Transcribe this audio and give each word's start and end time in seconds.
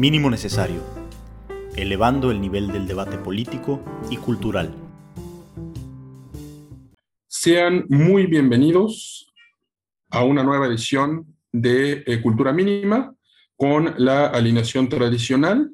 Mínimo 0.00 0.30
necesario, 0.30 0.82
elevando 1.76 2.30
el 2.30 2.40
nivel 2.40 2.72
del 2.72 2.86
debate 2.86 3.18
político 3.18 3.84
y 4.08 4.16
cultural. 4.16 4.74
Sean 7.26 7.84
muy 7.90 8.24
bienvenidos 8.24 9.30
a 10.08 10.24
una 10.24 10.42
nueva 10.42 10.68
edición 10.68 11.36
de 11.52 12.02
eh, 12.06 12.22
Cultura 12.22 12.50
Mínima 12.50 13.14
con 13.56 13.92
la 13.98 14.28
alineación 14.28 14.88
tradicional. 14.88 15.70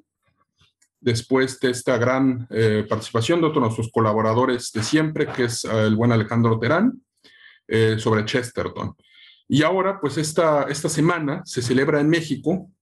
Después 1.01 1.61
de 1.61 1.71
esta 1.71 1.97
gran 1.97 2.49
eh, 2.51 2.85
participación 2.89 3.41
de 3.41 3.47
otros 3.47 3.63
de 3.63 3.67
nuestros 3.67 3.93
colaboradores 3.93 4.73
de 4.73 4.83
siempre, 4.83 5.29
que 5.29 5.45
es 5.45 5.65
el 5.67 5.95
buen 5.95 6.11
Alejandro 6.11 6.59
Terán, 6.59 7.01
eh, 7.69 7.95
sobre 8.01 8.25
Chesterton. 8.25 8.97
Y 9.47 9.63
ahora, 9.63 10.01
pues 10.01 10.19
esta, 10.19 10.65
esta 10.65 10.89
semana 10.89 11.43
se 11.45 11.63
celebra 11.63 12.01
en 12.01 12.09
México 12.09 12.73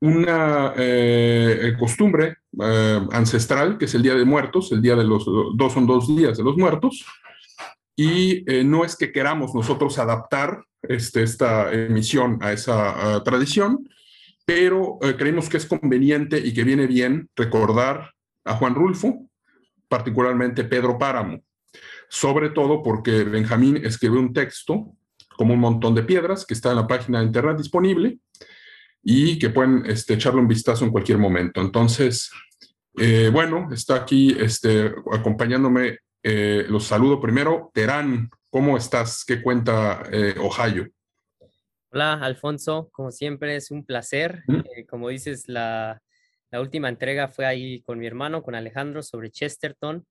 una 0.00 0.72
eh, 0.76 1.74
costumbre 1.78 2.38
eh, 2.60 3.00
ancestral, 3.12 3.76
que 3.76 3.84
es 3.84 3.94
el 3.94 4.02
Día 4.02 4.14
de 4.14 4.24
Muertos, 4.24 4.72
el 4.72 4.80
Día 4.80 4.96
de 4.96 5.04
los 5.04 5.26
dos 5.26 5.72
son 5.72 5.86
dos 5.86 6.08
días 6.08 6.38
de 6.38 6.44
los 6.44 6.56
muertos, 6.56 7.04
y 7.94 8.50
eh, 8.50 8.64
no 8.64 8.84
es 8.84 8.96
que 8.96 9.12
queramos 9.12 9.54
nosotros 9.54 9.98
adaptar 9.98 10.64
este, 10.82 11.22
esta 11.22 11.70
emisión 11.72 12.38
a 12.40 12.52
esa 12.52 13.22
tradición, 13.22 13.86
pero 14.46 14.98
creemos 15.18 15.48
que 15.48 15.58
es 15.58 15.66
conveniente 15.66 16.38
y 16.38 16.52
que 16.54 16.64
viene 16.64 16.86
bien 16.86 17.28
recordar 17.36 18.14
a 18.44 18.56
Juan 18.56 18.74
Rulfo, 18.74 19.28
particularmente 19.86 20.64
Pedro 20.64 20.98
Páramo, 20.98 21.40
sobre 22.08 22.48
todo 22.48 22.82
porque 22.82 23.22
Benjamín 23.24 23.76
escribió 23.84 24.18
un 24.18 24.32
texto 24.32 24.92
como 25.36 25.54
un 25.54 25.60
montón 25.60 25.94
de 25.94 26.02
piedras 26.02 26.46
que 26.46 26.54
está 26.54 26.70
en 26.70 26.76
la 26.76 26.86
página 26.86 27.20
de 27.20 27.26
internet 27.26 27.58
disponible, 27.58 28.18
y 29.02 29.38
que 29.38 29.50
pueden 29.50 29.84
este, 29.86 30.14
echarle 30.14 30.40
un 30.40 30.48
vistazo 30.48 30.84
en 30.84 30.90
cualquier 30.90 31.18
momento. 31.18 31.60
Entonces, 31.60 32.30
eh, 32.98 33.30
bueno, 33.32 33.68
está 33.72 33.96
aquí 33.96 34.36
este, 34.38 34.92
acompañándome, 35.12 35.98
eh, 36.22 36.64
los 36.68 36.84
saludo 36.84 37.20
primero. 37.20 37.70
Terán, 37.72 38.30
¿cómo 38.50 38.76
estás? 38.76 39.24
¿Qué 39.24 39.42
cuenta 39.42 40.02
eh, 40.12 40.34
Ohio? 40.38 40.88
Hola, 41.92 42.14
Alfonso, 42.14 42.88
como 42.92 43.10
siempre 43.10 43.56
es 43.56 43.70
un 43.70 43.84
placer. 43.84 44.44
como 44.88 45.08
dices, 45.08 45.48
la, 45.48 46.00
la 46.50 46.60
última 46.60 46.88
entrega 46.88 47.28
fue 47.28 47.46
ahí 47.46 47.82
con 47.82 47.98
mi 47.98 48.06
hermano, 48.06 48.42
con 48.42 48.54
Alejandro, 48.54 49.02
sobre 49.02 49.30
Chesterton 49.30 50.06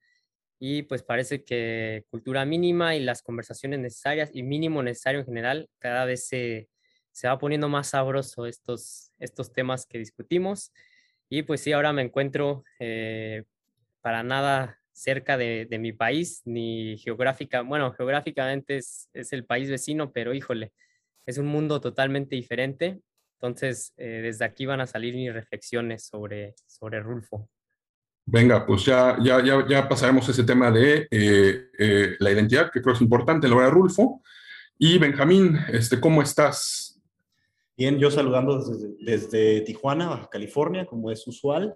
y 0.60 0.84
pues 0.84 1.04
parece 1.04 1.44
que 1.46 2.04
cultura 2.10 2.44
mínima 2.44 2.96
y 2.96 3.00
las 3.00 3.22
conversaciones 3.22 3.80
necesarias 3.80 4.30
y 4.34 4.44
mínimo 4.44 4.84
necesario 4.84 5.22
en 5.22 5.26
general 5.26 5.70
cada 5.80 6.04
vez 6.04 6.28
se, 6.28 6.68
se 7.20 7.28
va 7.28 7.38
poniendo 7.38 7.68
más 7.68 7.90
sabroso 7.90 8.46
estos, 8.46 9.12
estos 9.20 9.52
temas 9.52 9.86
que 9.86 9.98
discutimos. 9.98 10.72
Y 11.28 11.44
pues 11.44 11.60
sí, 11.60 11.74
ahora 11.74 11.92
me 11.92 12.02
encuentro 12.02 12.64
eh, 12.80 13.44
para 14.00 14.24
nada 14.24 14.80
cerca 14.94 15.38
de, 15.38 15.68
mi 15.82 15.92
país, 15.92 16.42
ni 16.46 16.98
geográfica, 16.98 17.62
bueno, 17.62 17.92
geográficamente 17.92 18.78
es, 18.78 19.10
el 19.32 19.44
país 19.44 19.70
vecino, 19.70 20.14
pero 20.14 20.34
híjole, 20.34 20.72
es 21.26 21.38
un 21.38 21.48
mundo 21.48 21.82
totalmente 21.82 22.38
diferente. 22.38 23.02
Entonces, 23.34 23.94
eh, 23.98 24.22
desde 24.24 24.46
aquí 24.46 24.66
van 24.66 24.80
a 24.80 24.88
salir 24.88 25.14
mis 25.14 25.34
reflexiones 25.34 26.06
sobre, 26.06 26.56
sobre 26.68 27.02
Rulfo. 27.02 27.50
Venga, 28.26 28.66
pues 28.66 28.86
ya, 28.86 29.18
ya, 29.22 29.44
ya, 29.44 29.68
ya 29.68 29.90
pasaremos 29.90 30.30
ese 30.30 30.46
tema 30.46 30.72
de 30.72 31.06
eh, 31.12 32.16
la 32.20 32.32
identidad, 32.32 32.72
que 32.72 32.82
creo 32.82 32.94
es 32.96 33.02
importante 33.02 33.46
en 33.46 33.58
la 33.58 33.64
de 33.64 33.72
Rulfo. 33.72 34.22
Y 34.78 34.98
Benjamín, 34.98 35.60
este, 35.68 36.00
¿cómo 36.00 36.22
estás? 36.22 36.99
Bien, 37.80 37.98
yo 37.98 38.12
saludando 38.12 38.62
desde, 39.00 39.62
Tijuana, 39.62 40.10
Baja 40.10 40.28
California, 40.30 40.86
como 40.86 41.12
es 41.12 41.26
usual, 41.26 41.74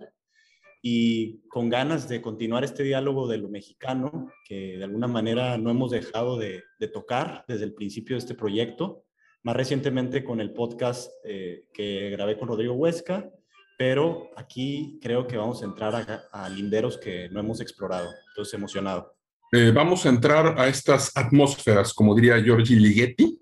y 0.82 1.48
con 1.48 1.70
ganas 1.70 2.10
de 2.10 2.22
continuar 2.22 2.66
este 2.66 2.84
diálogo 2.84 3.26
de 3.26 3.38
lo 3.38 3.48
mexicano, 3.48 4.30
que 4.44 4.78
de 4.78 4.84
alguna 4.84 5.08
manera 5.08 5.58
no 5.58 5.70
hemos 5.70 5.92
dejado 5.92 6.38
de, 6.38 6.62
tocar 6.92 7.46
desde 7.48 7.64
el 7.64 7.74
principio 7.74 8.18
de 8.18 8.20
este 8.20 8.36
proyecto, 8.36 9.06
más 9.44 9.56
recientemente 9.56 10.26
con 10.26 10.42
el 10.42 10.52
podcast 10.52 11.10
eh, 11.24 11.70
que 11.74 12.10
grabé 12.10 12.38
con 12.38 12.50
Rodrigo 12.50 12.74
Huesca, 12.74 13.32
pero 13.78 14.30
aquí 14.36 15.00
creo 15.02 15.26
que 15.26 15.38
vamos 15.38 15.62
a 15.62 15.68
entrar 15.68 16.28
a, 16.34 16.50
linderos 16.50 16.98
que 16.98 17.30
no 17.30 17.40
hemos 17.40 17.62
explorado, 17.62 18.10
entonces 18.32 18.54
emocionado. 18.54 19.16
Eh, 19.54 19.72
vamos 19.74 20.06
a 20.06 20.10
entrar 20.10 20.60
a 20.60 20.68
estas 20.68 21.16
atmósferas, 21.16 21.94
como 21.94 22.14
diría 22.14 22.44
Giorgi 22.44 22.76
Ligeti, 22.76 23.33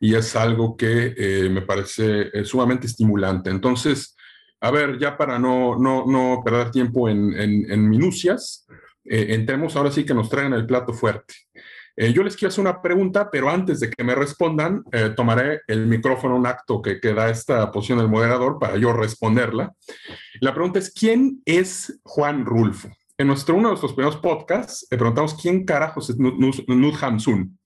y 0.00 0.14
es 0.14 0.36
algo 0.36 0.76
que 0.76 1.14
eh, 1.16 1.48
me 1.50 1.62
parece 1.62 2.30
eh, 2.32 2.44
sumamente 2.44 2.86
estimulante. 2.86 3.50
Entonces, 3.50 4.16
a 4.60 4.70
ver, 4.70 4.98
ya 4.98 5.16
para 5.16 5.38
no, 5.38 5.76
no, 5.78 6.04
no 6.06 6.42
perder 6.44 6.70
tiempo 6.70 7.08
en, 7.08 7.32
en, 7.34 7.88
minucias, 7.88 8.66
eh, 9.04 9.26
entremos 9.30 9.76
ahora 9.76 9.90
sí 9.90 10.04
que 10.04 10.14
nos 10.14 10.28
traigan 10.28 10.52
el 10.52 10.66
plato 10.66 10.92
fuerte. 10.92 11.34
yo 11.96 12.22
les 12.22 12.36
quiero 12.36 12.48
hacer 12.48 12.62
una 12.62 12.80
pregunta, 12.80 13.28
pero 13.30 13.50
antes 13.50 13.80
de 13.80 13.90
que 13.90 14.04
me 14.04 14.14
respondan, 14.14 14.84
tomaré 15.16 15.62
el 15.66 15.86
micrófono, 15.86 16.36
un 16.36 16.46
acto 16.46 16.80
que, 16.80 17.00
que, 17.00 17.12
da 17.12 17.28
esta 17.28 17.70
posición 17.72 17.98
del 17.98 18.08
moderador 18.08 18.58
para 18.58 18.76
yo 18.76 18.92
responderla. 18.92 19.72
La 20.40 20.52
pregunta 20.54 20.78
es, 20.78 20.92
¿quién 20.92 21.40
es 21.44 22.00
Juan 22.04 22.44
Rulfo? 22.44 22.88
En 23.16 23.26
nuestro, 23.26 23.56
uno 23.56 23.68
de 23.68 23.72
nuestros 23.72 23.94
primeros 23.94 24.20
podcasts, 24.20 24.86
le 24.90 24.96
preguntamos 24.96 25.34
quién 25.34 25.64
carajos 25.64 26.08
es 26.10 26.18
Nud 26.18 26.94
Hamsun. 27.00 27.58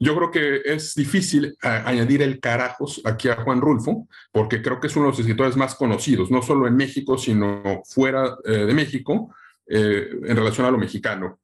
Yo 0.00 0.14
creo 0.14 0.30
que 0.30 0.62
es 0.64 0.94
difícil 0.94 1.56
eh, 1.62 1.82
añadir 1.84 2.22
el 2.22 2.38
carajos 2.38 3.00
aquí 3.04 3.28
a 3.28 3.42
Juan 3.42 3.60
Rulfo, 3.60 4.06
porque 4.30 4.62
creo 4.62 4.78
que 4.78 4.86
es 4.86 4.96
uno 4.96 5.06
de 5.06 5.10
los 5.10 5.18
escritores 5.18 5.56
más 5.56 5.74
conocidos, 5.74 6.30
no 6.30 6.40
solo 6.40 6.68
en 6.68 6.76
México, 6.76 7.18
sino 7.18 7.82
fuera 7.84 8.36
eh, 8.44 8.64
de 8.64 8.74
México, 8.74 9.34
eh, 9.66 10.08
en 10.24 10.36
relación 10.36 10.66
a 10.66 10.70
lo 10.70 10.78
mexicano. 10.78 11.40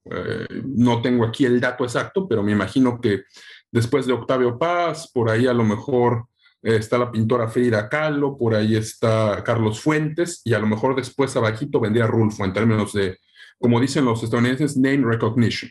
no 0.64 1.02
tengo 1.02 1.26
aquí 1.26 1.44
el 1.44 1.60
dato 1.60 1.84
exacto, 1.84 2.26
pero 2.28 2.42
me 2.42 2.52
imagino 2.52 3.00
que 3.00 3.24
después 3.70 4.06
de 4.06 4.14
Octavio 4.14 4.58
Paz, 4.58 5.10
por 5.12 5.28
ahí 5.28 5.46
a 5.46 5.52
lo 5.52 5.64
mejor 5.64 6.26
está 6.62 6.96
la 6.96 7.10
pintora 7.10 7.48
Frida 7.48 7.90
Kahlo, 7.90 8.38
por 8.38 8.54
ahí 8.54 8.76
está 8.76 9.42
Carlos 9.44 9.80
Fuentes, 9.80 10.40
y 10.44 10.54
a 10.54 10.58
lo 10.58 10.66
mejor 10.66 10.96
después 10.96 11.36
abajito 11.36 11.80
vendría 11.80 12.06
Rulfo 12.06 12.44
en 12.44 12.54
términos 12.54 12.94
de, 12.94 13.18
como 13.58 13.80
dicen 13.80 14.06
los 14.06 14.22
estadounidenses, 14.22 14.76
name 14.76 15.04
recognition. 15.04 15.70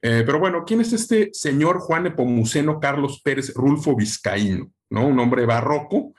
Eh, 0.00 0.22
pero 0.24 0.38
bueno, 0.38 0.64
¿quién 0.64 0.80
es 0.80 0.92
este 0.92 1.30
señor 1.32 1.80
Juan 1.80 2.06
Epomuceno 2.06 2.78
Carlos 2.78 3.20
Pérez 3.22 3.52
Rulfo 3.54 3.96
Vizcaíno? 3.96 4.70
¿no? 4.90 5.06
Un 5.06 5.18
hombre 5.18 5.44
barroco, 5.44 6.14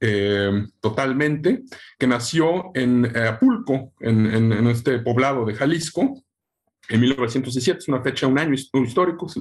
eh, 0.00 0.66
totalmente, 0.80 1.62
que 1.98 2.06
nació 2.06 2.70
en 2.74 3.04
eh, 3.04 3.28
Apulco, 3.28 3.92
en, 4.00 4.66
este 4.66 4.98
poblado 4.98 5.44
de 5.44 5.54
Jalisco, 5.54 6.22
en 6.88 7.00
1917, 7.00 7.78
es 7.78 7.88
una 7.88 8.02
fecha, 8.02 8.26
un 8.26 8.38
año 8.38 8.54
histórico, 8.54 9.26
es 9.26 9.36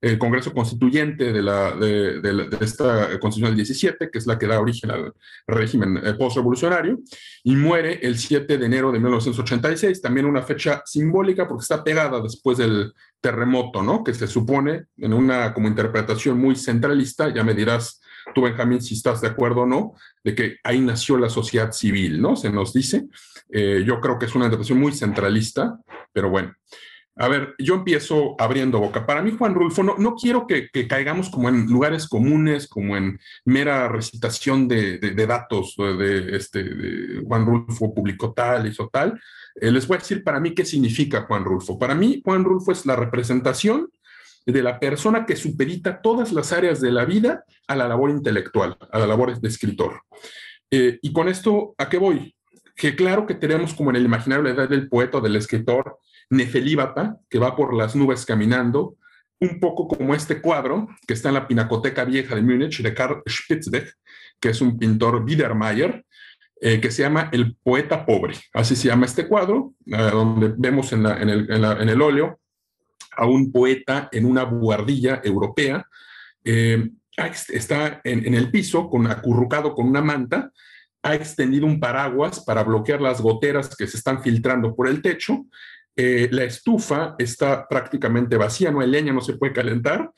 el 0.00 0.18
Congreso 0.18 0.52
Constituyente 0.52 1.32
de, 1.32 1.42
la, 1.42 1.72
de, 1.72 2.48
esta 2.60 3.18
Constitución 3.20 3.50
del 3.50 3.56
17, 3.56 4.10
que 4.10 4.18
es 4.18 4.26
la 4.26 4.38
que 4.38 4.46
da 4.46 4.60
origen 4.60 4.90
al 4.90 5.12
régimen 5.46 5.98
eh, 5.98 6.14
postrevolucionario, 6.14 7.00
y 7.44 7.54
muere 7.54 8.00
el 8.02 8.18
7 8.18 8.56
de 8.56 8.66
enero 8.66 8.92
de 8.92 8.98
1986, 8.98 10.00
también 10.00 10.26
una 10.26 10.42
fecha 10.42 10.82
simbólica 10.86 11.46
porque 11.46 11.62
está 11.62 11.84
pegada 11.84 12.20
después 12.20 12.58
del 12.58 12.94
terremoto, 13.20 13.82
¿no? 13.82 14.02
Que 14.02 14.14
se 14.14 14.26
supone 14.26 14.84
en 14.96 15.12
una 15.12 15.52
como 15.52 15.68
interpretación 15.68 16.38
muy 16.38 16.56
centralista, 16.56 17.32
ya 17.32 17.44
me 17.44 17.54
dirás 17.54 18.00
tú, 18.34 18.42
Benjamín, 18.42 18.80
si 18.80 18.94
estás 18.94 19.20
de 19.20 19.28
acuerdo 19.28 19.62
o 19.62 19.66
no, 19.66 19.94
de 20.24 20.34
que 20.34 20.56
ahí 20.64 20.80
nació 20.80 21.18
la 21.18 21.28
sociedad 21.28 21.72
civil, 21.72 22.20
¿no? 22.20 22.36
Se 22.36 22.50
nos 22.50 22.72
dice. 22.72 23.06
Eh, 23.50 23.82
yo 23.86 24.00
creo 24.00 24.18
que 24.18 24.26
es 24.26 24.34
una 24.34 24.46
interpretación 24.46 24.78
muy 24.78 24.92
centralista, 24.92 25.78
pero 26.12 26.30
bueno. 26.30 26.54
A 27.16 27.28
ver, 27.28 27.54
yo 27.58 27.74
empiezo 27.74 28.34
abriendo 28.38 28.78
boca. 28.80 29.04
Para 29.04 29.20
mí, 29.20 29.34
Juan 29.36 29.54
Rulfo, 29.54 29.82
no, 29.82 29.96
no 29.98 30.14
quiero 30.14 30.46
que, 30.46 30.70
caigamos 30.88 31.28
como 31.28 31.48
en 31.48 31.66
lugares 31.66 32.08
comunes, 32.08 32.66
como 32.66 32.96
en 32.96 33.18
mera 33.44 33.88
recitación 33.88 34.68
de, 34.68 34.98
datos, 35.26 35.74
de, 35.76 36.36
este, 36.36 36.64
Juan 37.26 37.44
Rulfo 37.44 37.92
publicó 37.92 38.32
tal, 38.32 38.66
hizo 38.66 38.88
tal. 38.88 39.20
Eh, 39.56 39.70
les 39.70 39.86
voy 39.86 39.96
a 39.96 39.98
decir 39.98 40.24
para 40.24 40.40
mí 40.40 40.54
qué 40.54 40.64
significa 40.64 41.22
Juan 41.22 41.44
Rulfo. 41.44 41.78
Para 41.78 41.94
mí, 41.94 42.22
Juan 42.24 42.44
Rulfo 42.44 42.72
es 42.72 42.86
la 42.86 42.96
representación 42.96 43.90
de 44.46 44.62
la 44.62 44.80
persona 44.80 45.26
que 45.26 45.36
superita 45.36 46.00
todas 46.00 46.32
las 46.32 46.52
áreas 46.52 46.80
de 46.80 46.92
la 46.92 47.04
vida 47.04 47.44
a 47.66 47.76
la 47.76 47.88
labor 47.88 48.10
intelectual, 48.10 48.76
a 48.90 48.98
la 48.98 49.06
labor 49.06 49.38
de 49.38 49.48
escritor. 49.48 50.02
Eh, 50.70 50.98
y 51.02 51.12
con 51.12 51.28
esto, 51.28 51.74
¿a 51.78 51.88
qué 51.88 51.98
voy? 51.98 52.34
Que 52.76 52.96
claro 52.96 53.26
que 53.26 53.34
tenemos 53.34 53.74
como 53.74 53.90
en 53.90 53.96
el 53.96 54.04
imaginario 54.04 54.44
la 54.44 54.50
edad 54.50 54.68
del 54.68 54.88
poeta 54.88 55.20
del 55.20 55.36
escritor, 55.36 55.98
Nefelíbata, 56.30 57.18
que 57.28 57.38
va 57.38 57.56
por 57.56 57.74
las 57.74 57.94
nubes 57.94 58.24
caminando, 58.24 58.96
un 59.40 59.58
poco 59.58 59.88
como 59.88 60.14
este 60.14 60.40
cuadro 60.40 60.88
que 61.06 61.14
está 61.14 61.28
en 61.28 61.34
la 61.34 61.48
Pinacoteca 61.48 62.04
Vieja 62.04 62.34
de 62.34 62.42
Múnich 62.42 62.82
de 62.82 62.94
Karl 62.94 63.22
Spitzbeck, 63.26 63.96
que 64.38 64.50
es 64.50 64.60
un 64.60 64.78
pintor 64.78 65.24
Biedermeier, 65.24 66.04
eh, 66.62 66.78
que 66.78 66.90
se 66.90 67.02
llama 67.02 67.30
El 67.32 67.56
Poeta 67.56 68.04
Pobre. 68.04 68.34
Así 68.52 68.76
se 68.76 68.88
llama 68.88 69.06
este 69.06 69.26
cuadro, 69.26 69.74
eh, 69.86 69.96
donde 69.96 70.52
vemos 70.56 70.92
en, 70.92 71.06
el, 71.06 72.02
óleo 72.02 72.38
a 73.16 73.24
un 73.24 73.50
poeta 73.50 74.10
en 74.12 74.26
una 74.26 74.44
buhardilla 74.44 75.22
europea. 75.24 75.86
Eh, 76.44 76.90
está 77.48 78.02
en, 78.04 78.34
el 78.34 78.50
piso, 78.50 78.90
con, 78.90 79.06
acurrucado 79.06 79.74
con 79.74 79.88
una 79.88 80.02
manta, 80.02 80.52
ha 81.02 81.14
extendido 81.14 81.64
un 81.64 81.80
paraguas 81.80 82.40
para 82.40 82.62
bloquear 82.62 83.00
las 83.00 83.22
goteras 83.22 83.74
que 83.74 83.86
se 83.86 83.96
están 83.96 84.22
filtrando 84.22 84.74
por 84.76 84.86
el 84.86 85.00
techo. 85.00 85.46
Eh, 85.96 86.28
la 86.30 86.44
estufa 86.44 87.14
está 87.18 87.68
prácticamente 87.68 88.36
vacía, 88.36 88.70
no 88.70 88.80
hay 88.80 88.88
leña, 88.88 89.12
no 89.12 89.20
se 89.20 89.34
puede 89.34 89.52
calentar. 89.52 90.12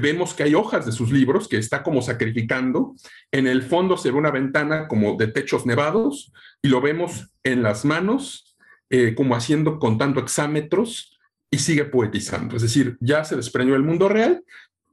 Vemos 0.00 0.34
que 0.34 0.42
hay 0.42 0.54
hojas 0.54 0.86
de 0.86 0.92
sus 0.92 1.10
libros 1.10 1.48
que 1.48 1.56
está 1.56 1.82
como 1.82 2.02
sacrificando. 2.02 2.94
En 3.32 3.46
el 3.46 3.62
fondo 3.62 3.96
se 3.96 4.10
ve 4.10 4.18
una 4.18 4.30
ventana 4.30 4.88
como 4.88 5.16
de 5.16 5.28
techos 5.28 5.66
nevados 5.66 6.32
y 6.62 6.68
lo 6.68 6.80
vemos 6.80 7.30
en 7.42 7.62
las 7.62 7.84
manos 7.84 8.56
eh, 8.88 9.14
como 9.14 9.34
haciendo 9.34 9.78
contando 9.78 10.20
exámetros 10.20 11.18
y 11.50 11.58
sigue 11.58 11.84
poetizando. 11.86 12.56
Es 12.56 12.62
decir, 12.62 12.96
ya 13.00 13.24
se 13.24 13.36
desprendió 13.36 13.74
el 13.74 13.82
mundo 13.82 14.08
real, 14.08 14.44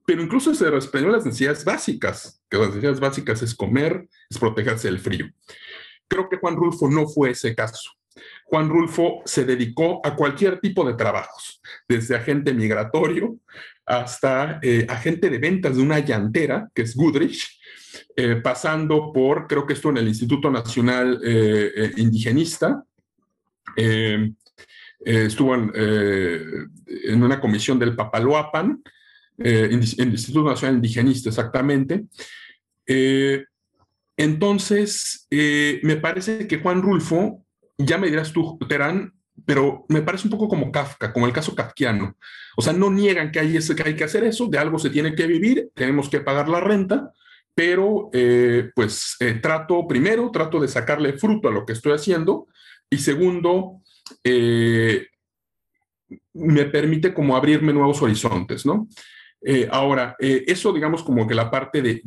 pero 0.05 0.23
incluso 0.23 0.53
se 0.55 0.69
desprendió 0.69 1.11
las 1.11 1.25
necesidades 1.25 1.63
básicas, 1.63 2.41
que 2.49 2.57
las 2.57 2.67
necesidades 2.69 2.99
básicas 2.99 3.41
es 3.41 3.53
comer, 3.53 4.07
es 4.29 4.37
protegerse 4.37 4.87
del 4.87 4.99
frío. 4.99 5.27
Creo 6.07 6.27
que 6.27 6.37
Juan 6.37 6.55
Rulfo 6.55 6.89
no 6.89 7.07
fue 7.07 7.31
ese 7.31 7.53
caso. 7.55 7.91
Juan 8.45 8.69
Rulfo 8.69 9.21
se 9.25 9.45
dedicó 9.45 10.01
a 10.05 10.15
cualquier 10.15 10.59
tipo 10.59 10.85
de 10.85 10.93
trabajos, 10.93 11.61
desde 11.87 12.15
agente 12.15 12.53
migratorio 12.53 13.39
hasta 13.85 14.59
eh, 14.61 14.85
agente 14.89 15.29
de 15.29 15.37
ventas 15.37 15.75
de 15.75 15.81
una 15.81 15.99
llantera, 15.99 16.69
que 16.73 16.83
es 16.83 16.95
Goodrich, 16.95 17.59
eh, 18.15 18.37
pasando 18.37 19.11
por, 19.11 19.47
creo 19.47 19.65
que 19.65 19.73
esto 19.73 19.89
en 19.89 19.97
el 19.97 20.07
Instituto 20.07 20.49
Nacional 20.49 21.19
eh, 21.23 21.91
Indigenista, 21.97 22.83
estuvo 25.05 25.55
en, 25.55 25.71
en, 25.73 27.23
una 27.23 27.39
comisión 27.41 27.79
del 27.79 27.95
Papaloapan, 27.95 28.81
en 29.39 29.73
el 29.73 30.09
Instituto 30.09 30.47
Nacional 30.47 30.75
Indigenista 30.75 31.29
exactamente. 31.29 32.05
entonces, 34.15 35.27
me 35.31 35.97
parece 35.97 36.47
que 36.47 36.59
Juan 36.59 36.83
Rulfo 36.83 37.42
ya 37.77 37.97
me 37.97 38.09
dirás 38.09 38.31
tú, 38.31 38.57
Terán, 38.67 39.13
pero 39.45 39.85
me 39.89 40.01
parece 40.01 40.27
un 40.27 40.31
poco 40.31 40.47
como 40.47 40.71
Kafka, 40.71 41.11
como 41.11 41.25
el 41.25 41.33
caso 41.33 41.55
kafkiano. 41.55 42.15
O 42.55 42.61
sea, 42.61 42.73
no 42.73 42.91
niegan 42.91 43.31
que 43.31 43.39
hay, 43.39 43.57
que 43.57 43.83
hay 43.83 43.95
que 43.95 44.03
hacer 44.03 44.23
eso, 44.23 44.47
de 44.47 44.57
algo 44.57 44.79
se 44.79 44.89
tiene 44.89 45.15
que 45.15 45.27
vivir, 45.27 45.69
tenemos 45.73 46.09
que 46.09 46.21
pagar 46.21 46.49
la 46.49 46.59
renta, 46.59 47.11
pero 47.55 48.09
eh, 48.13 48.71
pues 48.75 49.15
eh, 49.19 49.33
trato, 49.35 49.87
primero, 49.87 50.29
trato 50.31 50.59
de 50.59 50.67
sacarle 50.67 51.13
fruto 51.13 51.47
a 51.47 51.51
lo 51.51 51.65
que 51.65 51.73
estoy 51.73 51.93
haciendo 51.93 52.47
y 52.89 52.97
segundo, 52.97 53.81
eh, 54.23 55.07
me 56.33 56.65
permite 56.65 57.13
como 57.13 57.35
abrirme 57.35 57.73
nuevos 57.73 58.01
horizontes, 58.01 58.65
¿no? 58.65 58.87
Eh, 59.45 59.67
ahora, 59.69 60.15
eh, 60.19 60.45
eso 60.47 60.71
digamos 60.71 61.03
como 61.03 61.27
que 61.27 61.35
la 61.35 61.51
parte 61.51 61.81
de, 61.81 62.01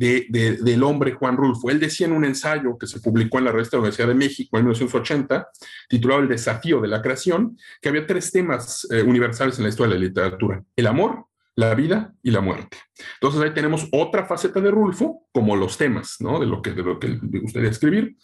del 0.59 0.83
hombre 0.83 1.13
Juan 1.13 1.37
Rulfo. 1.37 1.69
Él 1.69 1.79
decía 1.79 2.07
en 2.07 2.13
un 2.13 2.25
ensayo 2.25 2.77
que 2.77 2.87
se 2.87 2.99
publicó 2.99 3.37
en 3.37 3.45
la 3.45 3.51
revista 3.51 3.77
de 3.77 3.77
la 3.77 3.81
Universidad 3.81 4.07
de 4.07 4.15
México 4.15 4.57
en 4.57 4.63
1980, 4.63 5.47
titulado 5.87 6.21
El 6.21 6.29
desafío 6.29 6.81
de 6.81 6.87
la 6.87 7.01
creación, 7.01 7.57
que 7.81 7.89
había 7.89 8.07
tres 8.07 8.31
temas 8.31 8.87
eh, 8.91 9.03
universales 9.03 9.57
en 9.57 9.63
la 9.63 9.69
historia 9.69 9.93
de 9.93 9.99
la 9.99 10.07
literatura. 10.07 10.63
El 10.75 10.87
amor, 10.87 11.25
la 11.55 11.75
vida 11.75 12.13
y 12.23 12.31
la 12.31 12.41
muerte. 12.41 12.77
Entonces 13.15 13.41
ahí 13.41 13.53
tenemos 13.53 13.87
otra 13.91 14.25
faceta 14.25 14.59
de 14.59 14.71
Rulfo, 14.71 15.27
como 15.31 15.55
los 15.55 15.77
temas, 15.77 16.17
¿no? 16.19 16.39
De 16.39 16.45
lo 16.45 16.61
que, 16.61 16.71
de 16.71 16.83
lo 16.83 16.99
que 16.99 17.19
me 17.21 17.39
gustaría 17.39 17.69
escribir. 17.69 18.15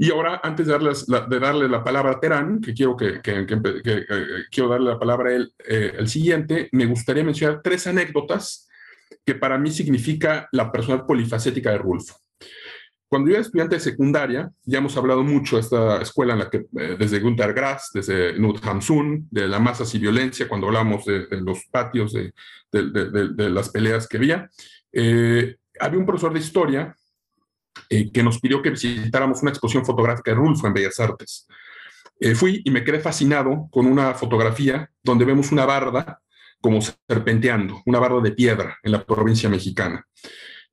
Y 0.00 0.12
ahora, 0.12 0.40
antes 0.44 0.68
de, 0.68 0.78
de 1.28 1.40
darle 1.40 1.68
la 1.68 1.82
palabra 1.82 2.12
a 2.12 2.20
Terán, 2.20 2.60
que 2.60 2.72
quiero, 2.72 2.96
que, 2.96 3.20
quiero 3.20 4.68
darle 4.68 4.90
la 4.90 4.98
palabra 4.98 5.30
a 5.30 5.34
él, 5.34 5.52
eh, 5.68 5.92
el 5.98 6.08
siguiente, 6.08 6.68
me 6.70 6.86
gustaría 6.86 7.24
mencionar 7.24 7.62
tres 7.64 7.84
anécdotas 7.88 8.68
que 9.26 9.34
para 9.34 9.58
mí 9.58 9.72
significa 9.72 10.48
la 10.52 10.70
personalidad 10.70 11.04
polifacética 11.04 11.72
de 11.72 11.78
Rulfo. 11.78 12.14
Cuando 13.08 13.28
yo 13.28 13.34
era 13.34 13.42
estudiante 13.42 13.74
de 13.74 13.80
secundaria, 13.80 14.52
ya 14.64 14.78
hemos 14.78 14.96
hablado 14.96 15.24
mucho 15.24 15.56
de 15.56 15.62
esta 15.62 16.00
escuela 16.00 16.34
en 16.34 16.38
la 16.38 16.50
que, 16.50 16.58
eh, 16.58 16.96
desde 16.96 17.18
Günter 17.18 17.52
Grass, 17.52 17.90
desde 17.92 18.34
Knut 18.34 18.64
Hamsun, 18.64 19.26
de 19.32 19.48
la 19.48 19.58
masas 19.58 19.92
y 19.96 19.98
violencia, 19.98 20.46
cuando 20.46 20.68
hablamos 20.68 21.06
de, 21.06 21.26
los 21.40 21.64
patios, 21.72 22.12
de, 22.12 22.32
de, 22.70 23.50
las 23.50 23.70
peleas 23.70 24.06
que 24.06 24.18
había, 24.18 24.48
eh, 24.92 25.56
había 25.80 25.98
un 25.98 26.06
profesor 26.06 26.32
de 26.32 26.38
historia 26.38 26.94
eh, 27.88 28.10
que 28.12 28.22
nos 28.22 28.40
pidió 28.40 28.62
que 28.62 28.70
visitáramos 28.70 29.42
una 29.42 29.50
exposición 29.50 29.84
fotográfica 29.84 30.30
de 30.30 30.36
Rulfo 30.36 30.66
en 30.66 30.74
Bellas 30.74 31.00
Artes. 31.00 31.46
Eh, 32.20 32.34
fui 32.34 32.62
y 32.64 32.70
me 32.70 32.84
quedé 32.84 33.00
fascinado 33.00 33.68
con 33.70 33.86
una 33.86 34.14
fotografía 34.14 34.90
donde 35.02 35.24
vemos 35.24 35.52
una 35.52 35.66
barda 35.66 36.20
como 36.60 36.80
serpenteando, 36.80 37.82
una 37.86 38.00
barda 38.00 38.20
de 38.20 38.32
piedra 38.32 38.78
en 38.82 38.92
la 38.92 39.04
provincia 39.04 39.48
mexicana. 39.48 40.04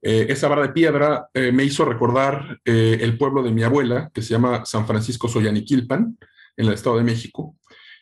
Eh, 0.01 0.27
esa 0.29 0.47
barda 0.47 0.67
de 0.67 0.73
piedra 0.73 1.29
me 1.33 1.63
hizo 1.63 1.85
recordar 1.85 2.59
el 2.63 3.17
pueblo 3.17 3.43
de 3.43 3.51
mi 3.51 3.63
abuela, 3.63 4.09
que 4.13 4.21
se 4.21 4.29
llama 4.29 4.65
San 4.65 4.87
Francisco 4.87 5.27
Soyaniquilpan, 5.27 6.17
en 6.57 6.65
el 6.65 6.73
Estado 6.73 6.97
de 6.97 7.03
México. 7.03 7.55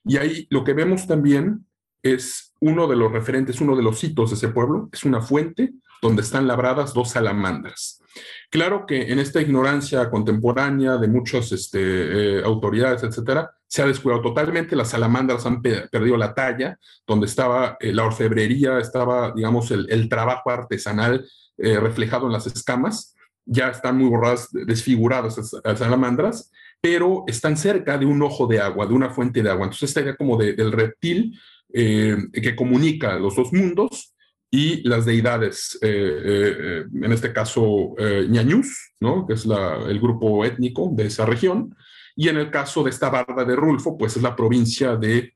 Y 0.05 0.17
ahí 0.17 0.47
lo 0.49 0.63
que 0.63 0.73
vemos 0.73 1.07
también 1.07 1.65
es 2.03 2.53
uno 2.59 2.87
de 2.87 2.95
los 2.95 3.11
referentes, 3.11 3.61
uno 3.61 3.75
de 3.75 3.83
los 3.83 4.03
hitos 4.03 4.29
de 4.29 4.35
ese 4.35 4.49
pueblo, 4.49 4.89
es 4.91 5.03
una 5.03 5.21
fuente 5.21 5.73
donde 6.01 6.21
están 6.21 6.47
labradas 6.47 6.93
dos 6.93 7.11
salamandras. 7.11 8.02
Claro 8.49 8.85
que 8.85 9.11
en 9.11 9.19
esta 9.19 9.41
ignorancia 9.41 10.09
contemporánea 10.09 10.97
de 10.97 11.07
muchas 11.07 11.51
este, 11.51 11.79
eh, 11.79 12.43
autoridades, 12.43 13.03
etcétera, 13.03 13.51
se 13.67 13.81
ha 13.81 13.87
descuidado 13.87 14.21
totalmente. 14.21 14.75
Las 14.75 14.89
salamandras 14.89 15.45
han 15.45 15.61
perdido 15.61 16.17
la 16.17 16.33
talla, 16.33 16.77
donde 17.07 17.25
estaba 17.25 17.77
eh, 17.79 17.91
la 17.91 18.05
orfebrería, 18.05 18.77
estaba, 18.79 19.31
digamos, 19.35 19.71
el, 19.71 20.07
trabajo 20.09 20.51
artesanal 20.51 21.25
eh, 21.57 21.79
reflejado 21.79 22.27
en 22.27 22.33
las 22.33 22.45
escamas. 22.45 23.15
Ya 23.45 23.69
están 23.69 23.97
muy 23.97 24.09
borradas, 24.09 24.49
desfiguradas 24.51 25.37
las 25.63 25.79
salamandras, 25.79 26.51
pero 26.79 27.23
están 27.27 27.57
cerca 27.57 27.97
de 27.97 28.05
un 28.05 28.21
ojo 28.21 28.45
de 28.45 28.59
agua, 28.59 28.85
de 28.85 28.93
una 28.93 29.09
fuente 29.09 29.41
de 29.41 29.49
agua. 29.49 29.65
Entonces, 29.65 29.89
esta 29.89 30.01
idea 30.01 30.15
como 30.15 30.37
del 30.37 30.71
reptil 30.71 31.37
que 31.73 32.55
comunica 32.55 33.17
los 33.17 33.35
dos 33.35 33.51
mundos 33.51 34.12
y 34.55 34.87
las 34.87 35.05
deidades, 35.05 35.79
eh, 35.81 35.87
eh, 35.89 36.57
eh, 36.59 36.85
en 36.93 37.11
este 37.11 37.33
caso 37.33 37.95
ñañús, 38.29 38.93
¿no? 38.99 39.25
que 39.25 39.33
es 39.33 39.45
el 39.45 39.99
grupo 39.99 40.45
étnico 40.45 40.91
de 40.93 41.07
esa 41.07 41.25
región, 41.25 41.75
y 42.15 42.29
en 42.29 42.37
el 42.37 42.51
caso 42.51 42.83
de 42.83 42.91
esta 42.91 43.09
barda 43.09 43.43
de 43.45 43.55
Rulfo, 43.55 43.97
pues 43.97 44.15
es 44.15 44.21
la 44.21 44.35
provincia 44.35 44.95
de 44.95 45.33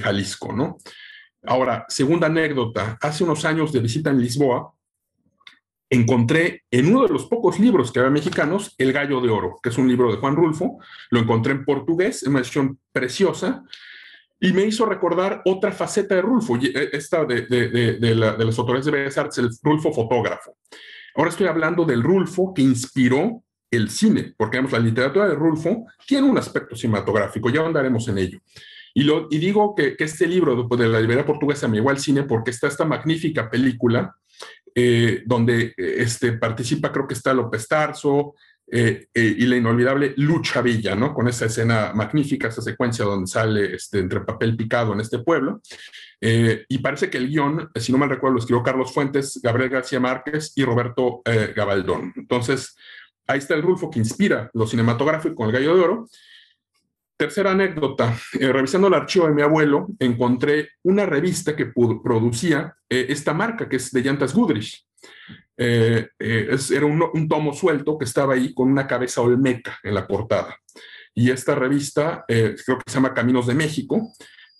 Jalisco. 0.00 0.52
¿no? 0.52 0.78
Ahora, 1.44 1.84
segunda 1.88 2.28
anécdota, 2.28 2.96
hace 3.02 3.24
unos 3.24 3.44
años 3.44 3.72
de 3.72 3.80
visita 3.80 4.10
en 4.10 4.20
Lisboa, 4.20 4.72
encontré 5.90 6.62
en 6.70 6.86
uno 6.86 7.02
de 7.02 7.12
los 7.12 7.26
pocos 7.26 7.58
libros 7.58 7.90
que 7.90 7.98
había 7.98 8.12
mexicanos, 8.12 8.76
El 8.78 8.92
Gallo 8.92 9.20
de 9.20 9.28
Oro, 9.28 9.56
que 9.60 9.70
es 9.70 9.76
un 9.76 9.88
libro 9.88 10.12
de 10.12 10.18
Juan 10.18 10.36
Rulfo, 10.36 10.78
lo 11.10 11.18
encontré 11.18 11.50
en 11.50 11.64
portugués, 11.64 12.22
en 12.22 12.30
una 12.30 12.38
edición 12.38 12.78
preciosa, 12.92 13.64
y 14.42 14.52
me 14.52 14.64
hizo 14.64 14.84
recordar 14.84 15.40
otra 15.44 15.70
faceta 15.70 16.16
de 16.16 16.22
Rulfo, 16.22 16.56
eh, 16.56 16.90
esta 16.92 17.24
de, 17.24 17.42
de, 17.42 17.68
de, 17.98 18.14
la, 18.16 18.32
de 18.32 18.44
las 18.44 18.58
autores 18.58 18.84
de 18.84 18.90
Bellas 18.90 19.16
Artes, 19.16 19.38
el 19.38 19.50
Rulfo 19.62 19.92
fotógrafo. 19.92 20.56
Ahora 21.14 21.30
estoy 21.30 21.46
hablando 21.46 21.84
del 21.84 22.02
Rulfo 22.02 22.52
que 22.52 22.62
inspiró 22.62 23.44
el 23.70 23.88
cine, 23.88 24.34
porque 24.36 24.56
vemos, 24.56 24.72
la 24.72 24.80
literatura 24.80 25.28
de 25.28 25.36
Rulfo 25.36 25.86
tiene 26.08 26.28
un 26.28 26.36
aspecto 26.36 26.74
cinematográfico, 26.74 27.50
ya 27.50 27.64
andaremos 27.64 28.08
en 28.08 28.18
ello. 28.18 28.40
Y, 28.92 29.04
lo, 29.04 29.28
y 29.30 29.38
digo 29.38 29.76
que, 29.76 29.96
que 29.96 30.04
este 30.04 30.26
libro 30.26 30.66
de 30.68 30.88
la 30.88 31.00
librería 31.00 31.24
portuguesa 31.24 31.68
me 31.68 31.76
llegó 31.76 31.90
al 31.90 32.00
cine 32.00 32.24
porque 32.24 32.50
está 32.50 32.66
esta 32.66 32.84
magnífica 32.84 33.48
película 33.48 34.16
eh, 34.74 35.22
donde 35.24 35.74
eh, 35.76 35.94
este, 35.98 36.32
participa, 36.32 36.90
creo 36.90 37.06
que 37.06 37.14
está 37.14 37.32
López 37.32 37.68
Tarso, 37.68 38.34
eh, 38.74 39.08
eh, 39.12 39.36
y 39.38 39.44
la 39.46 39.56
inolvidable 39.56 40.14
Lucha 40.16 40.62
Villa, 40.62 40.94
¿no? 40.94 41.12
Con 41.12 41.28
esa 41.28 41.46
escena 41.46 41.92
magnífica, 41.94 42.48
esa 42.48 42.62
secuencia 42.62 43.04
donde 43.04 43.26
sale 43.26 43.74
este, 43.74 43.98
entre 43.98 44.20
papel 44.20 44.56
picado 44.56 44.94
en 44.94 45.00
este 45.00 45.18
pueblo. 45.18 45.60
Eh, 46.20 46.64
y 46.68 46.78
parece 46.78 47.10
que 47.10 47.18
el 47.18 47.28
guion, 47.28 47.70
si 47.74 47.92
no 47.92 47.98
mal 47.98 48.08
recuerdo, 48.08 48.34
lo 48.34 48.40
escribió 48.40 48.62
Carlos 48.62 48.94
Fuentes, 48.94 49.40
Gabriel 49.42 49.68
García 49.68 50.00
Márquez 50.00 50.52
y 50.56 50.64
Roberto 50.64 51.20
Gabaldón. 51.54 52.12
Entonces, 52.16 52.76
ahí 53.26 53.38
está 53.38 53.54
el 53.54 53.62
Rulfo 53.62 53.90
que 53.90 53.98
inspira 53.98 54.50
lo 54.54 54.66
cinematográfico 54.66 55.34
con 55.34 55.48
el 55.48 55.52
Gallo 55.52 55.76
de 55.76 55.82
Oro. 55.82 56.08
Tercera 57.16 57.50
anécdota, 57.50 58.16
revisando 58.32 58.88
el 58.88 58.94
archivo 58.94 59.26
de 59.26 59.34
mi 59.34 59.42
abuelo, 59.42 59.88
encontré 59.98 60.70
una 60.82 61.06
revista 61.06 61.54
que 61.54 61.66
producía 61.66 62.74
esta 62.88 63.34
marca, 63.34 63.68
que 63.68 63.76
es 63.76 63.90
de 63.90 64.00
llantas 64.00 64.32
Goodrich. 64.32 64.86
Eh, 65.64 66.08
eh, 66.18 66.56
era 66.72 66.86
un, 66.86 67.28
tomo 67.28 67.52
suelto 67.52 67.96
que 67.96 68.04
estaba 68.04 68.34
ahí 68.34 68.52
con 68.52 68.68
una 68.68 68.88
cabeza 68.88 69.20
olmeca 69.20 69.78
en 69.84 69.94
la 69.94 70.08
portada. 70.08 70.56
Y 71.14 71.30
esta 71.30 71.54
revista, 71.54 72.24
eh, 72.26 72.56
creo 72.66 72.78
que 72.78 72.90
se 72.90 72.96
llama 72.96 73.14
Caminos 73.14 73.46
de 73.46 73.54
México, 73.54 74.12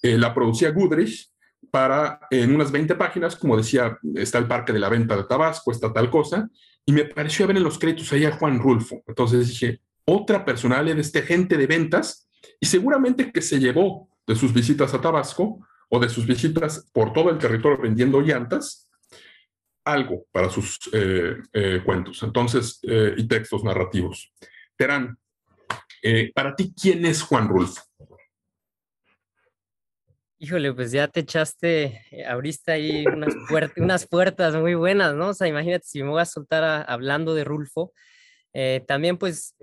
la 0.03 0.35
producía 0.35 0.71
Goodrich 0.71 1.29
para, 1.71 2.21
en 2.31 2.55
unas 2.55 2.71
20 2.71 2.95
páginas, 2.97 3.37
como 3.37 3.57
decía, 3.57 3.99
está 4.15 4.39
el 4.39 4.47
Parque 4.47 4.73
de 4.73 4.81
la 4.81 4.89
Venta 4.89 5.17
de 5.17 5.25
Tabasco, 5.25 5.71
está 5.71 5.93
tal 5.93 6.11
cosa, 6.11 6.49
y 6.85 6.93
me 6.93 7.05
pareció 7.05 7.47
ver 7.47 7.57
en 7.57 7.63
los 7.63 7.79
créditos 7.79 8.13
ahí 8.13 8.25
a 8.25 8.33
Juan 8.33 8.61
Rulfo. 8.61 9.03
Entonces 9.07 9.49
dije, 9.49 9.81
otra 10.05 10.45
personalidad 10.45 10.97
de 10.97 11.01
este 11.01 11.21
agente 11.21 11.57
de 11.57 11.67
ventas, 11.67 12.29
y 12.61 12.67
seguramente 12.67 13.33
que 13.33 13.43
se 13.43 13.59
llevó 13.59 14.09
de 14.27 14.37
sus 14.37 14.53
visitas 14.53 14.93
a 14.95 15.01
Tabasco 15.01 15.67
o 15.89 16.01
de 16.01 16.09
sus 16.09 16.27
visitas 16.27 16.89
por 16.93 17.13
todo 17.13 17.31
el 17.31 17.39
territorio 17.39 17.81
vendiendo 17.81 18.21
llantas, 18.21 18.89
algo 19.85 20.27
para 20.31 20.49
sus 20.49 20.79
eh, 20.93 21.37
eh, 21.53 21.83
cuentos, 21.85 22.23
entonces, 22.23 22.81
eh, 22.83 23.15
y 23.17 23.27
textos 23.27 23.65
narrativos. 23.65 24.33
Terán, 24.77 25.19
eh, 26.03 26.33
para 26.35 26.55
ti, 26.55 26.73
¿quién 26.81 27.05
es 27.05 27.23
Juan 27.23 27.49
Rulfo? 27.49 27.83
Híjole, 30.39 30.73
pues 30.73 30.91
ya 30.91 31.07
te 31.07 31.21
echaste, 31.21 32.03
eh, 32.11 32.25
abriste 32.27 32.73
ahí 32.73 33.07
unas, 33.07 33.35
unas 33.77 34.07
puertas 34.09 34.57
muy 34.57 34.75
buenas, 34.75 35.15
¿no? 35.15 35.29
O 35.29 35.35
sea, 35.35 35.47
imagínate 35.47 35.87
si 35.87 36.03
me 36.03 36.11
voy 36.11 36.21
a 36.21 36.25
soltar 36.25 36.85
hablando 36.89 37.35
de 37.35 37.45
Rulfo. 37.45 37.93
Eh, 38.53 38.85
también 38.87 39.19
pues 39.19 39.55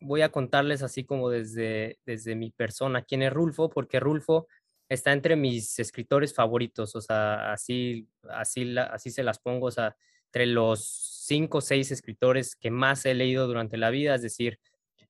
voy 0.00 0.20
a 0.20 0.28
contarles 0.28 0.82
así 0.82 1.04
como 1.04 1.30
desde, 1.30 1.98
desde 2.04 2.36
mi 2.36 2.50
persona 2.50 3.02
quién 3.02 3.22
es 3.22 3.32
Rulfo, 3.32 3.70
porque 3.70 3.98
Rulfo 3.98 4.46
está 4.88 5.12
entre 5.12 5.36
mis 5.36 5.78
escritores 5.78 6.34
favoritos, 6.34 6.94
o 6.94 7.00
sea, 7.00 7.52
así, 7.52 8.08
así, 8.30 8.76
así 8.78 9.10
se 9.10 9.22
las 9.22 9.38
pongo, 9.38 9.66
o 9.66 9.70
sea, 9.70 9.96
entre 10.26 10.46
los 10.46 10.84
cinco 11.26 11.58
o 11.58 11.60
seis 11.60 11.90
escritores 11.90 12.56
que 12.56 12.70
más 12.70 13.06
he 13.06 13.14
leído 13.14 13.46
durante 13.46 13.76
la 13.76 13.90
vida, 13.90 14.14
es 14.14 14.22
decir, 14.22 14.58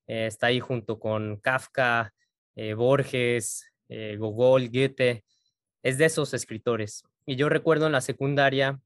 eh, 0.06 0.26
está 0.26 0.48
ahí 0.48 0.60
junto 0.60 0.98
con 0.98 1.38
Kafka, 1.38 2.14
eh, 2.54 2.74
Borges, 2.74 3.66
eh, 3.88 4.16
Gogol, 4.18 4.68
Goethe, 4.68 5.24
es 5.82 5.98
de 5.98 6.04
esos 6.04 6.34
escritores. 6.34 7.04
Y 7.26 7.36
yo 7.36 7.48
recuerdo 7.48 7.86
en 7.86 7.92
la 7.92 8.00
secundaria, 8.00 8.80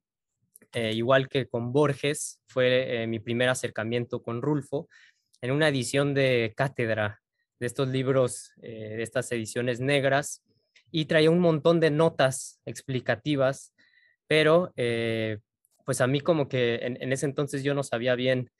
igual 0.75 1.29
que 1.29 1.49
con 1.49 1.73
Borges, 1.73 2.41
fue 2.47 3.07
mi 3.07 3.21
primer 3.21 3.49
acercamiento 3.49 4.23
con 4.23 4.43
Rulfo, 4.43 4.89
en 5.41 5.51
una 5.51 5.69
edición 5.69 6.13
de 6.13 6.53
cátedra 6.57 7.23
de 7.59 7.67
estos 7.67 7.89
libros, 7.89 8.53
de 8.57 9.03
estas 9.03 9.33
ediciones 9.33 9.81
negras, 9.81 10.43
y 10.91 11.07
traía 11.07 11.31
un 11.31 11.41
montón 11.41 11.81
de 11.81 11.91
notas 11.91 12.61
explicativas, 12.65 13.73
pero 14.27 14.73
pues 15.89 16.03
a 16.03 16.07
mí 16.07 16.21
como 16.21 16.49
que 16.49 16.81
en, 16.83 17.13
ese 17.15 17.25
entonces 17.25 17.65
yo 17.65 17.73
no 17.73 17.83
sabía 17.83 18.15
bien 18.15 18.51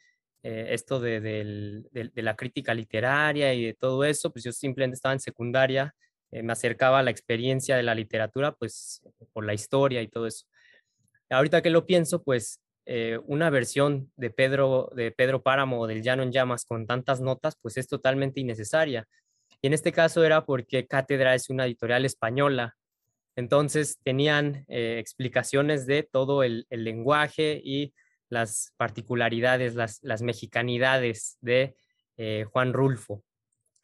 eh, 0.43 0.69
esto 0.71 0.99
de, 0.99 1.85
la 2.15 2.37
crítica 2.37 2.73
literaria 2.73 3.53
y 3.53 3.67
de 3.67 3.75
todo 3.75 4.05
eso, 4.05 4.33
pues 4.33 4.45
yo 4.45 4.53
simplemente 4.53 4.95
estaba 4.95 5.13
en 5.13 5.21
secundaria, 5.21 5.95
eh, 6.31 6.43
me 6.43 6.53
acercaba 6.53 7.01
a 7.01 7.03
la 7.03 7.11
experiencia 7.11 7.77
de 7.77 7.83
la 7.83 7.95
literatura, 7.95 8.53
pues 8.53 9.03
por 9.35 9.45
la 9.45 9.53
historia 9.53 10.01
y 10.01 10.09
todo 10.09 10.27
eso. 10.27 10.47
Ahorita 11.29 11.61
que 11.61 11.69
lo 11.69 11.85
pienso, 11.85 12.23
pues 12.23 12.63
eh, 12.87 13.19
una 13.27 13.51
versión 13.51 14.11
de 14.17 14.31
Pedro, 14.31 14.91
de 14.95 15.11
Pedro 15.11 15.43
Páramo 15.43 15.87
del 15.87 16.03
Llano 16.03 16.23
en 16.23 16.33
Llamas 16.33 16.65
con 16.65 16.87
tantas 16.87 17.21
notas, 17.21 17.57
pues 17.61 17.77
es 17.77 17.89
totalmente 17.89 18.41
innecesaria. 18.41 19.07
Y 19.61 19.67
en 19.69 19.73
este 19.73 19.93
caso 19.93 20.25
era 20.25 20.45
porque 20.45 20.87
Cátedra 20.87 21.35
es 21.35 21.51
una 21.51 21.67
editorial 21.67 22.05
española 22.05 22.77
entonces 23.39 24.01
tenían 24.03 24.65
eh, 24.67 24.99
explicaciones 24.99 25.87
de 25.87 26.03
todo 26.03 26.43
el, 26.43 26.67
lenguaje 26.71 27.63
y 27.65 27.95
las 28.29 28.73
particularidades, 28.77 29.77
las, 29.77 30.23
mexicanidades 30.23 31.39
de 31.41 31.77
eh, 32.17 32.47
Juan 32.51 32.73
Rulfo. 32.73 33.23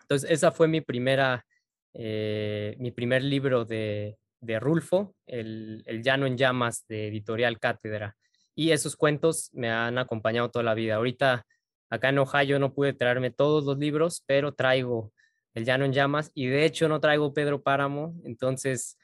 Entonces 0.00 0.28
esa 0.28 0.50
fue 0.50 0.66
mi 0.66 0.81
primera, 0.81 1.47
eh, 1.93 2.75
mi 2.81 2.90
primer 2.90 3.23
libro 3.23 3.64
de, 3.64 4.19
Rulfo, 4.59 5.14
el, 5.25 5.85
el, 5.87 6.02
Llano 6.02 6.26
en 6.26 6.37
Llamas 6.37 6.85
de 6.88 7.07
Editorial 7.07 7.61
Cátedra. 7.61 8.16
Y 8.57 8.73
esos 8.73 8.97
cuentos 8.97 9.50
me 9.52 9.71
han 9.71 9.99
acompañado 9.99 10.50
toda 10.50 10.64
la 10.64 10.75
vida. 10.75 10.97
Ahorita 10.97 11.47
acá 11.90 12.09
en 12.09 12.19
Ohio 12.19 12.59
no 12.59 12.75
pude 12.75 12.93
traerme 12.93 13.31
todos 13.31 13.64
los 13.66 13.78
libros, 13.78 14.25
pero 14.26 14.52
traigo 14.52 15.12
El 15.54 15.64
Llano 15.64 15.84
en 15.84 15.92
Llamas 15.92 16.32
y 16.34 16.46
de 16.46 16.64
hecho 16.64 16.88
no 16.88 17.00
traigo 17.00 17.32
Pedro 17.32 17.62
Páramo, 17.62 18.14
entonces 18.25 18.99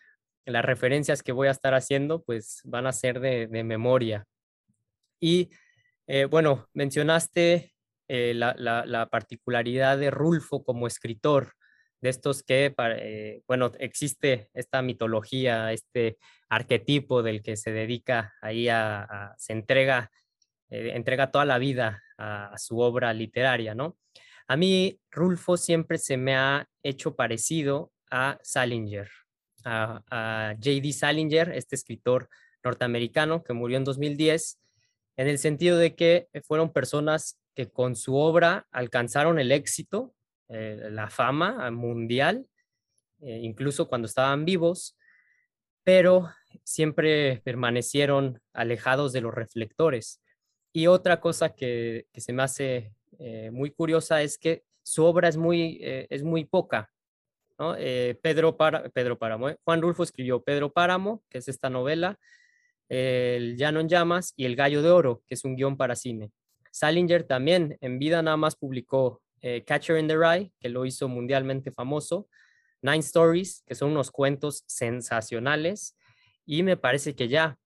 las 0.44 0.64
referencias 0.64 1.22
que 1.22 1.32
voy 1.32 1.48
a 1.48 1.52
estar 1.52 1.74
haciendo 1.74 2.22
pues 2.22 2.60
van 2.64 2.86
a 2.86 2.92
ser 2.92 3.20
de, 3.20 3.46
memoria. 3.64 4.26
Y 5.20 5.50
eh, 6.06 6.24
bueno, 6.24 6.68
mencionaste 6.74 7.72
eh, 8.08 8.34
la, 8.34 9.08
particularidad 9.10 9.98
de 9.98 10.10
Rulfo 10.10 10.64
como 10.64 10.86
escritor, 10.86 11.54
de 12.00 12.08
estos 12.08 12.42
que, 12.42 12.74
eh, 12.78 13.42
bueno, 13.46 13.70
existe 13.78 14.48
esta 14.54 14.80
mitología, 14.80 15.70
este 15.72 16.16
arquetipo 16.48 17.22
del 17.22 17.42
que 17.42 17.56
se 17.56 17.72
dedica 17.72 18.34
ahí 18.40 18.68
a, 18.68 19.34
se 19.36 19.52
entrega, 19.52 20.10
entrega 20.70 21.30
toda 21.30 21.44
la 21.44 21.58
vida 21.58 22.02
a, 22.16 22.54
a, 22.54 22.58
su 22.58 22.78
obra 22.78 23.12
literaria, 23.12 23.74
¿no? 23.74 23.98
A 24.50 24.56
mí 24.56 24.98
Rulfo 25.12 25.56
siempre 25.56 25.96
se 25.96 26.16
me 26.16 26.34
ha 26.34 26.68
hecho 26.82 27.14
parecido 27.14 27.92
a 28.10 28.36
Salinger, 28.42 29.08
a, 29.64 30.56
J.D. 30.56 30.92
Salinger, 30.92 31.52
este 31.52 31.76
escritor 31.76 32.28
norteamericano 32.64 33.44
que 33.44 33.52
murió 33.52 33.76
en 33.76 33.84
2010, 33.84 34.58
en 35.18 35.28
el 35.28 35.38
sentido 35.38 35.78
de 35.78 35.94
que 35.94 36.26
fueron 36.42 36.72
personas 36.72 37.38
que 37.54 37.70
con 37.70 37.94
su 37.94 38.16
obra 38.16 38.66
alcanzaron 38.72 39.38
el 39.38 39.52
éxito, 39.52 40.16
eh, 40.48 40.88
la 40.90 41.08
fama 41.10 41.70
mundial, 41.70 42.44
eh, 43.20 43.38
incluso 43.44 43.86
cuando 43.86 44.06
estaban 44.06 44.44
vivos, 44.44 44.96
pero 45.84 46.28
siempre 46.64 47.40
permanecieron 47.44 48.42
alejados 48.52 49.12
de 49.12 49.20
los 49.20 49.32
reflectores. 49.32 50.20
Y 50.72 50.88
otra 50.88 51.20
cosa 51.20 51.54
que, 51.54 52.08
se 52.12 52.32
me 52.32 52.42
hace 52.42 52.92
eh, 53.18 53.50
muy 53.50 53.70
curiosa 53.70 54.22
es 54.22 54.38
que 54.38 54.64
su 54.82 55.04
obra 55.04 55.28
es 55.28 55.36
muy, 55.36 55.78
es 55.82 56.22
muy 56.22 56.44
poca. 56.44 56.90
Eh, 57.78 58.18
Pedro, 58.22 58.56
para, 58.56 58.88
Pedro 58.88 59.18
Páramo. 59.18 59.50
¿eh? 59.50 59.58
Juan 59.64 59.82
Rulfo 59.82 60.02
escribió 60.02 60.42
Pedro 60.42 60.72
Páramo, 60.72 61.22
que 61.28 61.38
es 61.38 61.48
esta 61.48 61.68
novela, 61.68 62.18
El 62.88 63.56
Llano 63.56 63.80
en 63.80 63.88
Llamas 63.88 64.32
y 64.36 64.46
El 64.46 64.56
Gallo 64.56 64.82
de 64.82 64.90
Oro, 64.90 65.22
que 65.26 65.34
es 65.34 65.44
un 65.44 65.56
guion 65.56 65.76
para 65.76 65.94
cine. 65.94 66.30
Salinger 66.70 67.24
también 67.24 67.76
en 67.80 67.98
vida 67.98 68.22
nada 68.22 68.36
más 68.36 68.56
publicó 68.56 69.20
eh, 69.42 69.62
Catcher 69.64 69.98
in 69.98 70.08
the 70.08 70.16
Rye, 70.16 70.52
que 70.58 70.68
lo 70.70 70.86
hizo 70.86 71.08
mundialmente 71.08 71.70
famoso, 71.70 72.28
Nine 72.82 72.98
Stories, 72.98 73.62
que 73.66 73.74
son 73.74 73.90
unos 73.90 74.10
cuentos 74.10 74.64
sensacionales, 74.66 75.96
y 76.46 76.62
me 76.62 76.76
parece 76.76 77.14
que 77.14 77.28
ya. 77.28 77.58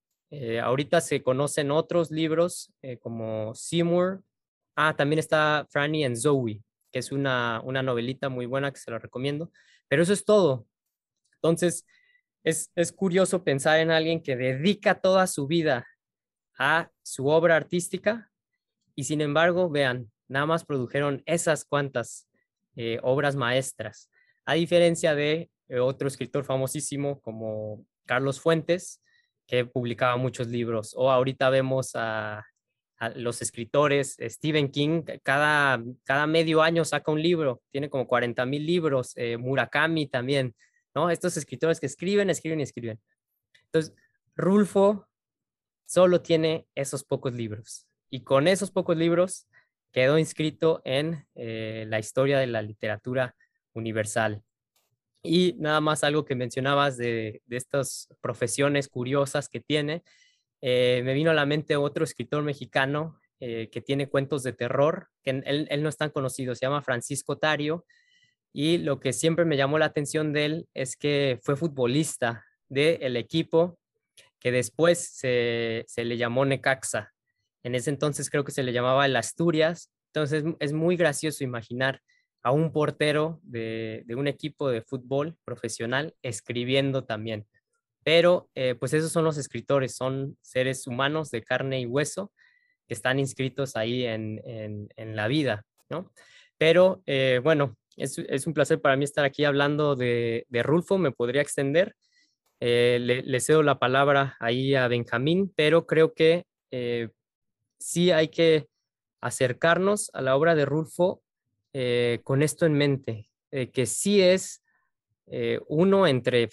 ahorita 0.62 1.00
se 1.00 1.22
conocen 1.22 1.70
otros 1.70 2.10
libros 2.10 2.72
como 3.00 3.54
Seymour. 3.54 4.24
Ah, 4.76 4.94
también 4.96 5.18
está 5.18 5.66
Franny 5.70 6.04
and 6.04 6.16
Zoe, 6.16 6.60
que 6.92 6.98
es 6.98 7.12
una, 7.12 7.60
una 7.64 7.82
novelita 7.82 8.28
muy 8.28 8.46
buena 8.46 8.72
que 8.72 8.78
se 8.78 8.90
la 8.90 8.98
recomiendo. 8.98 9.50
Pero 9.88 10.02
eso 10.02 10.12
es 10.12 10.24
todo. 10.24 10.66
Entonces, 11.36 11.84
es, 12.44 12.92
curioso 12.92 13.42
pensar 13.42 13.80
en 13.80 13.90
alguien 13.90 14.22
que 14.22 14.36
dedica 14.36 15.00
toda 15.00 15.26
su 15.26 15.46
vida 15.46 15.86
a 16.58 16.90
su 17.02 17.26
obra 17.28 17.56
artística 17.56 18.30
y 18.94 19.04
sin 19.04 19.20
embargo, 19.20 19.70
vean, 19.70 20.12
nada 20.28 20.46
más 20.46 20.64
produjeron 20.64 21.22
esas 21.26 21.64
cuantas 21.64 22.28
eh, 22.76 23.00
obras 23.02 23.34
maestras, 23.34 24.10
a 24.44 24.54
diferencia 24.54 25.14
de 25.14 25.50
eh, 25.68 25.80
otro 25.80 26.06
escritor 26.06 26.44
famosísimo 26.44 27.20
como 27.22 27.84
Carlos 28.04 28.40
Fuentes, 28.40 29.02
que 29.46 29.64
publicaba 29.64 30.16
muchos 30.16 30.48
libros, 30.48 30.94
o 30.96 31.10
ahorita 31.10 31.50
vemos 31.50 31.92
a 31.94 32.46
los 33.16 33.42
escritores, 33.42 34.16
Stephen 34.20 34.70
King, 34.70 35.02
cada, 35.22 35.82
cada 36.04 36.26
medio 36.26 36.62
año 36.62 36.84
saca 36.84 37.10
un 37.10 37.22
libro, 37.22 37.62
tiene 37.70 37.90
como 37.90 38.06
40 38.06 38.46
mil 38.46 38.64
libros, 38.64 39.12
eh, 39.16 39.36
Murakami 39.36 40.06
también, 40.06 40.54
¿no? 40.94 41.10
Estos 41.10 41.36
escritores 41.36 41.80
que 41.80 41.86
escriben, 41.86 42.30
escriben 42.30 42.60
y 42.60 42.62
escriben. 42.62 43.00
Entonces, 43.66 43.94
Rulfo 44.36 45.08
solo 45.86 46.22
tiene 46.22 46.66
esos 46.74 47.04
pocos 47.04 47.34
libros 47.34 47.86
y 48.10 48.22
con 48.22 48.48
esos 48.48 48.70
pocos 48.70 48.96
libros 48.96 49.46
quedó 49.92 50.18
inscrito 50.18 50.80
en 50.84 51.26
eh, 51.34 51.84
la 51.88 51.98
historia 51.98 52.38
de 52.38 52.46
la 52.46 52.62
literatura 52.62 53.34
universal. 53.74 54.42
Y 55.22 55.54
nada 55.58 55.80
más 55.80 56.04
algo 56.04 56.24
que 56.24 56.34
mencionabas 56.34 56.96
de, 56.96 57.42
de 57.46 57.56
estas 57.56 58.08
profesiones 58.20 58.88
curiosas 58.88 59.48
que 59.48 59.60
tiene, 59.60 60.02
eh, 60.66 61.02
me 61.04 61.12
vino 61.12 61.30
a 61.30 61.34
la 61.34 61.44
mente 61.44 61.76
otro 61.76 62.04
escritor 62.04 62.42
mexicano 62.42 63.20
eh, 63.38 63.68
que 63.70 63.82
tiene 63.82 64.08
cuentos 64.08 64.42
de 64.42 64.54
terror, 64.54 65.08
que 65.22 65.42
él, 65.44 65.82
no 65.82 65.90
es 65.90 65.98
tan 65.98 66.08
conocido, 66.08 66.54
se 66.54 66.64
llama 66.64 66.80
Francisco 66.80 67.36
Tario, 67.36 67.84
y 68.50 68.78
lo 68.78 68.98
que 68.98 69.12
siempre 69.12 69.44
me 69.44 69.58
llamó 69.58 69.76
la 69.78 69.84
atención 69.84 70.32
de 70.32 70.46
él 70.46 70.68
es 70.72 70.96
que 70.96 71.38
fue 71.42 71.56
futbolista 71.56 72.46
del 72.70 73.18
equipo 73.18 73.78
que 74.40 74.52
después 74.52 75.00
se, 75.00 75.84
le 75.94 76.16
llamó 76.16 76.46
Necaxa. 76.46 77.12
En 77.62 77.74
ese 77.74 77.90
entonces 77.90 78.30
creo 78.30 78.44
que 78.44 78.52
se 78.52 78.62
le 78.62 78.72
llamaba 78.72 79.04
el 79.04 79.16
Asturias. 79.16 79.90
Entonces 80.14 80.44
es 80.60 80.72
muy 80.72 80.96
gracioso 80.96 81.44
imaginar 81.44 82.00
a 82.42 82.52
un 82.52 82.72
portero 82.72 83.38
de, 83.42 84.02
de, 84.06 84.14
un 84.14 84.28
equipo 84.28 84.70
de 84.70 84.80
fútbol 84.80 85.36
profesional 85.44 86.14
escribiendo 86.22 87.04
también. 87.04 87.46
Pero 88.04 88.50
eh, 88.54 88.74
pues 88.78 88.92
esos 88.92 89.10
son 89.10 89.24
los 89.24 89.38
escritores, 89.38 89.96
son 89.96 90.36
seres 90.42 90.86
humanos 90.86 91.30
de 91.30 91.42
carne 91.42 91.80
y 91.80 91.86
hueso 91.86 92.32
que 92.86 92.94
están 92.94 93.18
inscritos 93.18 93.76
ahí 93.76 94.04
en, 94.04 94.40
en, 94.44 95.16
la 95.16 95.26
vida, 95.26 95.64
¿no? 95.88 96.12
Pero 96.58 97.02
eh, 97.06 97.40
bueno, 97.42 97.76
es, 97.96 98.46
un 98.46 98.54
placer 98.54 98.80
para 98.80 98.96
mí 98.96 99.04
estar 99.04 99.24
aquí 99.24 99.44
hablando 99.44 99.96
de, 99.96 100.46
de 100.48 100.62
Rulfo, 100.62 100.98
me 100.98 101.12
podría 101.12 101.42
extender. 101.42 101.96
Eh, 102.60 102.98
le, 103.00 103.40
cedo 103.40 103.62
la 103.62 103.78
palabra 103.78 104.36
ahí 104.38 104.74
a 104.74 104.88
Benjamín, 104.88 105.52
pero 105.54 105.86
creo 105.86 106.14
que 106.14 106.46
sí 107.78 108.10
hay 108.10 108.28
que 108.28 108.66
acercarnos 109.20 110.10
a 110.12 110.22
la 110.22 110.36
obra 110.36 110.54
de 110.54 110.64
Rulfo 110.64 111.22
eh, 111.72 112.20
con 112.24 112.42
esto 112.42 112.66
en 112.66 112.72
mente, 112.74 113.30
que 113.50 113.86
sí 113.86 114.20
es 114.20 114.62
uno 115.68 116.06
entre 116.06 116.48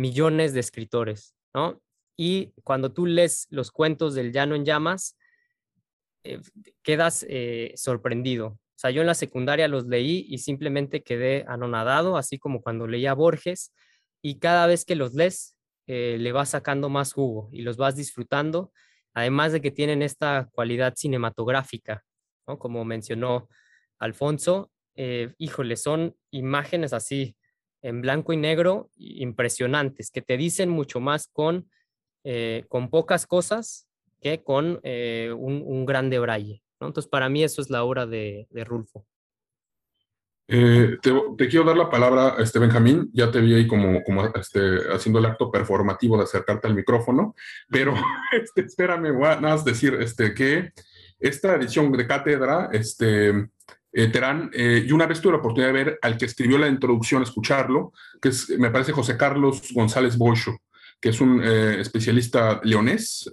millones 0.00 0.52
de 0.54 0.60
escritores, 0.60 1.34
¿no? 1.54 1.80
Y 2.16 2.52
cuando 2.64 2.92
tú 2.92 3.06
lees 3.06 3.46
los 3.50 3.70
cuentos 3.70 4.14
del 4.14 4.32
Llano 4.32 4.54
en 4.54 4.64
Llamas, 4.64 5.16
quedas 6.82 7.26
sorprendido. 7.76 8.46
O 8.48 8.76
sea, 8.76 8.90
yo 8.90 9.00
en 9.00 9.06
la 9.06 9.14
secundaria 9.14 9.68
los 9.68 9.86
leí 9.86 10.26
y 10.28 10.38
simplemente 10.38 11.02
quedé 11.02 11.46
anonadado, 11.48 12.18
así 12.18 12.38
como 12.38 12.60
cuando 12.60 12.86
leía 12.86 13.14
Borges, 13.14 13.72
y 14.20 14.38
cada 14.38 14.66
vez 14.66 14.84
que 14.84 14.96
los 14.96 15.14
lees, 15.14 15.56
le 15.86 16.32
vas 16.32 16.50
sacando 16.50 16.90
más 16.90 17.14
jugo 17.14 17.48
y 17.52 17.62
los 17.62 17.78
vas 17.78 17.96
disfrutando 17.96 18.70
además 19.14 19.52
de 19.52 19.60
que 19.60 19.70
tienen 19.70 20.02
esta 20.02 20.48
cualidad 20.52 20.94
cinematográfica, 20.96 22.04
¿no? 22.46 22.58
como 22.58 22.84
mencionó 22.84 23.48
Alfonso, 23.98 24.70
eh, 24.94 25.34
híjole, 25.38 25.76
son 25.76 26.16
imágenes 26.30 26.92
así 26.92 27.36
en 27.82 28.00
blanco 28.00 28.32
y 28.32 28.36
negro 28.36 28.90
impresionantes, 28.96 30.10
que 30.10 30.22
te 30.22 30.36
dicen 30.36 30.68
mucho 30.68 31.00
más 31.00 31.28
con, 31.32 31.70
eh, 32.24 32.64
con 32.68 32.90
pocas 32.90 33.26
cosas 33.26 33.86
que 34.20 34.42
con 34.42 34.80
eh, 34.82 35.32
un, 35.36 35.62
un, 35.64 35.86
gran 35.86 36.10
debraye. 36.10 36.62
¿no? 36.80 36.88
Entonces, 36.88 37.08
para 37.08 37.28
mí 37.28 37.42
eso 37.42 37.62
es 37.62 37.70
la 37.70 37.84
obra 37.84 38.06
de, 38.06 38.46
de 38.50 38.64
Rulfo. 38.64 39.06
Eh, 40.52 40.98
te, 41.00 41.48
quiero 41.48 41.64
dar 41.64 41.76
la 41.76 41.88
palabra, 41.88 42.34
este 42.40 42.58
Benjamín, 42.58 43.08
ya 43.12 43.30
te 43.30 43.40
vi 43.40 43.54
ahí 43.54 43.68
como, 43.68 44.02
como 44.02 44.26
este, 44.34 44.78
haciendo 44.92 45.20
el 45.20 45.26
acto 45.26 45.48
performativo 45.48 46.16
de 46.16 46.24
acercarte 46.24 46.66
al 46.66 46.74
micrófono, 46.74 47.36
pero 47.68 47.94
este, 48.32 48.62
espérame, 48.62 49.12
voy 49.12 49.26
a 49.26 49.40
nada 49.40 49.54
más 49.54 49.64
decir 49.64 49.94
este, 50.00 50.34
que 50.34 50.72
esta 51.20 51.54
edición 51.54 51.92
de 51.92 52.04
cátedra, 52.04 52.68
este, 52.72 53.48
eh, 53.92 54.08
Terán, 54.08 54.50
eh, 54.52 54.84
y 54.86 54.92
una 54.92 55.06
vez 55.06 55.20
tuve 55.20 55.32
la 55.32 55.38
oportunidad 55.38 55.72
de 55.72 55.84
ver 55.84 55.98
al 56.02 56.16
que 56.16 56.26
escribió 56.26 56.58
la 56.58 56.68
introducción, 56.68 57.22
escucharlo, 57.22 57.92
que 58.20 58.30
es, 58.30 58.48
me 58.58 58.70
parece 58.70 58.92
José 58.92 59.16
Carlos 59.16 59.62
González 59.72 60.16
Bocho, 60.16 60.56
que 61.00 61.08
es 61.08 61.20
un 61.20 61.42
especialista 61.42 62.60
leonés, 62.62 63.30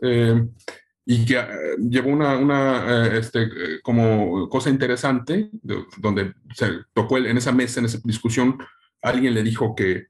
y 1.10 1.26
que 1.26 1.40
eh, 1.40 1.46
llevó 1.90 2.10
una, 2.10 3.06
eh, 3.06 3.20
este, 3.20 3.44
eh, 3.44 3.80
como 3.82 4.50
cosa 4.50 4.70
interesante, 4.70 5.50
donde 5.98 6.34
se 6.54 6.82
tocó 6.94 7.18
en 7.18 7.38
esa 7.38 7.54
mesa, 7.54 7.80
en 7.80 7.86
esa 7.86 8.00
discusión, 8.04 8.58
alguien 9.02 9.34
le 9.34 9.42
dijo 9.42 9.74
que 9.74 10.08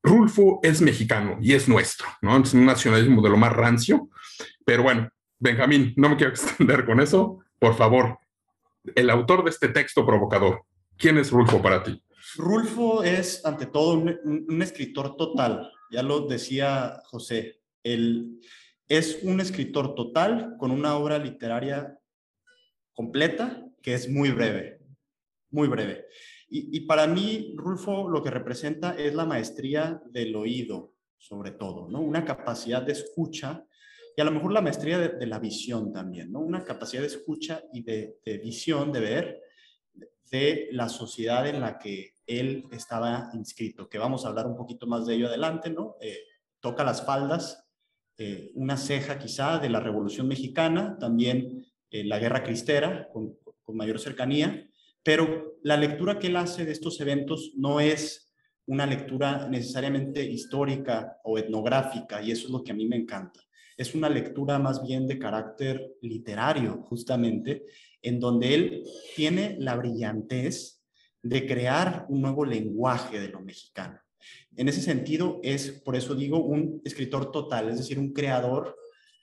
Rulfo 0.00 0.60
es 0.62 0.80
mexicano 0.80 1.38
y 1.42 1.54
es 1.54 1.68
nuestro, 1.68 2.06
¿no? 2.22 2.36
Es 2.36 2.54
un 2.54 2.64
nacionalismo 2.64 3.20
de 3.20 3.30
lo 3.30 3.36
más 3.36 3.52
rancio, 3.52 4.10
pero 4.64 4.84
bueno, 4.84 5.08
Benjamín, 5.40 5.92
no 5.96 6.08
me 6.08 6.16
quiero 6.16 6.30
extender 6.34 6.86
con 6.86 7.00
eso, 7.00 7.40
por 7.58 7.74
favor, 7.74 8.20
el 8.94 9.10
autor 9.10 9.44
de 9.44 9.50
este 9.50 9.68
texto 9.68 10.04
provocador, 10.04 10.64
¿quién 10.96 11.18
es 11.18 11.30
Rulfo 11.30 11.60
para 11.60 11.82
ti? 11.82 12.02
Rulfo 12.36 13.02
es, 13.02 13.44
ante 13.44 13.66
todo, 13.66 13.94
un, 13.94 14.62
escritor 14.62 15.16
total, 15.16 15.70
ya 15.90 16.02
lo 16.02 16.26
decía 16.26 17.00
José, 17.06 17.60
el 17.82 18.40
es 18.88 19.20
un 19.22 19.40
escritor 19.40 19.94
total 19.94 20.56
con 20.58 20.70
una 20.70 20.96
obra 20.96 21.18
literaria 21.18 21.98
completa 22.92 23.66
que 23.80 23.94
es 23.94 24.08
muy 24.08 24.30
breve, 24.30 24.80
muy 25.50 25.66
breve. 25.68 26.06
Y, 26.54 26.80
para 26.80 27.06
mí, 27.06 27.54
Rulfo 27.56 28.10
lo 28.10 28.22
que 28.22 28.30
representa 28.30 28.94
es 28.94 29.14
la 29.14 29.24
maestría 29.24 30.02
del 30.10 30.36
oído, 30.36 30.92
sobre 31.16 31.52
todo, 31.52 31.88
¿no? 31.88 32.02
Una 32.02 32.26
capacidad 32.26 32.82
de 32.82 32.92
escucha 32.92 33.64
y 34.16 34.20
a 34.20 34.24
lo 34.24 34.30
mejor 34.30 34.52
la 34.52 34.60
maestría 34.60 34.98
de, 34.98 35.26
la 35.26 35.38
visión 35.38 35.92
también, 35.92 36.30
¿no? 36.32 36.40
Una 36.40 36.64
capacidad 36.64 37.02
de 37.02 37.08
escucha 37.08 37.62
y 37.72 37.82
de, 37.82 38.18
visión, 38.42 38.92
de 38.92 39.00
ver, 39.00 39.40
de 40.30 40.68
la 40.72 40.88
sociedad 40.88 41.46
en 41.46 41.60
la 41.60 41.78
que 41.78 42.14
él 42.26 42.64
estaba 42.72 43.30
inscrito, 43.34 43.88
que 43.88 43.98
vamos 43.98 44.24
a 44.24 44.28
hablar 44.28 44.46
un 44.46 44.56
poquito 44.56 44.86
más 44.86 45.06
de 45.06 45.14
ello 45.14 45.28
adelante, 45.28 45.70
¿no? 45.70 45.96
Eh, 46.00 46.24
toca 46.60 46.84
las 46.84 47.04
faldas 47.04 47.62
eh, 48.18 48.52
una 48.54 48.76
ceja 48.76 49.18
quizá 49.18 49.58
de 49.58 49.70
la 49.70 49.80
Revolución 49.80 50.28
Mexicana, 50.28 50.96
también 50.98 51.66
eh, 51.90 52.04
la 52.04 52.18
Guerra 52.18 52.44
Cristera 52.44 53.08
con, 53.12 53.36
mayor 53.74 53.98
cercanía, 53.98 54.68
pero 55.02 55.56
la 55.62 55.78
lectura 55.78 56.18
que 56.18 56.26
él 56.26 56.36
hace 56.36 56.66
de 56.66 56.72
estos 56.72 57.00
eventos 57.00 57.52
no 57.56 57.80
es 57.80 58.32
una 58.66 58.84
lectura 58.84 59.48
necesariamente 59.48 60.22
histórica 60.22 61.18
o 61.24 61.38
etnográfica, 61.38 62.22
y 62.22 62.30
eso 62.30 62.46
es 62.46 62.52
lo 62.52 62.62
que 62.62 62.72
a 62.72 62.74
mí 62.74 62.86
me 62.86 62.96
encanta. 62.96 63.40
Es 63.82 63.96
una 63.96 64.08
lectura 64.08 64.60
más 64.60 64.80
bien 64.80 65.08
de 65.08 65.18
carácter 65.18 65.96
literario, 66.02 66.84
justamente, 66.88 67.66
en 68.00 68.20
donde 68.20 68.54
él 68.54 68.84
tiene 69.16 69.56
la 69.58 69.74
brillantez 69.74 70.84
de 71.20 71.48
crear 71.48 72.06
un 72.08 72.22
nuevo 72.22 72.44
lenguaje 72.44 73.18
de 73.18 73.26
lo 73.26 73.40
mexicano. 73.40 73.98
En 74.54 74.68
ese 74.68 74.82
sentido, 74.82 75.40
es, 75.42 75.82
por 75.84 75.96
eso 75.96 76.14
digo, 76.14 76.44
un 76.44 76.80
escritor 76.84 77.32
total, 77.32 77.70
es 77.70 77.78
decir, 77.78 77.98
un 77.98 78.12
creador 78.12 78.76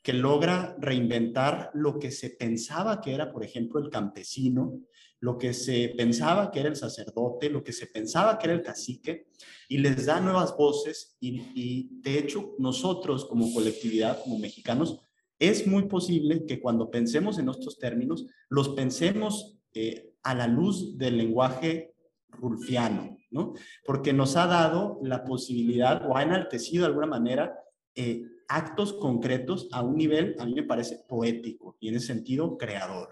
que 0.03 0.11
logra 0.11 0.75
reinventar 0.77 1.71
lo 1.73 1.97
que 1.97 2.11
se 2.11 2.31
pensaba 2.31 2.99
que 2.99 3.13
era, 3.13 3.31
por 3.31 3.45
ejemplo, 3.45 3.79
el 3.79 3.89
campesino, 3.89 4.81
lo 5.21 5.37
que 5.37 5.53
se 5.53 5.93
pensaba 5.97 6.51
que 6.51 6.61
era 6.61 6.69
el 6.69 6.75
sacerdote, 6.75 7.49
lo 7.49 7.63
que 7.63 7.73
se 7.73 7.87
pensaba 7.87 8.37
que 8.37 8.47
era 8.47 8.53
el 8.53 8.63
cacique, 8.63 9.27
y 9.67 9.77
les 9.77 10.05
da 10.05 10.19
nuevas 10.19 10.55
voces 10.57 11.17
y, 11.19 11.89
de 12.01 12.17
hecho 12.17 12.55
nosotros 12.57 13.25
como 13.25 13.53
colectividad, 13.53 14.21
como 14.23 14.39
mexicanos, 14.39 14.99
es 15.37 15.67
muy 15.67 15.83
posible 15.83 16.45
que 16.45 16.59
cuando 16.59 16.89
pensemos 16.89 17.37
en 17.37 17.49
estos 17.49 17.77
términos, 17.79 18.25
los 18.49 18.69
pensemos 18.69 19.57
eh, 19.73 20.13
a 20.23 20.35
la 20.35 20.47
luz 20.47 20.97
del 20.97 21.17
lenguaje 21.17 21.93
rulfiano, 22.29 23.17
¿no? 23.31 23.53
Porque 23.85 24.11
nos 24.11 24.35
ha 24.35 24.47
dado 24.47 24.99
la 25.03 25.23
posibilidad 25.23 26.05
o 26.09 26.17
ha 26.17 26.23
enaltecido 26.23 26.83
de 26.83 26.87
alguna 26.87 27.07
manera 27.07 27.57
eh, 27.95 28.23
actos 28.49 28.93
concretos 28.93 29.69
a 29.71 29.81
un 29.81 29.95
nivel, 29.95 30.35
a 30.39 30.45
mí 30.45 30.53
me 30.53 30.63
parece, 30.63 31.05
poético 31.07 31.77
y 31.79 31.89
en 31.89 31.95
ese 31.95 32.07
sentido 32.07 32.57
creador. 32.57 33.09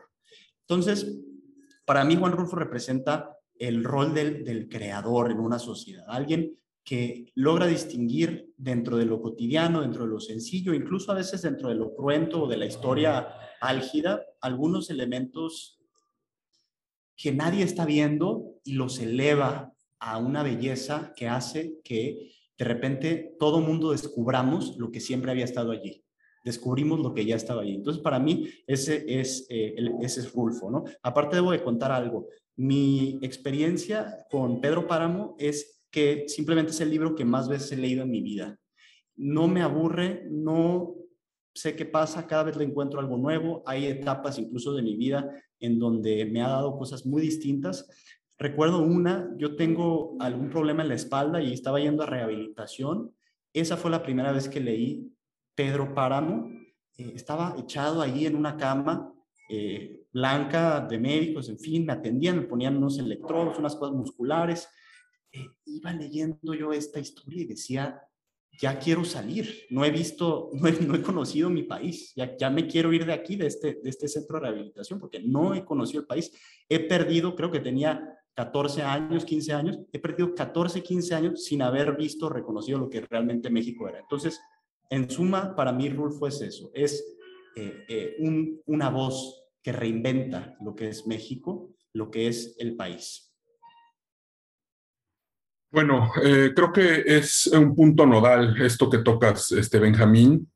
Entonces, 0.62 1.22
para 1.88 2.04
mí 2.04 2.18
Juan 2.18 2.34
Rulfo 2.34 2.58
representa 2.58 3.40
el 3.58 3.82
rol 3.82 4.14
del, 4.14 4.44
del 4.44 4.68
creador 4.68 5.32
en 5.32 5.40
una 5.40 5.58
sociedad, 5.58 6.04
alguien 6.10 6.60
que 6.84 7.32
logra 7.34 7.66
distinguir 7.66 8.54
dentro 8.58 8.98
de 8.98 9.06
lo 9.06 9.22
cotidiano, 9.22 9.82
dentro 9.82 10.04
de 10.04 10.10
lo 10.10 10.20
sencillo, 10.20 10.74
incluso 10.74 11.14
a 11.14 11.16
veces 11.16 11.42
dentro 11.42 11.70
de 11.70 11.76
lo 11.76 11.96
cruento 11.96 12.44
o 12.44 12.48
de 12.48 12.58
la 12.58 12.66
historia 12.66 13.28
álgida, 13.62 14.22
algunos 14.42 14.90
elementos 14.90 15.80
que 17.16 17.32
nadie 17.32 17.64
está 17.64 17.86
viendo 17.86 18.60
y 18.66 18.74
los 18.74 19.00
eleva 19.00 19.74
a 20.00 20.18
una 20.18 20.44
belleza 20.44 21.14
que 21.16 21.30
hace 21.30 21.80
que 21.86 22.32
de 22.58 22.66
repente 22.66 23.36
todo 23.40 23.62
mundo 23.62 23.92
descubramos 23.92 24.78
lo 24.78 24.92
que 24.92 25.00
siempre 25.00 25.32
había 25.32 25.46
estado 25.46 25.72
allí. 25.72 26.04
Descubrimos 26.48 27.02
lo 27.02 27.14
que 27.14 27.26
ya 27.26 27.36
estaba 27.36 27.62
allí. 27.62 27.76
Entonces, 27.76 28.02
para 28.02 28.20
mí, 28.20 28.48
ese 28.66 29.04
es, 29.20 29.46
eh, 29.50 29.76
ese 30.00 30.22
es 30.22 30.32
Rulfo, 30.32 30.72
¿no? 30.72 30.86
Aparte, 31.04 31.36
debo 31.36 31.52
de 31.52 31.62
contar 31.62 31.92
algo. 31.92 32.30
Mi 32.56 33.20
experiencia 33.22 34.26
con 34.32 34.62
Pedro 34.62 34.88
Páramo 34.88 35.36
es 35.40 35.84
que 35.92 36.24
simplemente 36.30 36.72
es 36.72 36.80
el 36.80 36.90
libro 36.90 37.16
que 37.16 37.26
más 37.26 37.50
veces 37.50 37.74
he 37.74 37.76
leído 37.76 38.04
en 38.04 38.12
mi 38.12 38.22
vida. 38.22 38.58
No 39.18 39.50
me 39.50 39.62
aburre, 39.62 40.26
no 40.32 40.96
sé 41.54 41.76
qué 41.76 41.84
pasa, 41.84 42.28
cada 42.28 42.44
vez 42.44 42.56
le 42.56 42.64
encuentro 42.64 43.02
algo 43.02 43.18
nuevo. 43.18 43.62
Hay 43.66 43.88
etapas 43.88 44.40
incluso 44.40 44.74
de 44.74 44.84
mi 44.84 44.96
vida 44.96 45.30
en 45.60 45.80
donde 45.80 46.24
me 46.28 46.42
ha 46.42 46.48
dado 46.48 46.78
cosas 46.78 47.06
muy 47.06 47.22
distintas. 47.22 47.90
Recuerdo 48.38 48.82
una, 48.84 49.36
yo 49.38 49.58
tengo 49.58 50.16
algún 50.22 50.50
problema 50.50 50.82
en 50.82 50.88
la 50.88 50.96
espalda 50.96 51.42
y 51.42 51.52
estaba 51.52 51.82
yendo 51.82 52.04
a 52.04 52.06
rehabilitación. 52.06 53.12
Esa 53.52 53.76
fue 53.76 53.92
la 53.92 54.02
primera 54.02 54.32
vez 54.32 54.48
que 54.48 54.62
leí 54.62 55.12
Pedro 55.58 55.94
Páramo. 55.94 56.52
Eh, 56.98 57.14
estaba 57.16 57.56
echado 57.58 58.02
ahí 58.02 58.28
en 58.28 58.36
una 58.36 58.56
cama 58.56 59.12
eh, 59.50 60.06
blanca 60.14 60.82
de 60.82 61.00
médicos, 61.00 61.50
en 61.50 61.58
fin, 61.58 61.86
me 61.86 61.94
atendían, 61.94 62.38
me 62.38 62.44
ponían 62.44 62.78
unos 62.78 63.00
electrodos, 63.00 63.58
unas 63.58 63.76
cosas 63.76 63.96
musculares. 63.96 64.70
Eh, 65.32 65.48
iba 65.66 65.92
leyendo 65.94 66.54
yo 66.54 66.72
esta 66.72 67.00
historia 67.00 67.42
y 67.42 67.46
decía, 67.46 68.00
ya 68.60 68.78
quiero 68.78 69.04
salir, 69.04 69.66
no 69.72 69.84
he 69.84 69.90
visto, 69.90 70.52
no 70.54 70.96
he, 70.96 71.02
conocido 71.02 71.50
mi 71.50 71.64
país, 71.64 72.14
ya, 72.16 72.38
ya 72.38 72.50
me 72.52 72.68
quiero 72.68 72.94
ir 72.94 73.06
de 73.06 73.14
aquí, 73.14 73.36
de 73.36 73.48
este, 73.48 73.80
de 73.82 73.90
este 73.90 74.08
centro 74.08 74.38
de 74.38 74.48
rehabilitación, 74.48 75.00
porque 75.00 75.22
no 75.22 75.56
he 75.56 75.66
conocido 75.66 76.02
el 76.02 76.08
país. 76.08 76.32
He 76.70 76.82
perdido, 76.82 77.36
creo 77.36 77.50
que 77.50 77.62
tenía 77.62 78.00
14 78.36 78.84
años, 78.84 79.26
15 79.26 79.54
años, 79.54 79.80
he 79.92 79.98
perdido 79.98 80.36
14, 80.36 80.84
15 80.84 81.16
años 81.16 81.46
sin 81.46 81.64
haber 81.64 81.96
visto, 81.98 82.30
reconocido 82.30 82.78
lo 82.78 82.90
que 82.90 83.02
realmente 83.02 83.50
México 83.50 83.88
era. 83.90 84.00
Entonces, 84.00 84.40
en 84.90 85.10
suma, 85.10 85.56
para 85.56 85.72
mí 85.72 85.90
Rulfo 85.90 86.28
es 86.28 86.42
eso, 86.42 86.72
es 86.74 87.04
eh, 87.56 87.86
eh, 87.88 88.16
un, 88.20 88.62
una 88.66 88.90
voz 88.90 89.44
que 89.62 89.72
reinventa 89.72 90.56
lo 90.62 90.76
que 90.76 90.90
es 90.90 91.08
México, 91.08 91.72
lo 91.94 92.10
que 92.10 92.28
es 92.28 92.56
el 92.60 92.76
país. 92.76 93.34
Bueno, 95.70 96.12
eh, 96.24 96.54
creo 96.56 96.72
que 96.72 97.04
es 97.06 97.48
un 97.48 97.76
punto 97.76 98.06
nodal 98.06 98.60
esto 98.62 98.90
que 98.90 99.00
tocas, 99.00 99.52
este 99.52 99.80
Benjamín, 99.80 100.50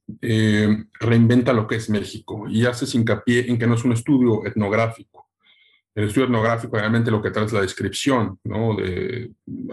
reinventa 1.00 1.52
lo 1.54 1.68
que 1.68 1.76
es 1.76 1.90
México 1.90 2.48
y 2.48 2.66
haces 2.66 2.96
hincapié 2.96 3.50
en 3.50 3.60
que 3.60 3.68
no 3.68 3.76
es 3.76 3.84
un 3.84 3.92
estudio 3.92 4.46
etnográfico, 4.46 5.30
el 5.94 6.06
estudio 6.06 6.28
etnográfico 6.28 6.78
realmente 6.78 7.12
lo 7.12 7.22
que 7.22 7.32
trae 7.32 7.46
es 7.46 7.54
la 7.54 7.62
descripción, 7.62 8.40
¿no? 8.46 8.78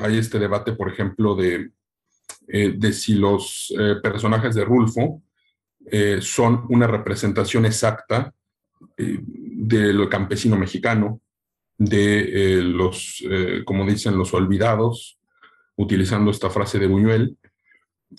Hay 0.01 0.18
este 0.18 0.40
debate, 0.40 0.73
por 0.73 0.90
ejemplo, 0.90 1.37
de, 1.37 1.71
eh, 2.50 2.72
de 2.76 2.92
si 2.94 3.14
los 3.14 3.72
eh, 3.78 3.96
personajes 4.02 4.54
de 4.54 4.64
Rulfo 4.64 5.22
eh, 5.84 6.18
son 6.22 6.64
una 6.70 6.87
representación 6.87 7.66
exacta 7.66 8.32
de 8.96 9.92
lo 9.92 10.08
campesino 10.08 10.56
mexicano, 10.56 11.20
de 11.76 12.61
los, 12.62 13.24
como 13.64 13.84
dicen, 13.84 14.16
los 14.16 14.34
olvidados, 14.34 15.18
utilizando 15.76 16.30
esta 16.30 16.48
frase 16.48 16.78
de 16.78 16.87
Buñuel. 16.87 17.37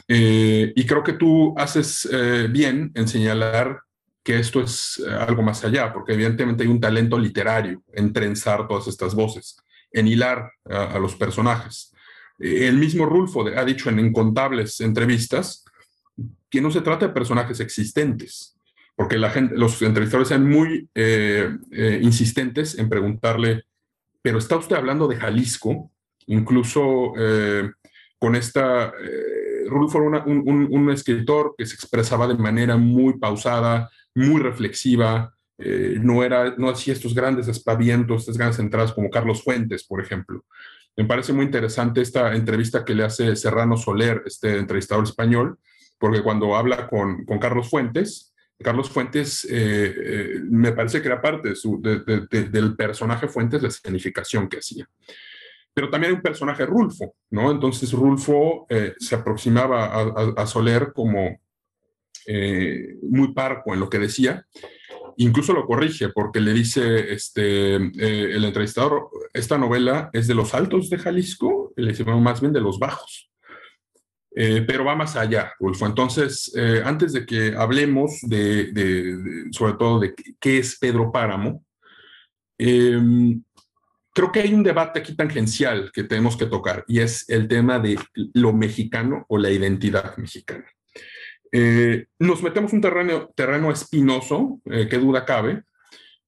y 0.07 0.85
creo 0.85 1.03
que 1.03 1.13
tú 1.13 1.53
haces 1.57 2.09
bien 2.49 2.91
en 2.93 3.07
señalar 3.07 3.81
que 4.21 4.39
esto 4.39 4.61
es 4.61 5.01
algo 5.19 5.43
más 5.43 5.63
allá, 5.63 5.93
porque 5.93 6.13
evidentemente 6.13 6.63
hay 6.63 6.69
un 6.69 6.81
talento 6.81 7.17
literario 7.17 7.81
en 7.93 8.11
trenzar 8.11 8.67
todas 8.67 8.87
estas 8.87 9.15
voces, 9.15 9.57
en 9.91 10.07
hilar 10.07 10.51
a, 10.69 10.99
los 10.99 11.15
personajes. 11.15 11.93
Eh, 12.39 12.67
el 12.67 12.77
mismo 12.77 13.05
Rulfo 13.05 13.45
ha 13.47 13.65
dicho 13.65 13.89
en 13.89 13.99
incontables 13.99 14.81
entrevistas 14.81 15.65
que 16.49 16.61
no 16.61 16.71
se 16.71 16.81
trata 16.81 17.07
de 17.07 17.13
personajes 17.13 17.59
existentes, 17.59 18.57
porque 18.95 19.17
los 19.17 19.81
entrevistadores 19.81 20.27
sean 20.27 20.49
muy 20.49 20.89
eh, 20.95 21.49
insistentes 22.01 22.77
en 22.77 22.89
preguntarle, 22.89 23.63
pero 24.21 24.39
¿está 24.39 24.57
usted 24.57 24.75
hablando 24.75 25.07
de 25.07 25.15
Jalisco? 25.15 25.91
Incluso 26.27 27.13
con 28.19 28.35
esta... 28.35 28.91
Rulfo 29.67 30.01
era 30.01 30.23
un, 30.25 30.89
escritor 30.89 31.53
que 31.57 31.65
se 31.65 31.75
expresaba 31.75 32.27
de 32.27 32.33
manera 32.33 32.75
muy 32.75 33.17
pausada, 33.17 33.89
muy 34.15 34.41
reflexiva, 34.41 35.33
eh, 35.57 35.97
no, 36.01 36.23
era, 36.23 36.55
no 36.57 36.69
hacía 36.69 36.93
estos 36.93 37.13
grandes 37.13 37.47
espavientos, 37.47 38.21
estas 38.21 38.37
grandes 38.37 38.59
entradas 38.59 38.93
como 38.93 39.09
Carlos 39.09 39.43
Fuentes, 39.43 39.83
por 39.83 40.01
ejemplo. 40.01 40.45
Me 40.99 41.05
parece 41.05 41.31
muy 41.31 41.45
interesante 41.45 42.01
esta 42.01 42.35
entrevista 42.35 42.83
que 42.83 42.93
le 42.93 43.05
hace 43.05 43.33
Serrano 43.37 43.77
Soler, 43.77 44.21
este 44.25 44.57
entrevistador 44.57 45.05
español, 45.05 45.57
porque 45.97 46.21
cuando 46.21 46.57
habla 46.57 46.89
con, 46.89 47.23
con 47.23 47.39
Carlos 47.39 47.69
Fuentes, 47.69 48.35
Carlos 48.61 48.89
Fuentes 48.89 49.45
eh, 49.45 49.95
eh, 49.95 50.39
me 50.43 50.73
parece 50.73 51.01
que 51.01 51.07
era 51.07 51.21
parte 51.21 51.53
del 51.53 52.75
personaje 52.75 53.29
Fuentes, 53.29 53.61
la 53.61 53.69
escenificación 53.69 54.49
que 54.49 54.57
hacía. 54.57 54.89
Pero 55.73 55.89
también 55.89 56.11
hay 56.11 56.17
un 56.17 56.21
personaje 56.21 56.65
Rulfo, 56.65 57.15
¿no? 57.29 57.49
Entonces 57.49 57.93
Rulfo 57.93 58.67
se 58.99 59.15
aproximaba 59.15 59.85
a, 60.35 60.45
Soler 60.47 60.91
como, 60.93 61.39
eh, 62.25 62.97
muy 63.03 63.33
parco 63.33 63.73
en 63.73 63.79
lo 63.79 63.89
que 63.89 63.99
decía, 63.99 64.45
incluso 65.19 65.53
lo 65.53 65.65
corrige 65.65 66.09
porque 66.09 66.39
le 66.39 66.53
dice 66.53 67.13
este, 67.13 67.75
eh, 67.75 68.35
el 68.35 68.43
entrevistador, 68.43 69.09
esta 69.33 69.57
novela 69.57 70.09
es 70.13 70.27
de 70.27 70.35
los 70.35 70.53
altos 70.53 70.89
de 70.89 70.97
Jalisco, 70.97 71.73
le 71.75 71.91
dice 71.91 72.03
más 72.03 72.41
bien 72.41 72.53
de 72.53 72.61
los 72.61 72.79
bajos. 72.79 73.29
Eh, 74.35 74.63
pero 74.67 74.85
va 74.85 74.95
más 74.95 75.15
allá, 75.15 75.53
Rulfo. 75.59 75.85
Entonces, 75.85 76.53
antes 76.85 77.13
de 77.13 77.25
que 77.25 77.55
hablemos 77.57 78.19
de, 78.21 79.49
sobre 79.51 79.73
todo 79.73 79.99
de 79.99 80.13
qué 80.39 80.59
es 80.59 80.77
Pedro 80.77 81.11
Páramo, 81.11 81.65
em, 82.57 83.41
creo 84.13 84.31
que 84.31 84.41
hay 84.41 84.53
un 84.53 84.63
debate 84.63 84.99
aquí 84.99 85.15
tangencial 85.15 85.91
que 85.91 86.03
tenemos 86.03 86.37
que 86.37 86.45
tocar 86.45 86.85
y 86.87 86.99
es 86.99 87.27
el 87.29 87.47
tema 87.47 87.79
de 87.79 87.97
lo 88.33 88.53
mexicano 88.53 89.25
o 89.27 89.37
la 89.37 89.49
identidad 89.49 90.15
mexicana. 90.17 90.65
Eh, 91.51 92.05
nos 92.19 92.43
metemos 92.43 92.73
un 92.73 92.81
terreno, 92.81 93.29
terreno 93.35 93.71
espinoso, 93.71 94.61
eh, 94.65 94.87
que 94.87 94.97
duda 94.97 95.25
cabe, 95.25 95.63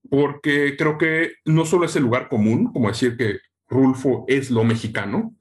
porque 0.10 0.76
creo 0.78 0.98
que 0.98 1.34
no 1.46 1.66
solo 1.66 1.86
es 1.86 1.96
el 1.96 2.04
lugar 2.04 2.28
común, 2.28 2.72
como 2.72 2.88
decir 2.88 3.18
que 3.18 3.40
Rulfo 3.68 4.26
es 4.28 4.52
lo 4.52 4.64
mexicano, 4.64 5.36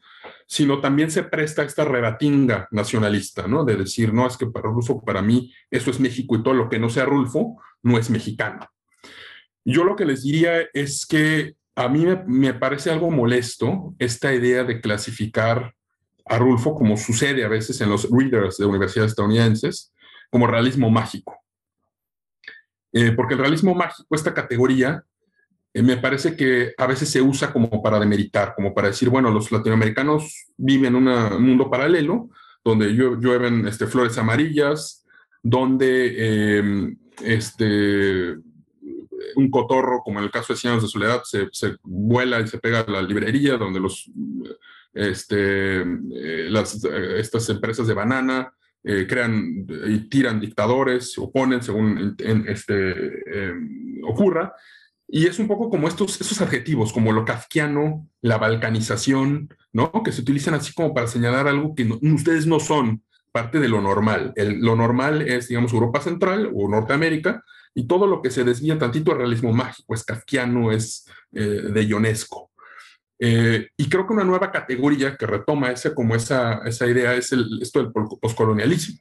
sino 0.46 0.80
también 0.80 1.10
se 1.10 1.22
presta 1.22 1.62
esta 1.62 1.84
rebatinga 1.84 2.68
nacionalista, 2.70 3.46
¿no? 3.46 3.64
De 3.64 3.76
decir, 3.76 4.12
no, 4.12 4.26
es 4.26 4.36
que 4.36 4.46
para 4.46 4.68
Rulfo, 4.68 5.02
para 5.04 5.22
mí, 5.22 5.52
eso 5.70 5.90
es 5.90 6.00
México 6.00 6.36
y 6.36 6.42
todo 6.42 6.54
lo 6.54 6.68
que 6.68 6.78
no 6.78 6.90
sea 6.90 7.04
Rulfo 7.04 7.56
no 7.82 7.98
es 7.98 8.10
mexicano. 8.10 8.66
Yo 9.64 9.84
lo 9.84 9.96
que 9.96 10.04
les 10.04 10.22
diría 10.22 10.62
es 10.72 11.06
que 11.06 11.54
a 11.76 11.88
mí 11.88 12.04
me, 12.04 12.24
me 12.26 12.54
parece 12.54 12.90
algo 12.90 13.10
molesto 13.10 13.94
esta 13.98 14.34
idea 14.34 14.64
de 14.64 14.80
clasificar 14.80 15.74
a 16.30 16.38
Rulfo, 16.38 16.76
como 16.76 16.96
sucede 16.96 17.44
a 17.44 17.48
veces 17.48 17.80
en 17.80 17.90
los 17.90 18.08
readers 18.08 18.56
de 18.56 18.64
universidades 18.64 19.10
estadounidenses, 19.10 19.92
como 20.30 20.46
realismo 20.46 20.88
mágico. 20.88 21.36
Eh, 22.92 23.12
porque 23.12 23.34
el 23.34 23.40
realismo 23.40 23.74
mágico, 23.74 24.14
esta 24.14 24.32
categoría, 24.32 25.04
eh, 25.74 25.82
me 25.82 25.96
parece 25.96 26.36
que 26.36 26.72
a 26.78 26.86
veces 26.86 27.08
se 27.10 27.20
usa 27.20 27.52
como 27.52 27.82
para 27.82 27.98
demeritar, 27.98 28.54
como 28.54 28.72
para 28.72 28.88
decir, 28.88 29.08
bueno, 29.08 29.30
los 29.32 29.50
latinoamericanos 29.50 30.52
viven 30.56 30.94
en 30.94 31.08
un 31.08 31.42
mundo 31.44 31.68
paralelo, 31.68 32.30
donde 32.64 32.92
llueven 32.92 33.66
este, 33.66 33.88
flores 33.88 34.16
amarillas, 34.16 35.04
donde 35.42 36.58
em, 36.58 36.96
este, 37.24 38.36
un 39.34 39.50
cotorro, 39.50 40.02
como 40.04 40.20
en 40.20 40.26
el 40.26 40.30
caso 40.30 40.52
de 40.52 40.58
Cien 40.60 40.78
de 40.78 40.86
Soledad, 40.86 41.22
se, 41.24 41.48
se, 41.50 41.76
vuela 41.82 42.38
y 42.38 42.46
se 42.46 42.58
pega 42.58 42.80
a 42.80 42.90
la 42.90 43.02
librería, 43.02 43.56
donde 43.56 43.80
los 43.80 44.08
este, 44.92 45.82
eh, 45.82 46.48
eh, 46.48 47.16
estas 47.18 47.48
empresas 47.48 47.86
de 47.86 47.94
banana 47.94 48.52
eh, 48.82 49.06
crean 49.08 49.66
y 49.86 50.08
tiran 50.08 50.40
dictadores, 50.40 51.12
se 51.12 51.20
oponen 51.20 51.62
según 51.62 52.16
este, 52.46 53.48
em, 53.48 54.00
ocurra. 54.04 54.54
Y 55.06 55.26
es 55.26 55.38
un 55.38 55.48
poco 55.48 55.70
como 55.70 55.88
estos, 55.88 56.20
estos 56.20 56.40
adjetivos, 56.40 56.92
como 56.92 57.12
lo 57.12 57.24
kafkiano, 57.24 58.08
la 58.22 58.38
balcanización, 58.38 59.52
¿no? 59.72 59.90
Que 60.04 60.12
se 60.12 60.22
utilizan 60.22 60.54
así 60.54 60.72
como 60.72 60.94
para 60.94 61.08
señalar 61.08 61.48
algo 61.48 61.74
que 61.74 61.84
ustedes 62.02 62.46
no 62.46 62.60
son 62.60 63.02
parte 63.32 63.58
de 63.58 63.68
lo 63.68 63.80
normal. 63.80 64.32
El, 64.36 64.60
lo 64.60 64.76
normal 64.76 65.22
es, 65.22 65.48
digamos, 65.48 65.72
Europa 65.72 66.00
Central 66.00 66.50
o 66.54 66.68
Norteamérica, 66.68 67.44
y 67.74 67.86
todo 67.86 68.06
lo 68.06 68.22
que 68.22 68.30
se 68.30 68.44
desvía 68.44 68.78
tantito 68.78 69.12
al 69.12 69.18
realismo 69.18 69.52
mágico 69.52 69.94
es 69.94 70.04
kafkiano, 70.04 70.72
es 70.72 71.06
de 71.30 71.84
Ionesco. 71.84 72.49
Eh, 73.22 73.68
y 73.76 73.88
creo 73.90 74.06
que 74.06 74.14
una 74.14 74.24
nueva 74.24 74.50
categoría 74.50 75.14
que 75.14 75.26
retoma 75.26 75.70
ese, 75.70 75.94
como 75.94 76.16
esa, 76.16 76.62
esa 76.64 76.86
idea 76.86 77.14
es 77.14 77.32
el, 77.32 77.60
esto 77.60 77.82
del 77.82 77.92
poscolonialismo. 77.92 78.98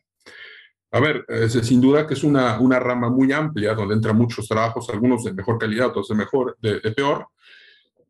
A 0.92 1.00
ver, 1.00 1.24
sin 1.50 1.80
duda 1.80 2.06
que 2.06 2.16
es 2.16 2.24
una, 2.24 2.60
una, 2.60 2.80
rama 2.80 3.10
muy 3.10 3.32
amplia 3.32 3.76
donde 3.76 3.94
entran 3.94 4.18
muchos 4.18 4.48
trabajos, 4.48 4.90
algunos 4.90 5.24
de 5.24 5.34
mejor 5.34 5.60
calidad, 5.60 5.88
otros 5.88 6.08
de, 6.08 6.16
mejor, 6.16 6.58
de, 6.60 6.80
peor, 6.92 7.28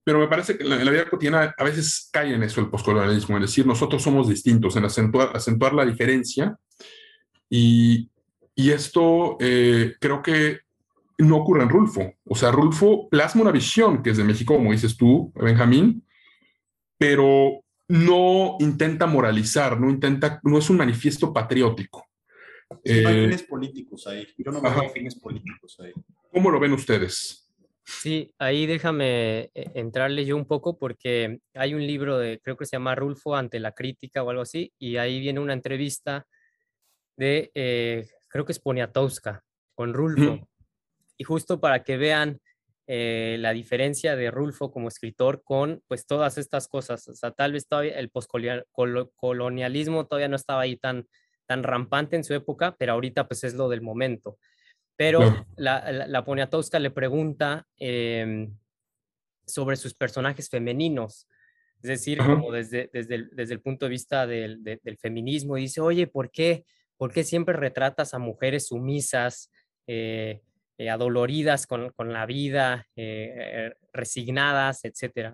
pero 0.01 0.17
me 0.17 0.27
parece 0.27 0.57
que 0.57 0.63
en 0.63 0.85
la, 0.85 0.91
vida 0.91 1.09
cotidiana 1.09 1.53
a 1.57 1.63
veces 1.63 2.09
cae 2.11 2.33
en 2.33 2.41
eso 2.41 2.61
el 2.61 2.69
poscolonialismo, 2.69 3.35
en 3.35 3.41
decir 3.41 3.67
nosotros 3.67 4.01
somos 4.01 4.29
distintos, 4.29 4.77
en 4.77 4.85
acentuar, 4.85 5.35
acentuar 5.35 5.73
la 5.73 5.85
diferencia. 5.85 6.57
Y, 7.49 8.09
y 8.55 8.71
esto 8.71 9.37
eh, 9.39 9.95
creo 9.99 10.21
que 10.21 10.61
no 11.19 11.37
ocurre 11.37 11.63
en 11.63 11.69
Rulfo. 11.69 12.13
O 12.25 12.35
sea, 12.35 12.51
Rulfo 12.51 13.09
plasma 13.09 13.41
una 13.41 13.51
visión 13.51 14.01
que 14.01 14.11
es 14.11 14.17
de 14.17 14.23
México, 14.23 14.55
como 14.55 14.71
dices 14.71 14.95
tú, 14.95 15.31
Benjamín, 15.35 16.05
pero 16.97 17.63
no 17.87 18.57
intenta 18.59 19.05
moralizar, 19.05 19.79
no 19.79 19.89
intenta, 19.89 20.39
no 20.43 20.57
es 20.57 20.69
un 20.69 20.77
manifiesto 20.77 21.33
patriótico. 21.33 22.07
Sí, 22.85 23.01
no 23.01 23.09
hay 23.09 23.17
eh, 23.17 23.23
fines 23.23 23.43
políticos 23.43 24.07
ahí. 24.07 24.27
Yo 24.37 24.51
no 24.51 24.61
veo 24.61 24.89
fines 24.91 25.15
políticos 25.15 25.77
ahí. 25.79 25.91
¿Cómo 26.31 26.51
lo 26.51 26.59
ven 26.59 26.73
ustedes? 26.73 27.49
Sí, 27.83 28.31
ahí 28.37 28.67
déjame 28.67 29.49
eh, 29.55 29.71
entrarle 29.73 30.23
yo 30.23 30.37
un 30.37 30.45
poco 30.45 30.77
porque 30.77 31.39
hay 31.55 31.73
un 31.73 31.85
libro 31.85 32.19
de, 32.19 32.39
creo 32.39 32.55
que 32.55 32.65
se 32.65 32.77
llama 32.77 32.93
Rulfo 32.93 33.35
ante 33.35 33.59
la 33.59 33.71
crítica 33.71 34.21
o 34.21 34.29
algo 34.29 34.43
así, 34.43 34.71
y 34.77 34.97
ahí 34.97 35.19
viene 35.19 35.39
una 35.39 35.53
entrevista 35.53 36.27
de, 37.17 37.51
eh, 37.55 38.07
creo 38.27 38.45
que 38.45 38.51
es 38.51 38.59
Poniatowska, 38.59 39.43
con 39.73 39.93
Rulfo 39.93 40.47
y 41.19 41.25
justo 41.25 41.59
para 41.59 41.83
que 41.83 41.97
vean 41.97 42.39
eh, 42.87 43.37
la 43.39 43.51
diferencia 43.51 44.15
de 44.15 44.31
Rulfo 44.31 44.71
como 44.71 44.87
escritor 44.87 45.43
con 45.43 45.83
pues 45.87 46.07
todas 46.07 46.39
estas 46.39 46.67
cosas. 46.67 47.07
O 47.09 47.13
sea, 47.13 47.31
tal 47.31 47.51
vez 47.51 47.67
todavía 47.67 47.99
el 47.99 48.09
postcolonialismo 48.09 50.07
todavía 50.07 50.29
no 50.29 50.37
estaba 50.37 50.61
ahí 50.61 50.77
tan, 50.77 51.07
tan 51.45 51.61
rampante 51.61 52.15
en 52.15 52.23
su 52.23 52.33
época, 52.33 52.75
pero 52.79 52.93
ahorita 52.93 53.27
pues 53.27 53.43
es 53.43 53.53
lo 53.53 53.67
del 53.69 53.81
momento. 53.81 54.39
Pero 54.95 55.45
la, 55.55 55.91
la, 56.07 56.25
Poniatowska 56.25 56.79
le 56.79 56.89
pregunta 56.89 57.67
em, 57.77 58.57
sobre 59.45 59.75
sus 59.75 59.93
personajes 59.93 60.49
femeninos, 60.49 61.27
es 61.81 61.87
decir, 61.87 62.17
como 62.17 62.51
desde, 62.51 62.89
desde, 62.91 63.15
el, 63.15 63.29
desde 63.33 63.53
el 63.53 63.61
punto 63.61 63.85
de 63.85 63.91
vista 63.91 64.25
del, 64.25 64.63
del 64.63 64.97
feminismo, 64.97 65.57
y 65.57 65.61
dice, 65.61 65.79
oye, 65.79 66.07
¿por 66.07 66.31
qué, 66.31 66.65
¿por 66.97 67.13
qué 67.13 67.23
siempre 67.23 67.55
retratas 67.55 68.13
a 68.13 68.19
mujeres 68.19 68.67
sumisas? 68.67 69.51
Eh, 69.87 70.41
eh, 70.79 70.89
adoloridas 70.89 71.67
con, 71.67 71.89
con, 71.89 72.13
la 72.13 72.25
vida, 72.25 72.87
eh, 72.95 73.73
resignadas, 73.91 74.85
etc. 74.85 75.33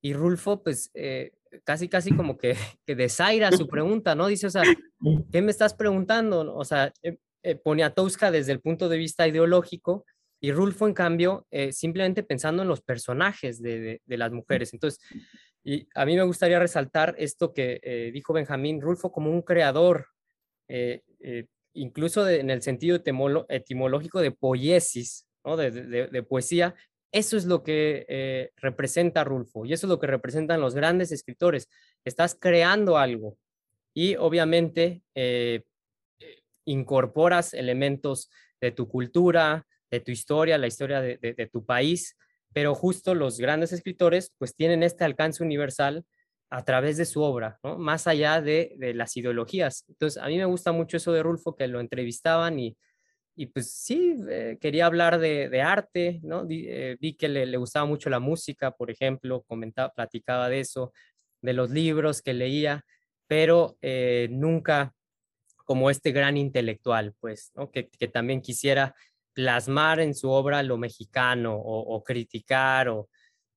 Y 0.00 0.14
Rulfo, 0.14 0.62
pues, 0.62 0.90
eh, 0.94 1.32
casi, 1.64 1.86
casi 1.86 2.16
como 2.16 2.38
que, 2.38 2.56
que 2.86 2.94
desaira 2.94 3.52
su 3.52 3.68
pregunta, 3.68 4.14
¿no? 4.14 4.26
Dice, 4.26 4.46
o 4.46 4.50
sea, 4.50 4.62
¿qué 5.30 5.42
me 5.42 5.50
estás 5.50 5.74
preguntando? 5.74 6.54
O 6.54 6.64
sea, 6.64 6.94
pone 7.62 7.84
a 7.84 7.92
Tosca 7.92 8.30
desde 8.30 8.52
el 8.52 8.60
punto 8.60 8.88
de 8.88 8.96
vista 8.96 9.28
ideológico, 9.28 10.06
Y 10.40 10.52
Rulfo, 10.52 10.86
en 10.86 10.94
cambio, 10.94 11.46
eh, 11.50 11.72
simplemente 11.72 12.22
pensando 12.22 12.62
en 12.62 12.68
los 12.68 12.80
personajes 12.80 13.60
de, 13.60 14.00
las 14.06 14.32
mujeres. 14.32 14.72
Entonces, 14.72 14.98
y 15.62 15.86
a 15.94 16.06
mí 16.06 16.16
me 16.16 16.22
gustaría 16.22 16.58
resaltar 16.58 17.14
esto 17.18 17.52
que 17.52 17.80
eh, 17.82 18.10
dijo 18.14 18.32
Benjamín 18.32 18.80
Rulfo 18.80 19.12
como 19.12 19.30
un 19.30 19.42
creador, 19.42 20.06
eh, 20.68 21.02
incluso 21.74 22.28
en 22.28 22.50
el 22.50 22.62
sentido 22.62 23.00
etimológico 23.48 24.20
de 24.20 24.30
poiesis, 24.30 25.26
de, 25.44 26.26
poesía. 26.28 26.74
Eso 27.12 27.36
es 27.36 27.44
lo 27.44 27.62
que 27.62 28.50
representa 28.56 29.24
Rulfo 29.24 29.64
y 29.64 29.72
eso 29.72 29.86
es 29.86 29.88
lo 29.88 29.98
que 29.98 30.06
representan 30.06 30.60
los 30.60 30.74
grandes 30.74 31.12
escritores. 31.12 31.68
Estás 32.04 32.36
creando 32.38 32.98
algo 32.98 33.36
y 33.94 34.16
obviamente 34.16 35.02
incorporas 36.64 37.54
elementos 37.54 38.30
de 38.60 38.70
tu 38.70 38.88
cultura, 38.88 39.66
de 39.90 40.00
tu 40.00 40.12
historia, 40.12 40.58
la 40.58 40.66
historia 40.66 41.00
de, 41.00 41.50
tu 41.52 41.64
país, 41.64 42.16
pero 42.52 42.74
justo 42.74 43.14
los 43.14 43.38
grandes 43.38 43.72
escritores 43.72 44.32
pues 44.38 44.54
tienen 44.54 44.82
este 44.82 45.04
alcance 45.04 45.42
universal 45.42 46.04
a 46.50 46.64
través 46.64 46.96
de 46.96 47.04
su 47.04 47.22
obra, 47.22 47.58
¿no? 47.62 47.78
más 47.78 48.06
allá 48.06 48.40
de, 48.40 48.76
las 48.94 49.16
ideologías. 49.16 49.84
Entonces, 49.88 50.22
a 50.22 50.26
mí 50.26 50.36
me 50.36 50.44
gusta 50.44 50.72
mucho 50.72 50.96
eso 50.96 51.12
de 51.12 51.22
Rulfo, 51.22 51.56
que 51.56 51.68
lo 51.68 51.80
entrevistaban 51.80 52.58
y, 52.58 52.76
y 53.36 53.46
pues 53.46 53.72
sí, 53.72 54.16
eh, 54.28 54.58
quería 54.60 54.86
hablar 54.86 55.18
de, 55.18 55.62
arte, 55.62 56.20
¿no? 56.22 56.46
Eh, 56.50 56.96
vi 57.00 57.14
que 57.14 57.28
le, 57.28 57.56
gustaba 57.56 57.86
mucho 57.86 58.10
la 58.10 58.20
música, 58.20 58.72
por 58.72 58.90
ejemplo, 58.90 59.42
comentaba, 59.42 59.92
platicaba 59.92 60.48
de 60.48 60.60
eso, 60.60 60.92
de 61.40 61.52
los 61.52 61.70
libros 61.70 62.20
que 62.20 62.34
leía, 62.34 62.84
pero 63.26 63.78
eh, 63.80 64.28
nunca 64.30 64.92
como 65.64 65.88
este 65.88 66.10
gran 66.10 66.36
intelectual, 66.36 67.14
pues, 67.20 67.52
¿no? 67.54 67.70
que, 67.70 67.88
que 67.88 68.08
también 68.08 68.40
quisiera 68.42 68.94
plasmar 69.32 70.00
en 70.00 70.14
su 70.14 70.30
obra 70.30 70.62
lo 70.62 70.76
mexicano 70.76 71.54
o, 71.56 72.02
criticar, 72.04 72.88
o, 72.88 73.08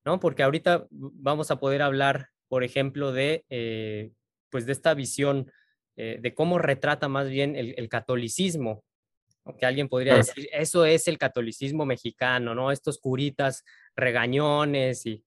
¿no? 0.05 0.19
Porque 0.19 0.43
ahorita 0.43 0.87
vamos 0.89 1.51
a 1.51 1.59
poder 1.59 1.81
hablar, 1.81 2.29
por 2.53 2.63
ejemplo, 2.63 3.11
de, 3.11 3.47
eh, 3.49 4.11
pues 4.51 4.67
de 4.67 4.73
esta 4.73 4.93
visión 4.93 5.51
eh, 5.95 6.19
de 6.21 6.35
cómo 6.35 6.59
retrata 6.59 7.07
más 7.07 7.27
bien 7.27 7.55
el, 7.55 7.89
catolicismo, 7.89 8.83
que 9.57 9.65
alguien 9.65 9.89
podría 9.89 10.17
decir, 10.17 10.47
eso 10.53 10.85
es 10.85 11.07
el 11.07 11.17
catolicismo 11.17 11.83
mexicano, 11.87 12.53
¿no? 12.53 12.71
Estos 12.71 12.99
curitas 12.99 13.63
regañones 13.95 15.07
y, 15.07 15.23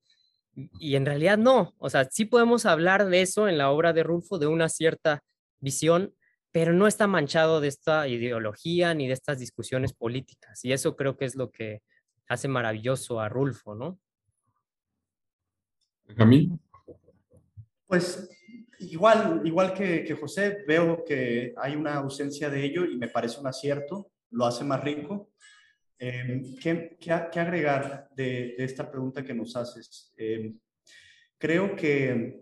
y 0.79 0.95
en 0.95 1.05
realidad 1.05 1.37
no, 1.37 1.75
o 1.79 1.91
sea, 1.91 2.05
sí 2.05 2.27
podemos 2.27 2.65
hablar 2.65 3.07
de 3.07 3.23
eso 3.23 3.49
en 3.49 3.59
la 3.59 3.73
obra 3.73 3.93
de 3.93 4.05
Rulfo, 4.05 4.39
de 4.39 4.47
una 4.47 4.69
cierta 4.69 5.25
visión, 5.59 6.15
pero 6.53 6.75
no 6.75 6.87
está 6.87 7.09
manchado 7.09 7.61
de 7.61 7.67
esta 7.67 8.07
ideología 8.07 8.95
ni 8.95 9.09
de 9.09 9.15
estas 9.15 9.41
discusiones 9.41 9.93
políticas. 9.95 10.65
Y 10.65 10.73
eso 10.73 10.95
creo 10.95 11.17
que 11.17 11.25
es 11.25 11.35
lo 11.35 11.51
que 11.51 11.83
hace 12.29 12.47
maravilloso 12.47 13.19
a 13.19 13.29
Rulfo, 13.29 13.75
¿no? 13.75 13.99
Camil. 16.15 16.61
Pues 17.87 18.29
igual, 18.81 19.43
igual 19.45 19.73
que, 19.73 20.17
José, 20.21 20.65
veo 20.67 21.05
que 21.05 21.55
hay 21.57 21.77
una 21.77 21.95
ausencia 21.95 22.51
de 22.51 22.65
ello 22.65 22.85
y 22.85 22.97
me 22.97 23.09
parece 23.09 23.41
un 23.41 23.47
acierto, 23.47 24.11
lo 24.31 24.47
hace 24.47 24.65
más 24.65 24.83
rico. 24.83 25.31
Em, 25.99 26.57
¿qué, 26.57 26.99
agregar 27.11 28.09
de, 28.15 28.55
esta 28.59 28.91
pregunta 28.91 29.25
que 29.25 29.35
nos 29.35 29.57
haces? 29.57 30.13
Em, 30.17 30.59
creo 31.39 31.75
que, 31.75 32.41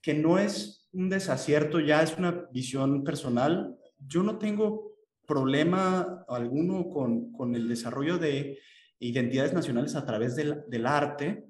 que 0.00 0.14
no 0.14 0.38
es 0.38 0.88
un 0.92 1.08
desacierto, 1.08 1.78
ya 1.78 2.02
es 2.02 2.16
una 2.16 2.48
visión 2.50 3.04
personal. 3.04 3.76
Yo 3.98 4.22
no 4.22 4.38
tengo 4.38 4.96
problema 5.26 6.24
alguno 6.28 6.88
con, 6.88 7.54
el 7.54 7.68
desarrollo 7.68 8.16
de 8.16 8.58
identidades 8.98 9.52
nacionales 9.52 9.94
a 9.94 10.06
través 10.06 10.36
del, 10.36 10.86
arte, 10.86 11.44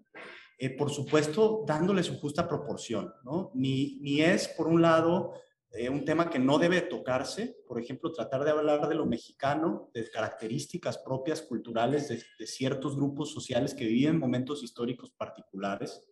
eh, 0.58 0.70
por 0.70 0.90
supuesto, 0.90 1.64
dándole 1.66 2.02
su 2.02 2.18
justa 2.18 2.48
proporción, 2.48 3.12
¿no? 3.24 3.50
Ni, 3.54 4.20
es, 4.20 4.48
por 4.48 4.68
un 4.68 4.82
lado, 4.82 5.34
eh, 5.70 5.88
un 5.88 6.04
tema 6.04 6.30
que 6.30 6.38
no 6.38 6.58
debe 6.58 6.80
tocarse, 6.82 7.56
por 7.66 7.80
ejemplo, 7.80 8.12
tratar 8.12 8.44
de 8.44 8.50
hablar 8.50 8.88
de 8.88 8.94
lo 8.94 9.06
mexicano, 9.06 9.90
de 9.92 10.08
características 10.10 10.98
propias 10.98 11.42
culturales 11.42 12.08
de, 12.08 12.22
de 12.38 12.46
ciertos 12.46 12.96
grupos 12.96 13.32
sociales 13.32 13.74
que 13.74 13.86
viven 13.86 14.18
momentos 14.18 14.62
históricos 14.62 15.10
particulares, 15.10 16.04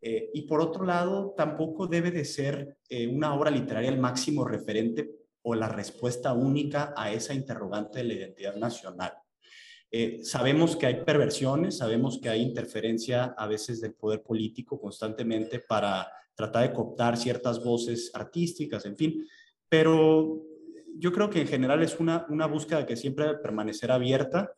eh, 0.00 0.30
y 0.32 0.42
por 0.42 0.60
otro 0.60 0.84
lado, 0.84 1.34
tampoco 1.36 1.86
debe 1.86 2.10
de 2.10 2.24
ser 2.24 2.78
eh, 2.88 3.06
una 3.08 3.34
obra 3.34 3.50
literaria 3.50 3.90
el 3.90 3.98
máximo 3.98 4.44
referente 4.44 5.10
o 5.42 5.54
la 5.54 5.68
respuesta 5.68 6.32
única 6.32 6.94
a 6.96 7.10
esa 7.12 7.34
interrogante 7.34 7.98
de 7.98 8.04
la 8.04 8.14
identidad 8.14 8.54
nacional. 8.56 9.12
Eh, 9.90 10.20
sabemos 10.22 10.76
que 10.76 10.86
hay 10.86 11.04
perversiones, 11.04 11.78
sabemos 11.78 12.18
que 12.20 12.28
hay 12.28 12.42
interferencia 12.42 13.34
a 13.36 13.46
veces 13.46 13.80
del 13.80 13.94
poder 13.94 14.22
político 14.22 14.80
constantemente 14.80 15.60
para 15.60 16.10
tratar 16.34 16.68
de 16.68 16.74
cooptar 16.74 17.16
ciertas 17.16 17.62
voces 17.64 18.10
artísticas, 18.14 18.84
en 18.84 18.96
fin, 18.96 19.26
pero 19.68 20.42
yo 20.96 21.12
creo 21.12 21.30
que 21.30 21.40
en 21.40 21.48
general 21.48 21.82
es 21.82 21.98
una, 21.98 22.26
una 22.28 22.46
búsqueda 22.46 22.86
que 22.86 22.96
siempre 22.96 23.26
debe 23.26 23.38
permanecer 23.38 23.90
abierta 23.90 24.52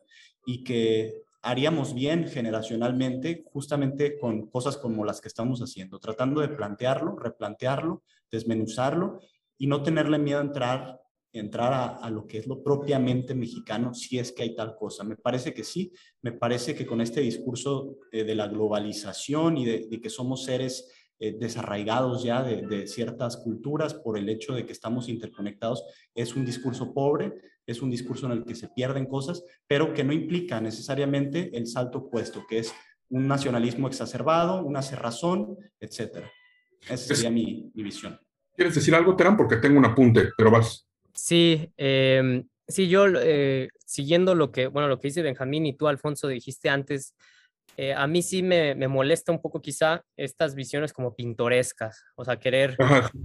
y 0.45 0.63
que 0.63 1.23
haríamos 1.41 1.93
bien 1.93 2.27
generacionalmente 2.27 3.43
justamente 3.51 4.17
con 4.19 4.47
cosas 4.47 4.77
como 4.77 5.05
las 5.05 5.21
que 5.21 5.27
estamos 5.27 5.59
haciendo, 5.61 5.99
tratando 5.99 6.41
de 6.41 6.49
plantearlo, 6.49 7.15
replantearlo, 7.17 8.03
desmenuzarlo 8.29 9.21
y 9.57 9.67
no 9.67 9.81
tenerle 9.81 10.19
miedo 10.19 10.39
a 10.39 10.43
entrar, 10.43 11.00
entrar 11.33 11.99
a, 12.01 12.09
lo 12.09 12.27
que 12.27 12.39
es 12.39 12.47
lo 12.47 12.61
propiamente 12.61 13.33
mexicano, 13.33 13.93
si 13.93 14.19
es 14.19 14.31
que 14.31 14.43
hay 14.43 14.55
tal 14.55 14.75
cosa. 14.75 15.03
Me 15.03 15.15
parece 15.15 15.53
que 15.53 15.63
sí, 15.63 15.91
me 16.21 16.31
parece 16.31 16.75
que 16.75 16.85
con 16.85 17.01
este 17.01 17.21
discurso 17.21 17.97
eh, 18.11 18.23
de 18.23 18.35
la 18.35 18.47
globalización 18.47 19.57
y 19.57 19.65
de, 19.65 20.01
que 20.01 20.09
somos 20.09 20.43
seres 20.43 20.91
eh, 21.19 21.35
desarraigados 21.39 22.23
ya 22.23 22.43
de, 22.43 22.63
de, 22.67 22.87
ciertas 22.87 23.37
culturas 23.37 23.93
por 23.93 24.17
el 24.17 24.27
hecho 24.27 24.53
de 24.53 24.65
que 24.65 24.73
estamos 24.73 25.07
interconectados, 25.07 25.85
es 26.13 26.35
un 26.35 26.45
discurso 26.45 26.93
pobre, 26.93 27.33
es 27.65 27.81
un 27.81 27.89
discurso 27.89 28.25
en 28.25 28.33
el 28.33 28.43
que 28.43 28.55
se 28.55 28.69
pierden 28.69 29.05
cosas, 29.05 29.43
pero 29.67 29.93
que 29.93 30.03
no 30.03 30.13
implica 30.13 30.59
necesariamente 30.59 31.55
el 31.57 31.67
salto 31.67 31.99
opuesto, 31.99 32.45
que 32.47 32.59
es 32.59 32.73
un 33.11 33.27
nacionalismo 33.27 33.87
exacerbado, 33.87 34.63
una 34.63 34.81
cerrazón, 34.81 35.57
etc. 35.79 36.25
Esa 36.89 37.15
sería 37.15 37.29
mi, 37.29 37.69
visión. 37.73 38.19
¿Quieres 38.55 38.75
decir 38.75 38.95
algo, 38.95 39.15
Terán? 39.15 39.37
Porque 39.37 39.57
tengo 39.57 39.77
un 39.77 39.85
apunte, 39.85 40.29
pero 40.35 40.49
vas. 40.49 40.87
Sí, 41.13 41.71
em, 41.77 42.47
sí, 42.67 42.87
yo 42.89 43.05
eh, 43.07 43.69
siguiendo 43.85 44.35
lo 44.35 44.51
que, 44.51 44.67
bueno, 44.67 44.87
lo 44.87 44.99
que 44.99 45.09
dice 45.09 45.21
Benjamín 45.21 45.65
y 45.65 45.73
tú, 45.75 45.87
Alfonso, 45.87 46.27
dijiste 46.27 46.69
antes, 46.69 47.15
eh, 47.77 47.93
a 47.93 48.05
mí 48.05 48.21
sí 48.21 48.43
me, 48.43 48.75
molesta 48.87 49.31
un 49.31 49.41
poco 49.41 49.61
quizá 49.61 50.03
estas 50.17 50.55
visiones 50.55 50.91
como 50.91 51.15
pintorescas, 51.15 52.03
o 52.15 52.25
sea, 52.25 52.37
querer 52.37 52.75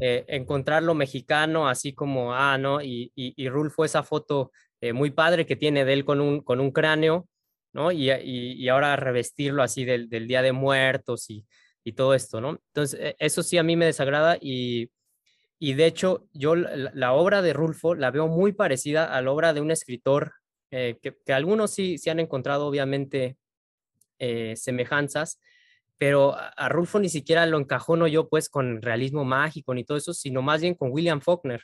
eh, 0.01 0.25
encontrar 0.29 0.83
lo 0.83 0.95
mexicano 0.95 1.69
así 1.69 1.93
como, 1.93 2.33
ah, 2.33 2.57
¿no? 2.57 2.81
Y, 2.81 3.13
y, 3.15 3.49
Rulfo, 3.49 3.85
esa 3.85 4.03
foto 4.03 4.53
eh, 4.81 4.93
muy 4.93 5.11
padre 5.11 5.47
que 5.47 5.57
tiene 5.57 5.85
de 5.85 5.93
él 5.93 6.05
con 6.05 6.21
un, 6.21 6.41
con 6.43 6.61
un 6.61 6.71
cráneo, 6.71 7.29
¿no? 7.73 7.91
Y, 7.91 8.11
y 8.11 8.69
ahora 8.69 8.97
revestirlo 8.97 9.63
así 9.63 9.85
del, 9.85 10.09
del, 10.09 10.29
Día 10.29 10.43
de 10.43 10.53
Muertos 10.53 11.29
y, 11.29 11.45
todo 11.95 12.15
esto, 12.15 12.41
¿no? 12.41 12.59
Entonces, 12.75 12.99
e, 13.01 13.17
eso 13.19 13.45
sí 13.45 13.59
a 13.59 13.63
mí 13.63 13.77
me 13.77 13.87
desagrada 13.87 14.39
y, 14.41 14.91
de 15.61 15.87
hecho 15.87 16.27
yo 16.33 16.55
la, 16.55 17.13
obra 17.13 17.43
de 17.43 17.53
Rulfo 17.53 17.95
la 17.95 18.11
veo 18.11 18.29
muy 18.29 18.53
parecida 18.53 19.05
a 19.05 19.23
la 19.23 19.31
obra 19.31 19.53
de 19.55 19.61
un 19.61 19.71
escritor 19.71 20.33
que, 20.71 20.99
que, 21.25 21.33
algunos 21.33 21.71
sí, 21.71 21.97
sí 21.97 22.11
han 22.11 22.21
encontrado 22.21 22.67
obviamente 22.67 23.39
eh, 24.19 24.55
semejanzas, 24.57 25.39
pero 25.99 26.35
a 26.35 26.69
Rulfo 26.71 26.99
ni 26.99 27.11
siquiera 27.11 27.45
lo 27.45 27.59
encajono 27.59 28.07
yo 28.07 28.31
pues 28.31 28.49
con 28.49 28.81
realismo 28.81 29.27
mágico 29.27 29.75
ni 29.75 29.85
todo 29.85 29.99
eso, 29.99 30.15
sino 30.15 30.41
más 30.41 30.63
bien 30.63 30.75
con 30.75 30.91
William 30.91 31.21
Faulkner, 31.21 31.63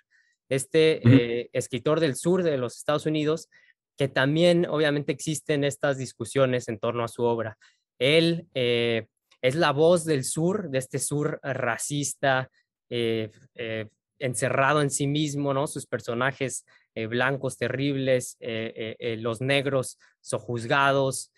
este 0.51 1.01
eh, 1.09 1.49
escritor 1.55 1.99
del 1.99 2.15
sur 2.15 2.43
de 2.43 2.59
los 2.59 2.77
Estados 2.77 3.07
Unidos, 3.07 3.49
que 3.97 4.09
también 4.09 4.67
obviamente 4.67 5.13
existen 5.13 5.65
estas 5.65 5.97
discusiones 5.97 6.69
en 6.69 6.79
torno 6.79 7.05
a 7.05 7.09
su 7.09 7.23
obra. 7.23 7.57
Él 7.99 8.47
eh, 8.55 9.07
es 9.41 9.55
la 9.55 9.73
voz 9.73 10.05
del 10.05 10.25
sur, 10.25 10.69
de 10.69 10.79
este 10.79 10.99
sur 10.99 11.41
racista, 11.43 12.51
encerrado 14.19 14.83
en 14.83 14.91
sí 14.91 15.07
mismo, 15.07 15.55
¿no? 15.55 15.67
Sus 15.67 15.87
personajes 15.87 16.65
blancos 16.95 17.57
terribles, 17.57 18.37
los 18.41 19.41
negros 19.41 19.99
sojuzgados, 20.21 21.33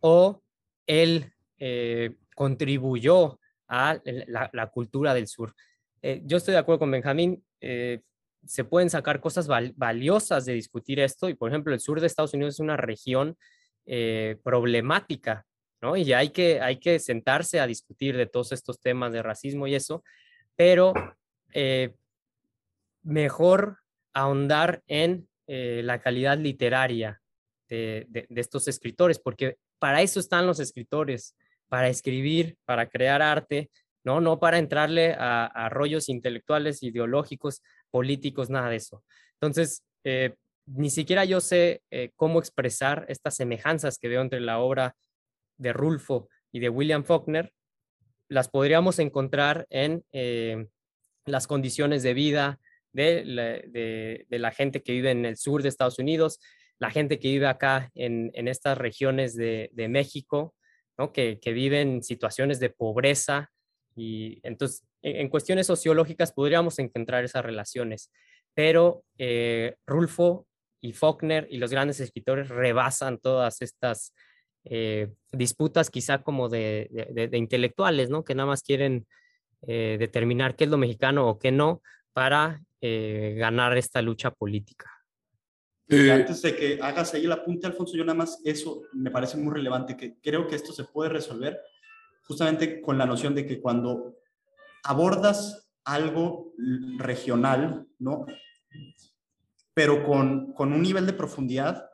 o 0.00 0.42
él 0.86 1.32
eh, 1.58 2.16
contribuyó 2.34 3.38
a 3.68 4.00
la, 4.04 4.66
cultura 4.68 5.14
del 5.14 5.28
sur. 5.28 5.54
Eh, 6.02 6.22
yo 6.24 6.38
estoy 6.38 6.52
de 6.52 6.58
acuerdo 6.58 6.80
con 6.80 6.90
Benjamín, 6.90 7.44
eh, 7.60 8.00
se 8.44 8.64
pueden 8.64 8.88
sacar 8.88 9.20
cosas 9.20 9.46
valiosas 9.76 10.46
de 10.46 10.54
discutir 10.54 10.98
esto 10.98 11.28
y, 11.28 11.34
por 11.34 11.50
ejemplo, 11.50 11.74
el 11.74 11.80
sur 11.80 12.00
de 12.00 12.06
Estados 12.06 12.32
Unidos 12.32 12.54
es 12.54 12.60
una 12.60 12.76
región 12.76 13.36
problemática, 14.42 15.44
¿no? 15.82 15.96
Y 15.96 16.12
hay 16.12 16.30
que, 16.30 16.60
hay 16.60 16.78
que 16.78 17.00
sentarse 17.00 17.58
a 17.58 17.66
discutir 17.66 18.16
de 18.16 18.26
todos 18.26 18.52
estos 18.52 18.80
temas 18.80 19.12
de 19.12 19.22
racismo 19.22 19.66
y 19.66 19.74
eso, 19.74 20.04
pero 20.56 20.92
mejor 23.02 23.78
ahondar 24.12 24.82
en 24.86 25.28
la 25.46 26.00
calidad 26.00 26.38
literaria 26.38 27.20
de, 27.68 28.26
estos 28.36 28.68
escritores, 28.68 29.18
porque 29.18 29.56
para 29.78 30.02
eso 30.02 30.20
están 30.20 30.46
los 30.46 30.60
escritores, 30.60 31.34
para 31.70 31.88
escribir, 31.88 32.56
para 32.64 32.88
crear 32.88 33.22
arte, 33.22 33.70
no, 34.04 34.20
no 34.20 34.38
para 34.38 34.58
entrarle 34.58 35.14
a, 35.18 35.68
rollos 35.70 36.08
intelectuales, 36.08 36.82
ideológicos, 36.82 37.62
políticos, 37.90 38.50
nada 38.50 38.68
de 38.68 38.76
eso. 38.76 39.04
Entonces, 39.34 39.84
eh, 40.04 40.34
ni 40.66 40.90
siquiera 40.90 41.24
yo 41.24 41.40
sé 41.40 41.82
eh, 41.90 42.10
cómo 42.16 42.38
expresar 42.38 43.06
estas 43.08 43.36
semejanzas 43.36 43.98
que 43.98 44.08
veo 44.08 44.20
entre 44.20 44.40
la 44.40 44.58
obra 44.58 44.96
de 45.58 45.72
Rulfo 45.72 46.28
y 46.52 46.60
de 46.60 46.68
William 46.68 47.04
Faulkner, 47.04 47.52
las 48.30 48.48
podríamos 48.48 48.98
encontrar 49.00 49.66
en 49.70 50.04
eh, 50.12 50.68
las 51.26 51.46
condiciones 51.46 52.02
de 52.02 52.14
vida 52.14 52.60
de 52.92 53.24
la, 54.30 54.50
gente 54.52 54.82
que 54.82 54.92
vive 54.92 55.10
en 55.10 55.24
el 55.26 55.36
sur 55.36 55.62
de 55.62 55.68
Estados 55.68 55.98
Unidos, 55.98 56.40
la 56.78 56.90
gente 56.90 57.18
que 57.18 57.28
vive 57.28 57.46
acá 57.46 57.90
en, 57.94 58.30
estas 58.48 58.78
regiones 58.78 59.36
de, 59.36 59.70
México, 59.90 60.54
¿no? 60.96 61.12
que, 61.12 61.38
que 61.40 61.52
viven 61.52 62.02
situaciones 62.02 62.60
de 62.60 62.70
pobreza. 62.70 63.50
Y 63.96 64.40
entonces, 64.44 64.84
en, 65.02 65.28
cuestiones 65.28 65.66
sociológicas 65.66 66.32
podríamos 66.32 66.78
encontrar 66.78 67.24
esas 67.24 67.44
relaciones, 67.44 68.10
pero 68.54 69.04
eh, 69.18 69.76
Rulfo 69.86 70.46
y 70.80 70.92
Faulkner 70.92 71.48
y 71.50 71.58
los 71.58 71.70
grandes 71.70 72.00
escritores 72.00 72.48
rebasan 72.48 73.18
todas 73.18 73.60
estas 73.60 74.14
eh, 74.64 75.08
disputas 75.32 75.90
quizá 75.90 76.22
como 76.22 76.48
de, 76.48 77.30
intelectuales, 77.32 78.10
¿no? 78.10 78.24
Que 78.24 78.34
nada 78.34 78.48
más 78.48 78.62
quieren 78.62 79.06
eh, 79.62 79.96
determinar 79.98 80.56
qué 80.56 80.64
es 80.64 80.70
lo 80.70 80.78
mexicano 80.78 81.28
o 81.28 81.38
qué 81.38 81.50
no 81.52 81.82
para 82.12 82.62
eh, 82.80 83.34
ganar 83.38 83.76
esta 83.76 84.02
lucha 84.02 84.30
política. 84.30 84.90
antes 85.88 86.42
de 86.42 86.56
que 86.56 86.78
hagas 86.80 87.14
ahí 87.14 87.24
el 87.24 87.32
apunte, 87.32 87.66
Alfonso, 87.66 87.96
yo 87.96 88.04
nada 88.04 88.18
más 88.18 88.40
eso 88.44 88.82
me 88.92 89.10
parece 89.10 89.36
muy 89.36 89.52
relevante, 89.54 89.96
que 89.96 90.16
creo 90.20 90.46
que 90.46 90.56
esto 90.56 90.72
se 90.72 90.84
puede 90.84 91.10
resolver 91.10 91.58
justamente 92.22 92.80
con 92.80 92.98
la 92.98 93.06
noción 93.06 93.34
de 93.34 93.46
que 93.46 93.60
cuando 93.60 94.16
abordas 94.84 95.70
algo 95.84 96.52
regional, 96.98 97.86
¿no? 97.98 98.26
Pero 99.74 100.04
con, 100.04 100.52
con 100.52 100.72
un 100.72 100.82
nivel 100.82 101.06
de 101.06 101.12
profundidad, 101.12 101.90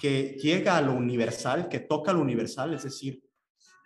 que 0.00 0.36
llega 0.42 0.76
a 0.76 0.82
lo 0.82 0.94
universal, 0.94 1.68
que 1.68 1.80
toca 1.80 2.12
lo 2.12 2.20
universal, 2.20 2.72
es 2.72 2.84
decir, 2.84 3.22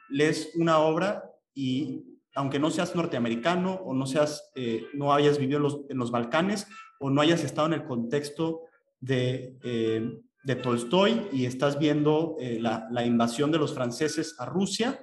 lees 0.08 0.52
una 0.54 0.78
obra 0.78 1.24
y 1.54 2.04
aunque 2.36 2.58
no 2.58 2.70
seas 2.70 2.94
norteamericano 2.94 3.74
o 3.74 3.94
no 3.94 4.06
seas, 4.06 4.50
eh, 4.54 4.86
no 4.94 5.12
hayas 5.12 5.38
vivido 5.38 5.84
en 5.88 5.98
los, 5.98 6.10
Balcanes 6.10 6.66
o 6.98 7.10
no 7.10 7.20
hayas 7.20 7.44
estado 7.44 7.68
en 7.68 7.74
el 7.74 7.84
contexto 7.84 8.62
de, 9.00 9.56
eh, 9.62 10.20
de 10.44 10.54
Tolstoy 10.56 11.28
y 11.32 11.46
estás 11.46 11.78
viendo 11.78 12.36
eh, 12.40 12.58
la, 12.60 13.04
invasión 13.04 13.50
de 13.50 13.58
los 13.58 13.74
franceses 13.74 14.36
a 14.38 14.46
Rusia, 14.46 14.98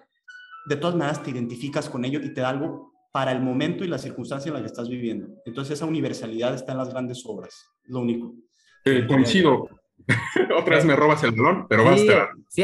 de 0.65 0.76
todas 0.76 0.95
maneras 0.95 1.24
te 1.24 1.32
identificas 1.32 1.89
con 1.89 2.06
ello 2.06 2.19
y 2.21 2.34
te 2.34 2.41
da 2.41 2.50
algo 2.50 2.93
para 3.12 3.32
el 3.32 3.41
momento 3.41 3.84
y 3.84 3.88
la 3.88 3.97
circunstancia 3.97 4.50
en 4.50 4.56
la 4.56 4.62
que 4.62 4.67
estás 4.67 4.88
viviendo. 4.88 5.28
Entonces 5.45 5.74
esa 5.74 5.86
universalidad 5.86 6.54
está 6.54 6.71
en 6.71 6.78
las 6.78 6.89
grandes 6.89 7.24
obras, 7.26 7.65
lo 7.84 8.00
único. 8.00 8.34
coincido, 9.08 9.67
Otra 10.57 10.75
vez 10.75 10.85
me 10.85 10.95
robas 10.95 11.23
el 11.23 11.31
balón, 11.31 11.67
pero 11.67 11.83
basta. 11.83 12.31
Sí, 12.49 12.63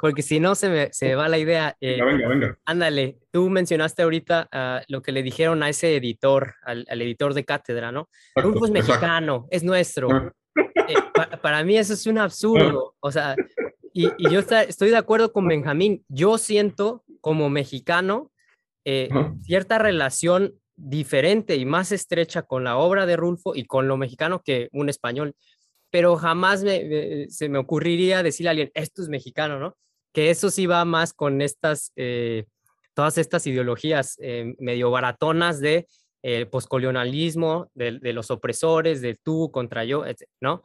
porque 0.00 0.22
si 0.22 0.40
no 0.40 0.54
se 0.54 0.68
me, 0.68 0.92
se 0.92 1.14
va 1.14 1.28
la 1.28 1.38
idea. 1.38 1.76
Eh, 1.80 2.00
venga, 2.02 2.28
venga, 2.28 2.58
Ándale, 2.64 3.18
tú 3.30 3.48
mencionaste 3.48 4.02
ahorita 4.02 4.48
ah, 4.52 4.82
lo 4.88 5.02
que 5.02 5.12
le 5.12 5.22
dijeron 5.22 5.62
a 5.62 5.68
ese 5.68 5.96
editor, 5.96 6.54
al, 6.62 6.86
editor 6.88 7.34
de 7.34 7.44
cátedra, 7.44 7.92
¿no? 7.92 8.08
Rulfo 8.34 8.66
es 8.66 8.70
mexicano, 8.70 9.46
es 9.50 9.62
nuestro. 9.62 10.08
Ah. 10.10 10.32
Eh, 10.88 10.94
para 11.42 11.64
mí 11.64 11.76
eso 11.76 11.94
es 11.94 12.06
un 12.06 12.18
absurdo. 12.18 12.92
Ah. 12.94 12.98
O 13.00 13.10
sea, 13.10 13.36
y, 13.92 14.08
y 14.18 14.30
yo 14.30 14.40
estoy 14.40 14.90
de 14.90 14.96
acuerdo 14.96 15.32
con 15.32 15.48
Benjamín. 15.48 16.04
Yo 16.08 16.38
siento 16.38 17.04
como 17.20 17.48
mexicano 17.50 18.30
eh, 18.88 19.08
cierta 19.42 19.78
relación 19.78 20.54
diferente 20.76 21.56
y 21.56 21.64
más 21.64 21.90
estrecha 21.90 22.42
con 22.42 22.62
la 22.62 22.76
obra 22.76 23.04
de 23.04 23.16
Rulfo 23.16 23.56
y 23.56 23.64
con 23.64 23.88
lo 23.88 23.96
mexicano 23.96 24.42
que 24.44 24.68
un 24.70 24.88
español 24.88 25.34
pero 25.90 26.16
jamás 26.16 26.60
se 27.28 27.48
me 27.48 27.58
ocurriría 27.58 28.22
decirle 28.22 28.48
a 28.48 28.50
alguien, 28.50 28.70
esto 28.74 29.02
es 29.02 29.08
mexicano, 29.08 29.58
¿no? 29.58 29.76
Que 30.12 30.30
eso 30.30 30.50
sí 30.50 30.66
va 30.66 30.84
más 30.84 31.12
con 31.12 31.40
estas, 31.40 31.92
eh, 31.96 32.46
todas 32.94 33.18
estas 33.18 33.46
ideologías 33.46 34.16
eh, 34.20 34.54
medio 34.58 34.90
baratonas 34.90 35.60
de 35.60 35.86
el 36.22 36.42
eh, 36.42 36.46
poscolonialismo, 36.46 37.70
de, 37.74 38.12
los 38.12 38.30
opresores, 38.30 39.00
de 39.00 39.14
tú 39.14 39.50
contra 39.52 39.84
yo, 39.84 40.04
¿no? 40.40 40.62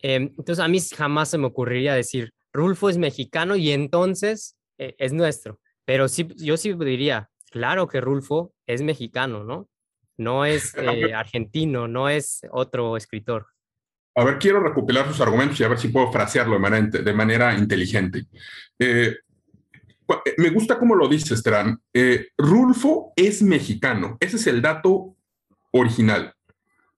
Em, 0.00 0.34
entonces 0.36 0.58
a 0.58 0.68
mí 0.68 0.78
jamás 0.94 1.30
se 1.30 1.38
me 1.38 1.46
ocurriría 1.46 1.94
decir, 1.94 2.32
Rulfo 2.52 2.90
es 2.90 2.98
mexicano 2.98 3.56
y 3.56 3.70
entonces 3.70 4.56
es 4.76 5.12
nuestro. 5.12 5.60
Pero 5.84 6.08
sí, 6.08 6.28
yo 6.36 6.56
sí 6.56 6.72
diría, 6.74 7.30
claro 7.50 7.86
que 7.86 8.00
Rulfo 8.00 8.52
es 8.66 8.82
mexicano, 8.82 9.44
¿no? 9.44 9.68
No 10.16 10.44
es 10.44 10.74
argentino, 11.14 11.88
no 11.88 12.08
es 12.08 12.42
otro 12.50 12.96
escritor. 12.96 13.46
A 14.14 14.24
ver, 14.24 14.38
quiero 14.38 14.60
recopilar 14.60 15.06
sus 15.06 15.20
argumentos 15.20 15.58
y 15.60 15.64
a 15.64 15.68
ver 15.68 15.78
si 15.78 15.88
puedo 15.88 16.10
frasearlo 16.10 16.54
de 16.54 16.60
manera, 16.60 16.86
de 16.86 17.12
manera 17.12 17.54
inteligente. 17.56 18.26
Eh, 18.78 19.16
eh, 20.24 20.34
me 20.38 20.50
gusta 20.50 20.78
cómo 20.78 20.94
lo 20.94 21.08
dices, 21.08 21.42
Tran. 21.42 21.80
Eh, 21.92 22.28
Rulfo 22.36 23.12
es 23.16 23.42
mexicano. 23.42 24.16
Ese 24.20 24.36
es 24.36 24.46
el 24.46 24.60
dato 24.60 25.14
original. 25.70 26.34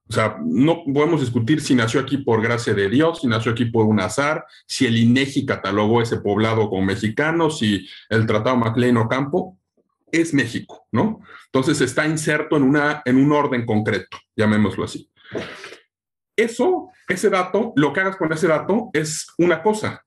O 0.08 0.12
sea, 0.12 0.36
no 0.44 0.84
podemos 0.84 1.20
discutir 1.20 1.60
si 1.60 1.74
nació 1.74 2.00
aquí 2.00 2.18
por 2.18 2.42
gracia 2.42 2.74
de 2.74 2.88
Dios, 2.88 3.20
si 3.20 3.26
nació 3.26 3.52
aquí 3.52 3.66
por 3.66 3.86
un 3.86 4.00
azar, 4.00 4.44
si 4.66 4.86
el 4.86 4.96
INEGI 4.96 5.46
catalogó 5.46 6.02
ese 6.02 6.18
poblado 6.18 6.68
como 6.68 6.82
mexicano, 6.82 7.50
si 7.50 7.88
el 8.10 8.26
Tratado 8.26 8.56
MacLean 8.56 8.96
Ocampo. 8.96 9.58
Es 10.10 10.34
México, 10.34 10.86
¿no? 10.92 11.20
Entonces 11.46 11.80
está 11.80 12.06
inserto 12.06 12.58
en, 12.58 12.64
una, 12.64 13.00
en 13.06 13.16
un 13.16 13.32
orden 13.32 13.64
concreto, 13.64 14.18
llamémoslo 14.36 14.84
así. 14.84 15.10
Eso, 16.36 16.90
ese 17.08 17.30
dato, 17.30 17.72
lo 17.76 17.92
que 17.92 18.00
hagas 18.00 18.16
con 18.16 18.32
ese 18.32 18.48
dato 18.48 18.90
es 18.92 19.26
una 19.38 19.62
cosa, 19.62 20.02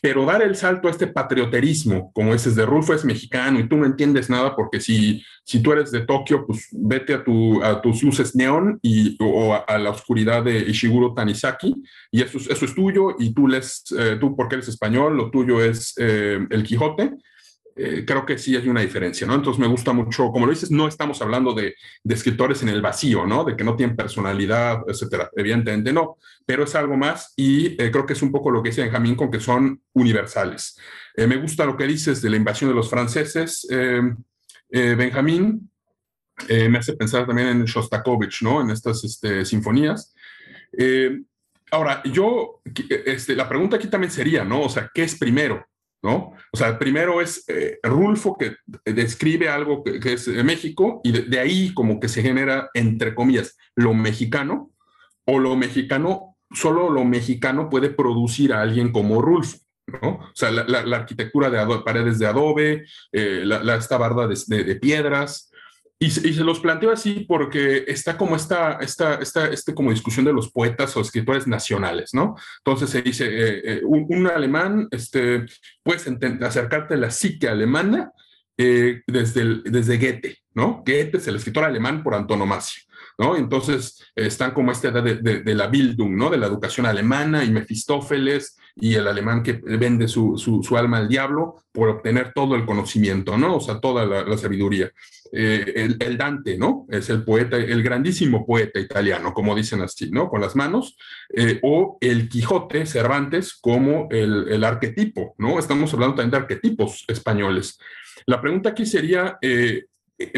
pero 0.00 0.24
dar 0.24 0.42
el 0.42 0.56
salto 0.56 0.88
a 0.88 0.90
este 0.90 1.06
patrioterismo, 1.06 2.12
como 2.12 2.34
ese 2.34 2.50
de 2.52 2.64
Rulfo 2.64 2.94
es 2.94 3.04
mexicano 3.04 3.58
y 3.58 3.68
tú 3.68 3.76
no 3.76 3.86
entiendes 3.86 4.30
nada 4.30 4.54
porque 4.56 4.80
si, 4.80 5.22
si 5.44 5.60
tú 5.60 5.72
eres 5.72 5.90
de 5.90 6.00
Tokio, 6.02 6.46
pues 6.46 6.68
vete 6.72 7.14
a, 7.14 7.24
tu, 7.24 7.62
a 7.62 7.80
tus 7.82 8.02
luces 8.02 8.34
neón 8.34 8.78
y, 8.82 9.16
o 9.20 9.54
a, 9.54 9.78
la 9.78 9.90
oscuridad 9.90 10.42
de 10.42 10.58
Ishiguro 10.58 11.14
Tanizaki 11.14 11.74
y 12.10 12.22
eso, 12.22 12.38
eso 12.38 12.64
es 12.64 12.74
tuyo 12.74 13.16
y 13.18 13.34
tú, 13.34 13.48
les, 13.48 13.84
eh, 13.98 14.16
tú 14.20 14.36
porque 14.36 14.56
eres 14.56 14.68
español, 14.68 15.16
lo 15.16 15.30
tuyo 15.30 15.62
es 15.62 15.94
eh, 15.98 16.38
el 16.50 16.62
Quijote 16.62 17.12
eh, 17.76 18.04
creo 18.06 18.24
que 18.24 18.38
sí 18.38 18.54
hay 18.54 18.68
una 18.68 18.82
diferencia, 18.82 19.26
¿no? 19.26 19.34
Entonces 19.34 19.58
me 19.58 19.66
gusta 19.66 19.92
mucho, 19.92 20.30
como 20.30 20.46
lo 20.46 20.52
dices, 20.52 20.70
no 20.70 20.86
estamos 20.86 21.20
hablando 21.20 21.54
de, 21.54 21.74
escritores 22.08 22.62
en 22.62 22.68
el 22.68 22.80
vacío, 22.80 23.26
¿no? 23.26 23.44
De 23.44 23.56
que 23.56 23.64
no 23.64 23.74
tienen 23.74 23.96
personalidad, 23.96 24.82
etcétera. 24.86 25.28
Evidentemente 25.34 25.92
no, 25.92 26.16
pero 26.46 26.64
es 26.64 26.74
algo 26.76 26.96
más 26.96 27.32
y 27.36 27.80
eh, 27.82 27.90
creo 27.90 28.06
que 28.06 28.12
es 28.12 28.22
un 28.22 28.30
poco 28.30 28.50
lo 28.52 28.62
que 28.62 28.68
dice 28.68 28.82
Benjamín 28.82 29.16
con 29.16 29.30
que 29.30 29.40
son 29.40 29.82
universales. 29.92 30.78
Eh, 31.16 31.26
me 31.26 31.36
gusta 31.36 31.64
lo 31.64 31.76
que 31.76 31.86
dices 31.86 32.22
de 32.22 32.30
la 32.30 32.36
invasión 32.36 32.70
de 32.70 32.76
los 32.76 32.88
franceses, 32.88 33.66
Benjamín. 34.70 35.70
me 36.48 36.78
hace 36.78 36.94
pensar 36.94 37.26
también 37.26 37.48
en 37.48 37.64
Shostakovich, 37.64 38.42
¿no? 38.42 38.60
En 38.60 38.70
estas 38.70 39.02
este, 39.04 39.44
sinfonías. 39.44 40.14
ahora, 41.72 42.02
yo, 42.04 42.60
este, 43.04 43.34
la 43.34 43.48
pregunta 43.48 43.76
aquí 43.76 43.88
también 43.88 44.12
sería, 44.12 44.44
¿no? 44.44 44.62
O 44.62 44.68
sea, 44.68 44.90
¿qué 44.94 45.02
es 45.02 45.16
primero? 45.16 45.64
¿No? 46.04 46.34
O 46.52 46.56
sea, 46.56 46.78
primero 46.78 47.22
es 47.22 47.44
eh, 47.48 47.78
Rulfo 47.82 48.36
que 48.36 48.56
describe 48.84 49.48
algo 49.48 49.82
que, 49.82 50.12
es 50.12 50.28
México 50.28 51.00
y 51.02 51.12
de, 51.12 51.40
ahí 51.40 51.72
como 51.72 51.98
que 51.98 52.08
se 52.08 52.22
genera, 52.22 52.68
entre 52.74 53.14
comillas, 53.14 53.56
lo 53.74 53.94
mexicano 53.94 54.70
o 55.24 55.38
lo 55.38 55.56
mexicano, 55.56 56.36
solo 56.52 56.90
lo 56.90 57.06
mexicano 57.06 57.70
puede 57.70 57.88
producir 57.88 58.52
a 58.52 58.60
alguien 58.60 58.92
como 58.92 59.22
Rulfo. 59.22 59.56
¿no? 60.02 60.08
O 60.10 60.32
sea, 60.34 60.50
la, 60.50 60.96
arquitectura 60.96 61.48
de 61.48 61.82
paredes 61.82 62.18
de 62.18 62.26
adobe, 62.26 62.84
eh, 63.10 63.42
la, 63.44 63.78
barda 63.98 64.28
de 64.28 64.76
piedras, 64.76 65.50
y, 65.98 66.10
se 66.10 66.44
los 66.44 66.60
planteo 66.60 66.90
así 66.90 67.24
porque 67.26 67.84
está 67.86 68.16
como 68.16 68.36
esta, 68.36 68.78
esta, 68.80 69.14
esta 69.14 69.46
este 69.46 69.74
como 69.74 69.90
discusión 69.90 70.24
de 70.24 70.32
los 70.32 70.50
poetas 70.50 70.96
o 70.96 71.00
escritores 71.00 71.46
nacionales, 71.46 72.12
¿no? 72.12 72.34
Entonces 72.58 72.90
se 72.90 73.02
dice, 73.02 73.26
eh, 73.26 73.62
eh, 73.64 73.80
un, 73.84 74.26
alemán, 74.26 74.88
este, 74.90 75.46
puedes 75.82 76.06
acercarte 76.42 76.94
a 76.94 76.98
la 76.98 77.10
psique 77.10 77.48
alemana 77.48 78.10
eh, 78.58 79.02
desde, 79.06 79.62
desde 79.64 79.98
Goethe, 79.98 80.38
¿no? 80.52 80.82
Goethe 80.84 81.18
es 81.18 81.28
el 81.28 81.36
escritor 81.36 81.64
alemán 81.64 82.02
por 82.02 82.14
antonomasia. 82.14 82.82
¿no? 83.16 83.36
Entonces 83.36 84.04
están 84.16 84.50
como 84.50 84.72
esta 84.72 84.88
edad 84.88 85.04
de, 85.04 85.14
de, 85.14 85.54
la 85.54 85.68
Bildung, 85.68 86.16
¿no? 86.16 86.30
De 86.30 86.36
la 86.36 86.46
educación 86.46 86.84
alemana 86.84 87.44
y 87.44 87.50
Mefistófeles 87.52 88.56
y 88.76 88.94
el 88.94 89.06
alemán 89.06 89.42
que 89.42 89.52
vende 89.52 90.08
su, 90.08 90.36
su, 90.36 90.76
alma 90.76 90.98
al 90.98 91.08
diablo 91.08 91.62
por 91.70 91.88
obtener 91.88 92.32
todo 92.34 92.56
el 92.56 92.66
conocimiento, 92.66 93.38
¿no? 93.38 93.56
O 93.56 93.60
sea, 93.60 93.78
toda 93.78 94.04
la, 94.04 94.36
sabiduría. 94.36 94.90
Eh, 95.32 95.96
el, 96.00 96.16
Dante, 96.16 96.58
¿no? 96.58 96.86
Es 96.88 97.08
el 97.08 97.24
poeta, 97.24 97.56
el 97.56 97.82
grandísimo 97.82 98.44
poeta 98.44 98.80
italiano, 98.80 99.32
como 99.32 99.54
dicen 99.54 99.80
así, 99.80 100.10
¿no? 100.10 100.28
Con 100.28 100.40
las 100.40 100.56
manos, 100.56 100.96
eh, 101.34 101.60
o 101.62 101.98
el 102.00 102.28
Quijote, 102.28 102.86
Cervantes, 102.86 103.54
como 103.60 104.08
el, 104.10 104.48
el, 104.48 104.64
arquetipo, 104.64 105.34
¿no? 105.38 105.58
Estamos 105.58 105.92
hablando 105.94 106.16
también 106.16 106.32
de 106.32 106.36
arquetipos 106.38 107.04
españoles. 107.06 107.78
La 108.26 108.40
pregunta 108.40 108.70
aquí 108.70 108.86
sería, 108.86 109.38
eh, 109.40 109.84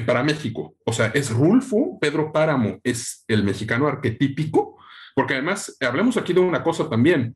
para 0.06 0.22
México, 0.22 0.76
o 0.84 0.92
sea, 0.92 1.06
¿es 1.08 1.30
Rulfo, 1.30 1.98
Pedro 2.00 2.32
Páramo, 2.32 2.80
es 2.82 3.24
el 3.28 3.44
mexicano 3.44 3.86
arquetípico? 3.86 4.76
Porque 5.14 5.34
además, 5.34 5.76
hablemos 5.80 6.16
aquí 6.16 6.32
de 6.32 6.40
una 6.40 6.62
cosa 6.62 6.88
también, 6.88 7.34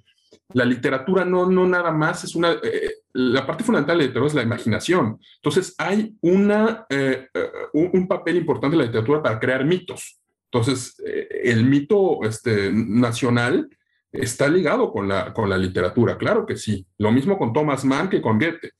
la 0.52 0.64
literatura 0.64 1.24
no, 1.24 1.46
no 1.46 1.66
nada 1.66 1.92
más 1.92 2.24
es 2.24 2.34
una, 2.34 2.52
eh, 2.52 2.94
la 3.12 3.46
parte 3.46 3.64
fundamental 3.64 3.96
de 3.96 4.04
la 4.04 4.06
literatura 4.08 4.28
es 4.28 4.34
la 4.34 4.42
imaginación. 4.42 5.18
Entonces 5.36 5.74
hay 5.78 6.14
una, 6.20 6.86
eh, 6.88 7.28
eh, 7.32 7.50
un, 7.74 8.08
papel 8.08 8.36
importante 8.36 8.74
en 8.74 8.80
la 8.80 8.86
literatura 8.86 9.22
para 9.22 9.38
crear 9.38 9.64
mitos. 9.64 10.18
Entonces, 10.52 11.00
el 11.44 11.64
mito 11.64 12.24
este, 12.24 12.72
nacional 12.72 13.68
está 14.10 14.48
ligado 14.48 14.90
con 14.90 15.06
la, 15.06 15.32
con 15.32 15.48
la 15.48 15.56
literatura, 15.56 16.18
claro 16.18 16.44
que 16.44 16.56
sí. 16.56 16.84
Lo 16.98 17.12
mismo 17.12 17.38
con 17.38 17.52
Thomas 17.52 17.84
Mann 17.84 18.08
que 18.08 18.20
con 18.20 18.36
Goethe. 18.36 18.72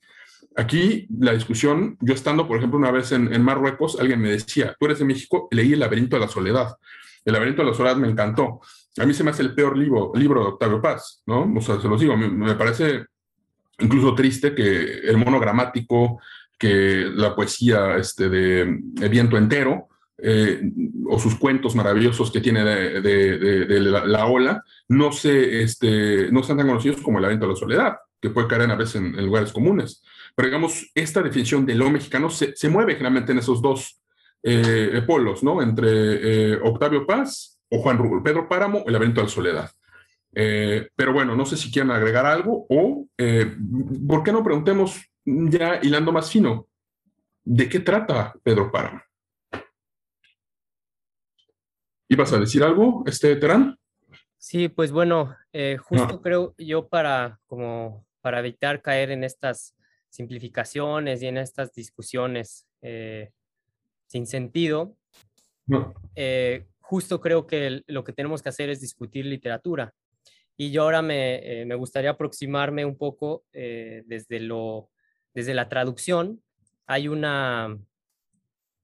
Aquí 0.57 1.07
la 1.17 1.31
discusión, 1.31 1.97
yo 2.01 2.13
estando, 2.13 2.45
por 2.45 2.57
ejemplo, 2.57 2.77
una 2.77 2.91
vez 2.91 3.13
en, 3.13 3.33
en 3.33 3.41
Marruecos, 3.41 3.97
alguien 4.01 4.19
me 4.19 4.31
decía, 4.31 4.75
tú 4.77 4.87
eres 4.87 4.99
de 4.99 5.05
México, 5.05 5.47
leí 5.49 5.71
El 5.71 5.79
laberinto 5.79 6.17
de 6.17 6.19
la 6.19 6.27
soledad. 6.27 6.75
El 7.23 7.33
laberinto 7.33 7.61
de 7.61 7.69
la 7.69 7.73
soledad 7.73 7.95
me 7.95 8.09
encantó 8.09 8.59
a 8.97 9.05
mí 9.05 9.13
se 9.13 9.23
me 9.23 9.31
hace 9.31 9.43
el 9.43 9.53
peor 9.53 9.77
libro, 9.77 10.11
libro 10.15 10.41
de 10.41 10.49
Octavio 10.49 10.81
Paz, 10.81 11.23
¿no? 11.25 11.51
O 11.55 11.61
sea, 11.61 11.79
se 11.79 11.87
los 11.87 12.01
digo, 12.01 12.17
me, 12.17 12.55
parece 12.55 13.05
incluso 13.79 14.13
triste 14.13 14.53
que 14.53 14.99
el 14.99 15.17
monogramático, 15.17 16.19
que 16.57 17.09
la 17.13 17.35
poesía 17.35 17.95
este, 17.97 18.29
de, 18.29 18.79
Viento 19.09 19.37
Entero, 19.37 19.87
eh, 20.17 20.61
o 21.07 21.17
sus 21.17 21.35
cuentos 21.35 21.73
maravillosos 21.73 22.31
que 22.31 22.41
tiene 22.41 22.63
de, 22.63 23.79
la, 23.79 24.25
ola, 24.27 24.63
no, 24.89 25.11
se, 25.11 25.63
este, 25.63 26.31
no 26.31 26.43
sean 26.43 26.57
tan 26.57 26.67
conocidos 26.67 27.01
como 27.01 27.17
El 27.17 27.25
Aviento 27.25 27.47
de 27.47 27.53
la 27.53 27.59
Soledad, 27.59 27.97
que 28.19 28.29
puede 28.29 28.47
caer 28.47 28.69
a 28.69 28.75
veces 28.75 28.97
en, 28.97 29.25
lugares 29.25 29.51
comunes. 29.51 30.03
Pero 30.35 30.47
digamos, 30.47 30.91
esta 30.93 31.21
definición 31.21 31.65
de 31.65 31.75
lo 31.75 31.89
mexicano 31.89 32.29
se, 32.29 32.55
se 32.55 32.69
mueve 32.69 32.93
generalmente 32.93 33.31
en 33.31 33.39
esos 33.39 33.61
dos 33.61 33.99
eh, 34.43 35.01
polos, 35.07 35.43
¿no? 35.43 35.61
Entre 35.61 36.53
eh, 36.53 36.59
Octavio 36.61 37.05
Paz 37.05 37.60
o 37.71 37.79
Juan 37.79 37.97
Rubio, 37.97 38.21
Pedro 38.21 38.47
Páramo, 38.47 38.83
El 38.85 38.93
laberinto 38.93 39.21
de 39.21 39.27
la 39.27 39.33
soledad. 39.33 39.71
Eh, 40.33 40.89
pero 40.95 41.13
bueno, 41.13 41.35
no 41.35 41.45
sé 41.45 41.57
si 41.57 41.71
quieren 41.71 41.91
agregar 41.91 42.25
algo 42.25 42.65
o 42.69 43.05
eh, 43.17 43.53
¿por 44.07 44.23
qué 44.23 44.31
no 44.31 44.43
preguntemos 44.43 45.01
ya 45.25 45.79
hilando 45.81 46.11
más 46.11 46.31
fino? 46.31 46.67
¿De 47.43 47.67
qué 47.67 47.79
trata 47.79 48.33
Pedro 48.43 48.71
Páramo? 48.71 49.01
¿Ibas 52.07 52.33
a 52.33 52.39
decir 52.39 52.63
algo, 52.63 53.03
este 53.05 53.35
Terán? 53.37 53.77
Sí, 54.37 54.67
pues 54.67 54.91
bueno, 54.91 55.35
eh, 55.53 55.77
justo 55.77 56.21
creo 56.21 56.53
yo 56.57 56.87
para, 56.87 57.39
como, 57.45 58.05
para 58.21 58.39
evitar 58.39 58.81
caer 58.81 59.11
en 59.11 59.23
estas 59.23 59.75
simplificaciones 60.09 61.21
y 61.21 61.27
en 61.27 61.37
estas 61.37 61.73
discusiones 61.73 62.67
sin 64.07 64.25
sentido, 64.25 64.97
no 65.67 65.93
justo 66.91 67.21
creo 67.21 67.47
que 67.47 67.83
lo 67.87 68.03
que 68.03 68.11
tenemos 68.11 68.43
que 68.43 68.49
hacer 68.49 68.69
es 68.69 68.81
discutir 68.81 69.25
literatura. 69.25 69.93
Y 70.57 70.71
yo 70.71 70.81
ahora 70.81 71.01
me, 71.01 71.61
eh, 71.61 71.75
gustaría 71.75 72.09
aproximarme 72.09 72.83
un 72.83 72.97
poco 72.97 73.45
eh, 73.53 74.03
desde, 74.07 74.41
lo, 74.41 74.89
desde 75.33 75.53
la 75.53 75.69
traducción. 75.69 76.43
Hay 76.87 77.07
una, 77.07 77.79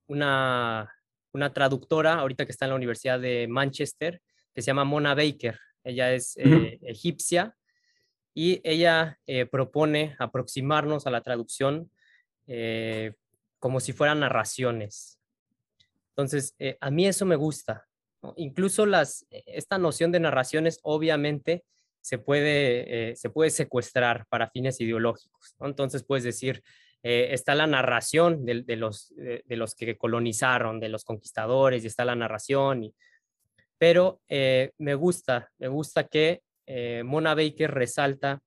una, 0.08 0.90
una, 1.34 1.52
traductora 1.52 2.14
ahorita 2.14 2.46
que 2.46 2.54
está 2.54 2.64
en 2.64 2.70
la 2.70 2.78
Universidad 2.78 3.20
de 3.20 3.46
Manchester 3.50 4.22
que 4.56 4.62
se 4.62 4.68
llama 4.68 4.86
Mona 4.86 5.14
Baker. 5.14 5.60
Ella 5.84 6.14
es 6.14 6.38
eh, 6.38 6.80
egipcia 6.84 7.58
y 8.34 8.62
ella 8.64 9.20
propone 9.52 10.16
aproximarnos 10.18 11.08
a 11.08 11.12
la 11.12 11.20
traducción 11.20 11.92
como 13.60 13.82
si 13.82 13.92
fueran 13.92 14.22
narraciones. 14.22 15.20
Entonces, 16.12 16.56
a 16.80 16.90
mí 16.90 17.06
eso 17.06 17.26
me 17.26 17.36
gusta. 17.36 17.87
Incluso 18.36 18.86
las, 18.86 19.26
e, 19.30 19.44
esta 19.48 19.78
noción 19.78 20.12
de 20.12 20.20
narraciones 20.20 20.80
obviamente 20.84 21.64
se 22.02 22.18
puede, 22.18 23.12
eh, 23.12 23.16
secuestrar 23.50 24.26
para 24.30 24.50
fines 24.50 24.80
ideológicos. 24.80 25.56
Entonces 25.60 26.04
puedes 26.04 26.24
decir, 26.24 26.64
eh, 27.04 27.30
está 27.32 27.54
la 27.54 27.68
narración 27.68 28.46
de, 28.46 28.76
los, 28.78 29.14
de, 29.16 29.56
los 29.56 29.76
que 29.76 29.98
colonizaron, 29.98 30.80
de 30.80 30.90
los 30.90 31.04
conquistadores, 31.04 31.84
y 31.84 31.88
está 31.88 32.06
la 32.06 32.16
narración. 32.16 32.94
pero 33.78 34.22
eh, 34.28 34.72
me 34.78 34.96
gusta, 34.96 35.52
me 35.58 35.68
gusta 35.68 36.06
que 36.06 36.42
Mona 37.06 37.34
Baker 37.34 37.72
resalta 37.72 38.42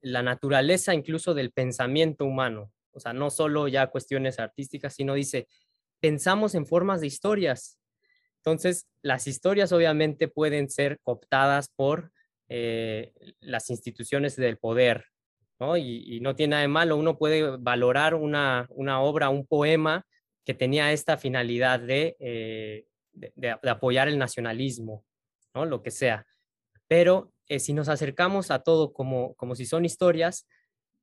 la 0.00 0.22
naturaleza 0.22 0.94
incluso 0.94 1.34
del 1.34 1.50
pensamiento 1.50 2.24
humano. 2.24 2.72
O 2.92 3.00
sea, 3.00 3.12
no 3.12 3.30
solo 3.30 3.68
ya 3.68 3.88
cuestiones 3.88 4.38
artísticas, 4.38 4.94
sino 4.94 5.14
dice, 5.14 5.48
pensamos 6.00 6.54
en 6.54 6.66
formas 6.66 7.00
de 7.00 7.08
historias, 7.08 7.78
entonces, 8.46 8.86
las 9.02 9.26
historias 9.26 9.72
obviamente 9.72 10.28
pueden 10.28 10.70
ser 10.70 11.00
cooptadas 11.00 11.68
por 11.68 12.12
eh, 12.48 13.12
las 13.40 13.70
instituciones 13.70 14.36
del 14.36 14.56
poder, 14.56 15.06
¿no? 15.58 15.76
Y, 15.76 16.20
no 16.20 16.36
tiene 16.36 16.52
nada 16.52 16.62
de 16.62 16.68
malo, 16.68 16.96
uno 16.96 17.18
puede 17.18 17.56
valorar 17.56 18.14
una, 18.14 18.68
obra, 19.00 19.30
un 19.30 19.48
poema 19.48 20.06
que 20.44 20.54
tenía 20.54 20.92
esta 20.92 21.16
finalidad 21.16 21.80
de, 21.80 22.16
eh, 22.20 22.86
apoyar 23.68 24.06
el 24.06 24.16
nacionalismo, 24.16 25.04
¿no? 25.52 25.66
Lo 25.66 25.82
que 25.82 25.90
sea. 25.90 26.24
Pero 26.86 27.32
eh, 27.48 27.58
si 27.58 27.72
nos 27.72 27.88
acercamos 27.88 28.52
a 28.52 28.60
todo 28.60 28.92
como, 28.92 29.34
como 29.34 29.56
si 29.56 29.66
son 29.66 29.84
historias, 29.84 30.46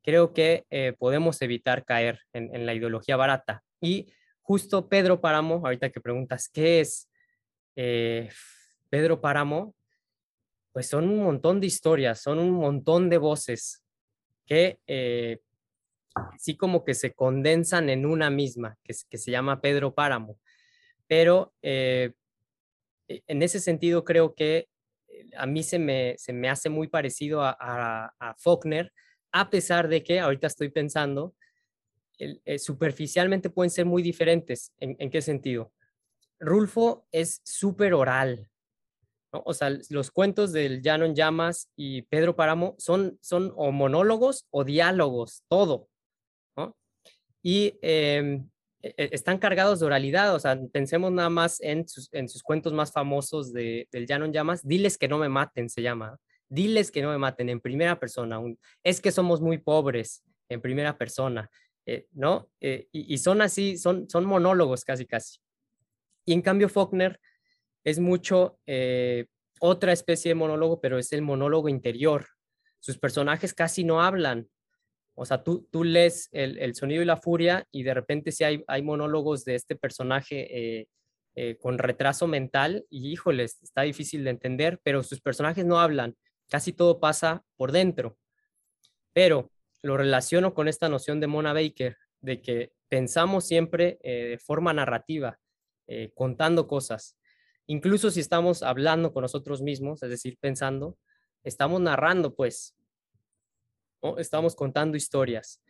creo 0.01 0.31
que 0.33 0.63
podemos 0.97 1.41
evitar 1.41 1.83
caer 1.83 2.19
en, 2.31 2.55
en 2.55 2.65
la 2.65 2.73
ideología 2.73 3.17
barata. 3.17 3.63
Y 3.81 4.13
justo 4.41 4.87
Pedro 4.87 5.19
Páramo, 5.19 5.55
ahorita 5.55 5.89
que 5.89 5.99
preguntas, 5.99 6.47
¿qué 6.47 6.79
es 6.79 7.09
eh, 7.75 8.29
Pedro 8.89 9.21
Páramo, 9.21 9.75
pues 10.71 10.87
son 10.87 11.09
un 11.09 11.23
montón 11.23 11.59
de 11.59 11.67
historias, 11.67 12.21
son 12.21 12.39
un 12.39 12.51
montón 12.51 13.09
de 13.09 13.17
voces 13.17 13.83
que 14.45 14.79
eh, 14.87 15.39
sí 16.37 16.57
como 16.57 16.83
que 16.83 16.93
se 16.93 17.13
condensan 17.13 17.89
en 17.89 18.05
una 18.05 18.29
misma, 18.29 18.77
que, 18.83 18.93
se 18.93 19.31
llama 19.31 19.61
Pedro 19.61 19.93
Páramo. 19.93 20.39
Pero 21.07 21.53
eh, 21.61 22.13
e, 23.07 23.23
en 23.27 23.41
ese 23.41 23.59
sentido 23.59 24.03
creo 24.03 24.33
que 24.33 24.67
a 25.37 25.45
mí 25.45 25.63
se 25.63 25.79
me, 25.79 26.15
se 26.17 26.33
me 26.33 26.49
hace 26.49 26.69
muy 26.69 26.87
parecido 26.87 27.41
a, 27.41 27.55
a, 28.19 28.35
Faulkner, 28.37 28.91
a 29.31 29.49
pesar 29.49 29.87
de 29.87 30.03
que 30.03 30.19
ahorita 30.19 30.47
estoy 30.47 30.69
pensando, 30.69 31.35
superficialmente 32.57 33.49
pueden 33.49 33.71
ser 33.71 33.85
muy 33.85 34.03
diferentes. 34.03 34.71
¿En 34.79 35.09
qué 35.09 35.21
sentido? 35.21 35.71
Rulfo 36.43 37.07
es 37.11 37.41
súper 37.43 37.93
oral. 37.93 38.47
O 39.31 39.53
sea, 39.53 39.75
los 39.89 40.11
cuentos 40.11 40.51
del 40.51 40.81
Llano 40.81 41.05
en 41.05 41.15
Llamas 41.15 41.69
y 41.75 42.03
Pedro 42.03 42.35
Páramo 42.35 42.75
son, 42.77 43.17
son 43.21 43.51
o 43.55 43.71
monólogos 43.71 44.45
o 44.51 44.63
diálogos, 44.63 45.43
todo. 45.47 45.89
Y 47.45 47.77
em, 47.81 48.49
e, 48.81 48.93
e, 48.95 49.09
están 49.11 49.37
cargados 49.37 49.79
de 49.79 49.85
oralidad. 49.85 50.33
O 50.33 50.39
sea, 50.39 50.57
pensemos 50.71 51.11
nada 51.11 51.29
más 51.29 51.59
en 51.61 51.87
sus, 51.87 52.07
en 52.13 52.29
sus 52.29 52.41
cuentos 52.41 52.71
más 52.71 52.93
famosos 52.93 53.51
de, 53.51 53.87
del 53.91 54.07
Llano 54.07 54.25
en 54.25 54.33
Llamas. 54.33 54.65
Diles 54.65 54.97
que 54.97 55.09
no 55.09 55.17
me 55.17 55.29
maten, 55.29 55.69
se 55.69 55.81
llama. 55.81 56.17
Diles 56.47 56.91
que 56.91 57.01
no 57.01 57.09
me 57.09 57.17
maten 57.17 57.49
en 57.49 57.59
primera 57.59 57.99
persona. 57.99 58.39
es 58.83 59.01
que 59.01 59.11
somos 59.11 59.41
muy 59.41 59.57
pobres 59.57 60.23
en 60.47 60.61
primera 60.61 60.97
persona. 60.97 61.49
Eh, 61.85 62.07
¿No? 62.13 62.49
Eh, 62.61 62.87
y, 62.93 63.13
y, 63.13 63.17
son 63.17 63.41
así, 63.41 63.77
son, 63.77 64.09
son 64.09 64.25
monólogos 64.25 64.85
casi, 64.85 65.05
casi. 65.05 65.39
Y 66.25 66.33
en 66.33 66.41
cambio 66.41 66.69
Faulkner 66.69 67.19
es 67.83 67.99
mucho 67.99 68.59
eh, 68.65 69.25
otra 69.59 69.91
especie 69.91 70.29
de 70.29 70.35
monólogo, 70.35 70.79
pero 70.79 70.97
es 70.97 71.11
el 71.13 71.21
monólogo 71.21 71.69
interior. 71.69 72.27
Sus 72.79 72.97
personajes 72.97 73.53
casi 73.53 73.83
no 73.83 74.01
hablan. 74.01 74.49
O 75.15 75.25
sea, 75.25 75.43
tú, 75.43 75.67
tú 75.71 75.83
lees 75.83 76.29
el, 76.31 76.73
sonido 76.75 77.01
y 77.01 77.05
la 77.05 77.17
furia 77.17 77.67
y 77.71 77.83
de 77.83 77.93
repente 77.93 78.31
sí 78.31 78.43
hay, 78.43 78.63
hay 78.67 78.81
monólogos 78.81 79.45
de 79.45 79.55
este 79.55 79.75
personaje 79.75 80.79
eh, 80.79 80.87
eh, 81.35 81.57
con 81.57 81.77
retraso 81.77 82.25
mental 82.25 82.85
y 82.89 83.11
híjoles, 83.11 83.61
está 83.61 83.83
difícil 83.83 84.23
de 84.23 84.31
entender, 84.31 84.79
pero 84.83 85.03
sus 85.03 85.21
personajes 85.21 85.65
no 85.65 85.79
hablan. 85.79 86.15
Casi 86.49 86.73
todo 86.73 86.99
pasa 86.99 87.43
por 87.57 87.71
dentro. 87.71 88.17
Pero 89.13 89.51
lo 89.83 89.97
relaciono 89.97 90.53
con 90.53 90.67
esta 90.67 90.89
noción 90.89 91.19
de 91.19 91.27
Mona 91.27 91.53
Baker, 91.53 91.95
de 92.21 92.41
que 92.41 92.73
pensamos 92.89 93.45
siempre 93.45 93.99
de 94.01 94.39
forma 94.39 94.73
narrativa 94.73 95.39
eh, 95.87 96.11
contando 96.15 96.67
cosas. 96.67 97.17
Incluso 97.67 98.11
si 98.11 98.19
estamos 98.19 98.63
hablando 98.63 99.13
con 99.13 99.21
nosotros 99.21 99.61
mismos, 99.61 100.03
es 100.03 100.09
decir, 100.09 100.37
pensando, 100.39 100.97
estamos 101.43 101.81
narrando, 101.81 102.35
pues, 102.35 102.75
estamos 104.17 104.55
contando 104.55 104.97
historias. 104.97 105.61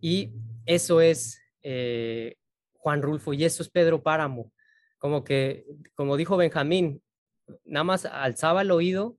Y 0.00 0.32
eso 0.66 1.00
es 1.00 1.40
eh, 1.62 2.36
Juan 2.74 3.02
Rulfo 3.02 3.32
y 3.32 3.44
eso 3.44 3.62
es 3.62 3.68
Pedro 3.68 4.02
Páramo. 4.02 4.52
Como 4.98 5.24
que, 5.24 5.66
como 5.94 6.16
dijo 6.16 6.36
Benjamín, 6.36 7.02
nada 7.64 7.84
más 7.84 8.04
alzaba 8.04 8.62
el 8.62 8.70
oído 8.70 9.16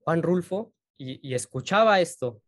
Juan 0.00 0.22
Rulfo 0.22 0.72
y, 0.98 1.34
escuchaba 1.34 2.00
esto, 2.00 2.40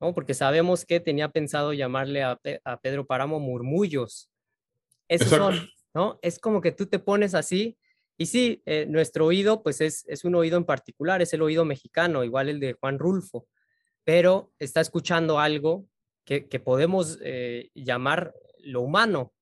¿no? 0.00 0.14
porque 0.14 0.32
sabemos 0.32 0.86
que 0.86 1.00
tenía 1.00 1.28
pensado 1.28 1.74
llamarle 1.74 2.22
a, 2.22 2.38
Pedro 2.82 3.06
Páramo 3.06 3.40
murmullos. 3.40 4.30
Esos 5.06 5.28
son, 5.28 5.68
¿no? 5.94 6.18
Es 6.22 6.38
como 6.38 6.60
que 6.60 6.72
tú 6.72 6.86
te 6.86 6.98
pones 6.98 7.34
así 7.34 7.78
y 8.20 8.26
sí, 8.26 8.62
eh, 8.66 8.84
nuestro 8.86 9.24
oído, 9.24 9.62
pues 9.62 9.80
es, 9.80 10.04
es, 10.06 10.26
un 10.26 10.34
oído 10.34 10.58
en 10.58 10.66
particular, 10.66 11.22
es 11.22 11.32
el 11.32 11.40
oído 11.40 11.64
mexicano, 11.64 12.22
igual 12.22 12.50
el 12.50 12.60
de 12.60 12.74
Juan 12.74 12.98
Rulfo, 12.98 13.48
pero 14.04 14.52
está 14.58 14.82
escuchando 14.82 15.38
algo 15.38 15.86
que, 16.26 16.46
que 16.46 16.60
podemos 16.60 17.18
eh, 17.22 17.70
llamar 17.74 18.34
lo 18.58 18.82
humano. 18.82 19.32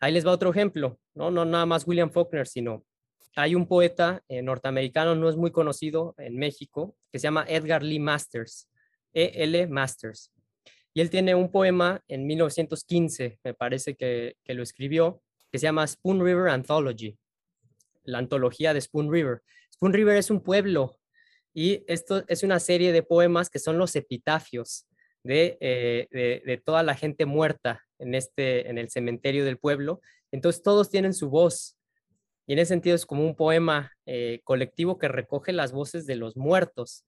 Ahí 0.00 0.12
les 0.12 0.26
va 0.26 0.32
otro 0.32 0.50
ejemplo, 0.50 0.98
¿no? 1.14 1.30
No 1.30 1.44
nada 1.44 1.66
más 1.66 1.86
William 1.86 2.10
Faulkner, 2.10 2.48
sino 2.48 2.84
hay 3.36 3.54
un 3.54 3.68
poeta 3.68 4.24
eh, 4.26 4.42
norteamericano, 4.42 5.14
no 5.14 5.28
es 5.28 5.36
muy 5.36 5.52
conocido 5.52 6.16
en 6.18 6.36
México, 6.36 6.96
que 7.12 7.20
se 7.20 7.28
llama 7.28 7.46
Edgar 7.48 7.84
Lee 7.84 8.00
Masters, 8.00 8.68
E.L. 9.12 9.68
Masters. 9.68 10.32
Y 10.92 11.00
él 11.00 11.10
tiene 11.10 11.36
un 11.36 11.52
poema 11.52 12.02
en 12.08 12.26
1915, 12.26 13.38
me 13.44 13.54
parece 13.54 13.94
que, 13.94 14.36
que 14.42 14.54
lo 14.54 14.64
escribió, 14.64 15.22
que 15.50 15.58
se 15.58 15.64
llama 15.64 15.86
Spoon 15.86 16.24
River 16.24 16.48
Anthology, 16.48 17.18
la 18.04 18.18
antología 18.18 18.74
de 18.74 18.80
Spoon 18.80 19.12
River. 19.12 19.42
Spoon 19.72 19.92
River 19.92 20.16
es 20.16 20.30
un 20.30 20.42
pueblo 20.42 20.98
y 21.52 21.84
esto 21.86 22.24
es 22.28 22.42
una 22.42 22.60
serie 22.60 22.92
de 22.92 23.02
poemas 23.02 23.50
que 23.50 23.58
son 23.58 23.78
los 23.78 23.96
epitafios 23.96 24.86
de, 25.22 25.58
eh, 25.60 26.42
de, 26.44 26.56
toda 26.58 26.82
la 26.82 26.94
gente 26.94 27.26
muerta 27.26 27.84
en, 27.98 28.14
este, 28.14 28.68
en 28.70 28.78
el 28.78 28.90
cementerio 28.90 29.44
del 29.44 29.58
pueblo. 29.58 30.00
Entonces 30.30 30.62
todos 30.62 30.90
tienen 30.90 31.14
su 31.14 31.30
voz 31.30 31.76
y 32.46 32.52
en 32.52 32.60
ese 32.60 32.68
sentido 32.68 32.94
es 32.94 33.06
como 33.06 33.24
un 33.24 33.34
poema 33.34 33.92
eh, 34.06 34.40
colectivo 34.44 34.98
que 34.98 35.08
recoge 35.08 35.52
las 35.52 35.72
voces 35.72 36.06
de 36.06 36.16
los 36.16 36.36
muertos 36.36 37.04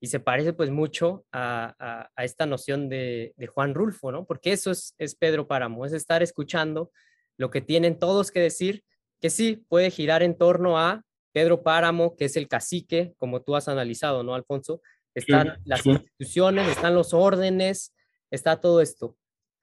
y 0.00 0.06
se 0.06 0.20
parece 0.20 0.52
pues 0.52 0.70
mucho 0.70 1.26
a, 1.32 2.08
a, 2.14 2.24
esta 2.24 2.46
noción 2.46 2.88
de, 2.88 3.34
de, 3.36 3.46
Juan 3.48 3.74
Rulfo, 3.74 4.12
¿no? 4.12 4.24
Porque 4.24 4.52
eso 4.52 4.70
es, 4.70 4.94
es 4.96 5.14
Pedro 5.14 5.48
Páramo, 5.48 5.84
es 5.84 5.92
estar 5.92 6.22
escuchando 6.22 6.92
lo 7.38 7.50
que 7.50 7.62
tienen 7.62 7.98
todos 7.98 8.30
que 8.30 8.40
decir, 8.40 8.84
que 9.20 9.30
sí 9.30 9.64
puede 9.68 9.90
girar 9.90 10.22
en 10.22 10.36
torno 10.36 10.78
a 10.78 11.04
Pedro 11.32 11.62
Páramo, 11.62 12.16
que 12.16 12.26
es 12.26 12.36
el 12.36 12.48
cacique, 12.48 13.14
como 13.16 13.42
tú 13.42 13.56
has 13.56 13.68
analizado, 13.68 14.22
¿no, 14.22 14.34
Alfonso? 14.34 14.82
Están 15.14 15.58
las 15.64 15.86
instituciones, 15.86 16.68
están 16.68 16.94
los 16.94 17.14
órdenes, 17.14 17.94
está 18.30 18.60
todo 18.60 18.80
esto. 18.80 19.16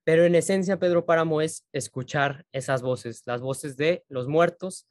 Pero 0.04 0.26
en 0.26 0.36
esencia, 0.36 0.80
Pedro 0.80 1.06
Páramo 1.06 1.42
es 1.42 1.66
escuchar 1.74 2.46
esas 2.52 2.82
voces, 2.82 3.24
las 3.26 3.42
voces 3.42 3.76
de 3.76 4.06
los 4.08 4.28
muertos, 4.28 4.88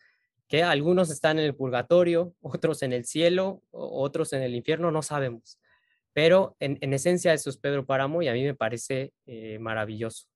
que 0.49 0.63
algunos 0.63 1.11
están 1.11 1.39
en 1.39 1.47
el 1.47 1.55
purgatorio, 1.55 2.35
otros 2.41 2.83
en 2.83 2.93
el 2.93 3.05
cielo, 3.05 3.63
otros 3.71 4.33
en 4.33 4.43
el 4.43 4.55
infierno, 4.55 4.91
no 4.91 5.03
sabemos. 5.03 5.59
Pero 6.13 6.57
en, 6.61 6.93
esencia 6.93 7.33
eso 7.33 7.51
es 7.51 7.57
Pedro 7.57 7.87
Páramo 7.87 8.23
y 8.23 8.29
a 8.29 8.33
mí 8.33 8.45
me 8.45 8.55
parece 8.55 9.13
eh, 9.27 9.59
maravilloso. 9.59 10.27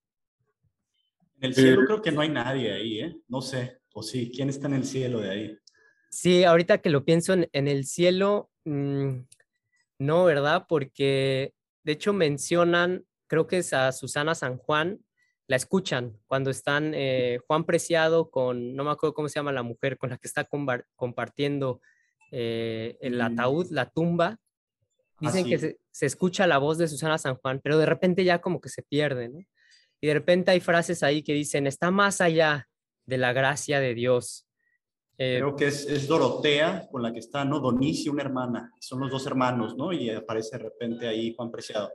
En 1.40 1.44
el 1.44 1.54
cielo 1.54 1.84
creo 1.86 2.02
que 2.02 2.10
no 2.10 2.20
hay 2.20 2.28
nadie 2.30 2.72
ahí, 2.72 3.00
¿eh? 3.00 3.16
No 3.28 3.40
sé, 3.40 3.78
o 3.92 4.02
sí, 4.02 4.30
¿quién 4.34 4.48
está 4.48 4.66
en 4.66 4.74
el 4.74 4.84
cielo 4.84 5.20
de 5.20 5.30
ahí? 5.30 5.58
Sí, 6.10 6.42
ahorita 6.42 6.78
que 6.78 6.90
lo 6.90 7.04
pienso 7.04 7.32
en, 7.34 7.68
el 7.68 7.84
cielo, 7.84 8.50
mm, 8.64 9.20
no, 10.00 10.24
¿verdad? 10.24 10.66
Porque 10.68 11.54
de 11.84 11.92
hecho 11.92 12.12
mencionan, 12.12 13.04
creo 13.28 13.46
que 13.46 13.58
es 13.58 13.72
a 13.72 13.92
Susana 13.92 14.34
San 14.34 14.56
Juan, 14.56 15.00
la 15.46 15.56
escuchan 15.56 16.18
cuando 16.26 16.50
están 16.50 16.92
eh, 16.94 17.38
Juan 17.46 17.64
Preciado 17.64 18.30
con, 18.30 18.74
no 18.74 18.84
me 18.84 18.90
acuerdo 18.90 19.14
cómo 19.14 19.28
se 19.28 19.36
llama 19.36 19.52
la 19.52 19.62
mujer, 19.62 19.96
con 19.96 20.10
la 20.10 20.18
que 20.18 20.26
está 20.26 20.48
compartiendo 20.96 21.80
eh, 22.32 22.98
el 23.00 23.18
mm. 23.18 23.22
ataúd, 23.22 23.70
la 23.70 23.88
tumba. 23.90 24.38
Dicen 25.20 25.46
que 25.46 25.58
se, 25.58 25.78
se, 25.90 26.06
escucha 26.06 26.46
la 26.46 26.58
voz 26.58 26.78
de 26.78 26.88
Susana 26.88 27.18
San 27.18 27.36
Juan, 27.36 27.60
pero 27.62 27.78
de 27.78 27.86
repente 27.86 28.24
ya 28.24 28.40
como 28.40 28.60
que 28.60 28.68
se 28.68 28.82
pierde, 28.82 29.28
¿no? 29.28 29.40
Y 30.00 30.06
de 30.06 30.14
repente 30.14 30.50
hay 30.50 30.60
frases 30.60 31.02
ahí 31.02 31.22
que 31.22 31.32
dicen, 31.32 31.66
está 31.66 31.90
más 31.90 32.20
allá 32.20 32.68
de 33.06 33.18
la 33.18 33.32
gracia 33.32 33.80
de 33.80 33.94
Dios. 33.94 34.46
Eh, 35.16 35.38
Creo 35.38 35.56
que 35.56 35.66
es, 35.66 35.86
es, 35.86 36.06
Dorotea 36.06 36.86
con 36.90 37.02
la 37.02 37.12
que 37.12 37.18
está, 37.18 37.44
¿no? 37.44 37.58
Donicia, 37.58 38.12
una 38.12 38.22
hermana. 38.22 38.72
Son 38.80 39.00
los 39.00 39.10
dos 39.10 39.26
hermanos, 39.26 39.76
¿no? 39.76 39.92
Y 39.92 40.10
aparece 40.10 40.56
de 40.56 40.64
repente 40.64 41.08
ahí 41.08 41.34
Juan 41.34 41.50
Preciado. 41.50 41.90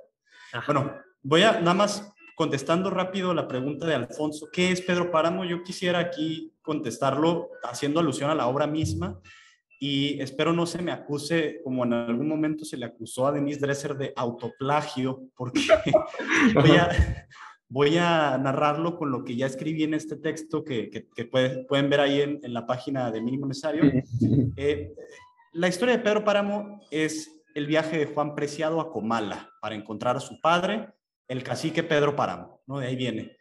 Bueno, 0.68 0.94
voy 1.22 1.44
a 1.44 1.60
nada 1.60 1.74
más 1.74 2.14
contestando 2.36 2.90
rápido 2.90 3.34
la 3.34 3.48
pregunta 3.48 3.86
de 3.86 3.96
Alfonso, 3.96 4.48
¿qué 4.52 4.72
es 4.72 4.82
Pedro 4.82 5.12
Páramo? 5.12 5.46
Yo 5.46 5.64
quisiera 5.64 6.00
aquí 6.00 6.54
contestarlo 6.62 7.50
haciendo 7.64 8.00
alusión 8.00 8.30
a 8.30 8.36
la 8.36 8.48
obra 8.48 8.68
misma 8.68 9.20
y 9.80 10.22
espero 10.22 10.54
no 10.54 10.66
se 10.66 10.82
me 10.82 10.92
acuse, 10.92 11.60
como 11.64 11.84
en 11.84 11.94
algún 11.94 12.28
momento 12.28 12.66
se 12.66 12.78
le 12.78 12.86
acusó 12.86 13.28
a 13.28 13.32
Denise 13.32 13.60
Dresser 13.60 13.96
de 13.96 14.14
autoplagio, 14.16 15.24
porque 15.36 15.62
voy, 16.54 16.72
a, 16.72 16.90
narrarlo 17.74 18.98
con 18.98 19.12
lo 19.12 19.24
que 19.24 19.36
ya 19.36 19.46
escribí 19.46 19.84
en 19.84 19.94
este 19.94 20.16
texto 20.16 20.64
que, 20.64 21.08
pueden 21.32 21.90
ver 21.90 22.00
ahí 22.00 22.22
en, 22.22 22.54
la 22.54 22.66
página 22.66 23.12
de 23.12 23.22
Mínimo 23.22 23.48
Necesario. 23.48 23.92
Eh, 24.56 24.94
la 25.54 25.68
historia 25.68 25.98
de 25.98 26.04
Pedro 26.04 26.24
Páramo 26.24 26.82
es 26.92 27.32
el 27.56 27.68
viaje 27.68 27.98
de 27.98 28.06
Juan 28.06 28.36
Preciado 28.36 28.80
a 28.80 28.92
Comala 28.92 29.50
para 29.62 29.76
encontrar 29.76 30.18
a 30.18 30.20
su 30.20 30.40
padre 30.42 30.90
el 31.28 31.44
cacique 31.44 31.84
Pedro 31.84 32.16
Páramo, 32.16 32.62
¿no? 32.68 32.80
De 32.80 32.88
ahí 32.88 32.96
viene. 32.96 33.36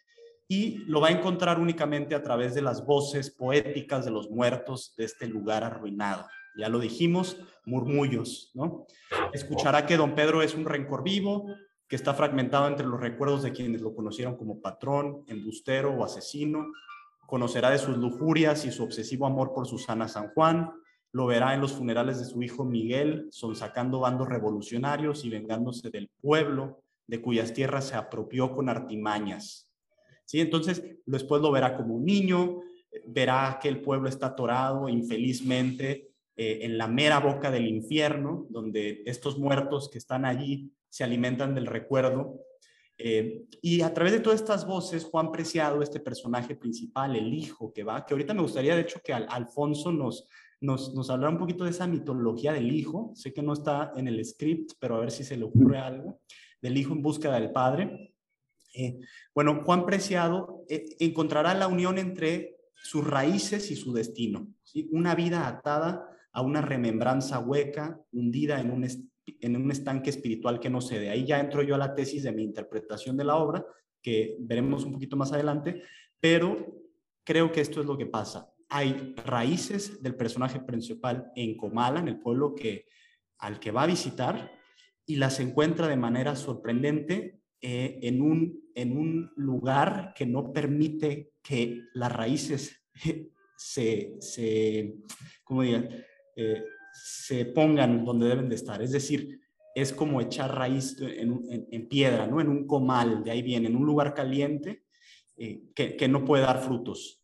Y 0.48 0.78
lo 0.86 1.00
va 1.00 1.08
a 1.08 1.12
encontrar 1.12 1.58
únicamente 1.58 2.14
a 2.14 2.22
través 2.22 2.54
de 2.54 2.62
las 2.62 2.84
voces 2.84 3.30
poéticas 3.30 4.04
de 4.04 4.10
los 4.10 4.30
muertos 4.30 4.94
de 4.96 5.04
este 5.04 5.26
lugar 5.26 5.64
arruinado. 5.64 6.26
Ya 6.56 6.68
lo 6.68 6.78
dijimos, 6.78 7.38
murmullos, 7.64 8.50
¿no? 8.54 8.86
Escuchará 9.32 9.86
que 9.86 9.96
don 9.96 10.14
Pedro 10.14 10.42
es 10.42 10.54
un 10.54 10.66
rencor 10.66 11.02
vivo, 11.02 11.46
que 11.92 11.96
está 11.96 12.14
fragmentado 12.14 12.68
entre 12.68 12.86
los 12.86 12.98
recuerdos 12.98 13.42
de 13.42 13.52
quienes 13.52 13.82
lo 13.82 13.94
conocieron 13.94 14.34
como 14.38 14.62
patrón, 14.62 15.24
embustero 15.26 15.92
o 15.92 16.02
asesino. 16.02 16.72
Conocerá 17.26 17.68
de 17.68 17.76
sus 17.76 17.98
lujurias 17.98 18.64
y 18.64 18.72
su 18.72 18.82
obsesivo 18.82 19.26
amor 19.26 19.52
por 19.52 19.66
Susana 19.66 20.08
San 20.08 20.28
Juan. 20.28 20.72
Lo 21.12 21.26
verá 21.26 21.52
en 21.52 21.60
los 21.60 21.72
funerales 21.74 22.18
de 22.18 22.24
su 22.24 22.42
hijo 22.42 22.64
Miguel, 22.64 23.28
sonsacando 23.30 24.00
bandos 24.00 24.26
revolucionarios 24.26 25.22
y 25.26 25.28
vengándose 25.28 25.90
del 25.90 26.08
pueblo 26.22 26.82
de 27.06 27.20
cuyas 27.20 27.52
tierras 27.52 27.88
se 27.88 27.94
apropió 27.94 28.54
con 28.54 28.70
artimañas. 28.70 29.70
¿Sí? 30.24 30.40
Entonces, 30.40 30.82
después 31.04 31.42
lo 31.42 31.52
verá 31.52 31.76
como 31.76 31.96
un 31.96 32.06
niño, 32.06 32.62
verá 33.06 33.58
que 33.60 33.68
el 33.68 33.82
pueblo 33.82 34.08
está 34.08 34.28
atorado 34.28 34.88
infelizmente 34.88 36.08
eh, 36.36 36.60
en 36.62 36.78
la 36.78 36.88
mera 36.88 37.20
boca 37.20 37.50
del 37.50 37.68
infierno, 37.68 38.46
donde 38.48 39.02
estos 39.04 39.38
muertos 39.38 39.90
que 39.90 39.98
están 39.98 40.24
allí 40.24 40.72
se 40.92 41.04
alimentan 41.04 41.54
del 41.54 41.64
recuerdo. 41.64 42.44
Eh, 42.98 43.46
y 43.62 43.80
a 43.80 43.94
través 43.94 44.12
de 44.12 44.20
todas 44.20 44.40
estas 44.40 44.66
voces, 44.66 45.04
Juan 45.04 45.32
Preciado, 45.32 45.80
este 45.80 46.00
personaje 46.00 46.54
principal, 46.54 47.16
el 47.16 47.32
hijo 47.32 47.72
que 47.72 47.82
va, 47.82 48.04
que 48.04 48.12
ahorita 48.12 48.34
me 48.34 48.42
gustaría 48.42 48.74
de 48.76 48.82
hecho 48.82 49.00
que 49.02 49.14
Alfonso 49.14 49.90
nos, 49.90 50.28
nos, 50.60 50.94
nos 50.94 51.08
hablara 51.08 51.32
un 51.32 51.38
poquito 51.38 51.64
de 51.64 51.70
esa 51.70 51.86
mitología 51.86 52.52
del 52.52 52.70
hijo. 52.70 53.12
Sé 53.14 53.32
que 53.32 53.40
no 53.40 53.54
está 53.54 53.92
en 53.96 54.06
el 54.06 54.22
script, 54.22 54.72
pero 54.78 54.96
a 54.96 55.00
ver 55.00 55.10
si 55.10 55.24
se 55.24 55.38
le 55.38 55.44
ocurre 55.44 55.78
algo 55.78 56.20
del 56.60 56.76
Hijo 56.76 56.92
en 56.92 57.00
búsqueda 57.00 57.40
del 57.40 57.52
Padre. 57.52 58.14
Eh, 58.74 59.00
bueno, 59.34 59.62
Juan 59.64 59.86
Preciado 59.86 60.64
eh, 60.68 60.84
encontrará 61.00 61.54
la 61.54 61.68
unión 61.68 61.98
entre 61.98 62.58
sus 62.74 63.06
raíces 63.06 63.70
y 63.70 63.76
su 63.76 63.94
destino, 63.94 64.46
¿sí? 64.62 64.88
una 64.92 65.14
vida 65.14 65.46
atada 65.46 66.06
a 66.32 66.42
una 66.42 66.60
remembranza 66.60 67.38
hueca, 67.38 67.98
hundida 68.12 68.60
en 68.60 68.70
un, 68.70 69.11
en 69.40 69.56
un 69.56 69.70
estanque 69.70 70.10
espiritual 70.10 70.60
que 70.60 70.70
no 70.70 70.80
cede. 70.80 71.10
Ahí 71.10 71.24
ya 71.24 71.40
entro 71.40 71.62
yo 71.62 71.74
a 71.74 71.78
la 71.78 71.94
tesis 71.94 72.22
de 72.22 72.32
mi 72.32 72.42
interpretación 72.42 73.16
de 73.16 73.24
la 73.24 73.36
obra, 73.36 73.64
que 74.00 74.36
veremos 74.40 74.84
un 74.84 74.92
poquito 74.92 75.16
más 75.16 75.32
adelante, 75.32 75.82
pero 76.20 76.82
creo 77.24 77.52
que 77.52 77.60
esto 77.60 77.80
es 77.80 77.86
lo 77.86 77.96
que 77.96 78.06
pasa. 78.06 78.52
Hay 78.68 79.14
raíces 79.24 80.02
del 80.02 80.16
personaje 80.16 80.60
principal 80.60 81.30
en 81.36 81.56
Comala, 81.56 82.00
en 82.00 82.08
el 82.08 82.20
pueblo 82.20 82.54
que, 82.54 82.86
al 83.38 83.60
que 83.60 83.70
va 83.70 83.82
a 83.82 83.86
visitar, 83.86 84.52
y 85.06 85.16
las 85.16 85.40
encuentra 85.40 85.88
de 85.88 85.96
manera 85.96 86.36
sorprendente 86.36 87.40
eh, 87.60 87.98
en, 88.02 88.22
un, 88.22 88.70
en 88.74 88.96
un 88.96 89.30
lugar 89.36 90.14
que 90.16 90.26
no 90.26 90.52
permite 90.52 91.32
que 91.42 91.82
las 91.94 92.12
raíces 92.12 92.82
se, 93.56 94.16
se, 94.20 94.96
¿cómo 95.44 95.62
eh, 95.62 96.64
se 96.92 97.46
pongan 97.46 98.04
donde 98.04 98.28
deben 98.28 98.48
de 98.48 98.54
estar. 98.54 98.82
Es 98.82 98.92
decir, 98.92 99.40
es 99.74 99.92
como 99.92 100.20
echar 100.20 100.54
raíz 100.54 100.96
en, 101.00 101.68
en, 101.70 101.88
piedra, 101.88 102.26
¿no? 102.26 102.40
En 102.40 102.48
un 102.48 102.66
comal, 102.66 103.24
de 103.24 103.30
ahí 103.30 103.42
viene, 103.42 103.68
en 103.68 103.76
un 103.76 103.86
lugar 103.86 104.14
caliente 104.14 104.84
eh, 105.36 105.62
que, 105.74 105.96
que, 105.96 106.08
no 106.08 106.24
puede 106.24 106.42
dar 106.42 106.60
frutos. 106.60 107.22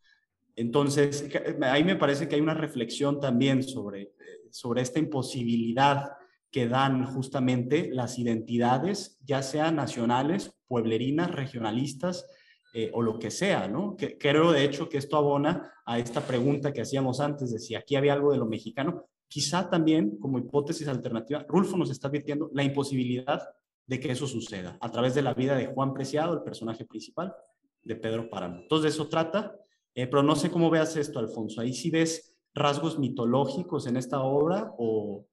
Entonces, 0.56 1.28
ahí 1.62 1.84
me 1.84 1.96
parece 1.96 2.28
que 2.28 2.36
hay 2.36 2.40
una 2.40 2.54
reflexión 2.54 3.20
también 3.20 3.62
sobre, 3.62 4.12
sobre 4.50 4.82
esta 4.82 4.98
imposibilidad 4.98 6.12
que 6.50 6.66
dan 6.66 7.04
justamente 7.04 7.90
las 7.92 8.18
identidades, 8.18 9.18
ya 9.24 9.42
sean 9.42 9.76
nacionales, 9.76 10.52
pueblerinas, 10.66 11.30
regionalistas 11.30 12.26
eh, 12.74 12.90
o 12.94 13.02
lo 13.02 13.18
que 13.18 13.30
sea, 13.30 13.68
¿no? 13.68 13.96
Creo 14.18 14.52
de 14.52 14.64
hecho 14.64 14.88
que 14.88 14.98
esto 14.98 15.16
abona 15.16 15.72
a 15.84 15.98
esta 15.98 16.22
pregunta 16.22 16.72
que 16.72 16.80
hacíamos 16.80 17.20
antes 17.20 17.52
de 17.52 17.58
si 17.58 17.74
aquí 17.74 17.96
había 17.96 18.14
algo 18.14 18.32
de 18.32 18.38
lo 18.38 18.46
mexicano. 18.46 19.08
Quizá 19.29 19.68
también, 19.68 20.18
como 20.18 20.39
hipótesis 20.39 20.89
alternativa, 20.89 21.45
Rulfo 21.49 21.76
nos 21.76 21.91
está 21.91 22.09
advirtiendo 22.09 22.51
la 22.55 22.62
imposibilidad 22.62 23.43
de 23.87 24.01
que 24.01 24.11
eso 24.11 24.26
suceda 24.26 24.76
a 24.81 24.91
través 24.91 25.14
de 25.14 25.22
la 25.22 25.35
vida 25.35 25.57
de 25.57 25.66
Juan 25.66 25.93
Preciado, 25.95 26.35
el 26.35 26.43
personaje 26.43 26.85
principal 26.85 27.35
de 27.83 27.97
Pedro 27.97 28.29
Páramo. 28.29 28.61
Entonces 28.62 28.83
de 28.85 28.89
eso 28.89 29.09
trata, 29.09 29.55
eh, 29.95 30.07
pero 30.07 30.22
no 30.22 30.37
sé 30.37 30.51
cómo 30.51 30.70
veas 30.70 30.97
esto, 30.97 31.18
Alfonso. 31.18 31.61
Ahí 31.61 31.72
sí 31.72 31.91
ves 31.91 32.35
rasgos 32.55 32.99
mitológicos 32.99 33.87
en 33.87 33.97
esta 33.97 34.20
obra 34.20 34.72
o, 34.79 35.26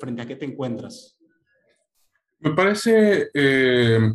frente 0.00 0.22
a 0.22 0.26
qué 0.26 0.36
te 0.36 0.44
encuentras? 0.44 1.16
Me 2.40 2.50
parece 2.50 3.30
eh, 3.32 4.12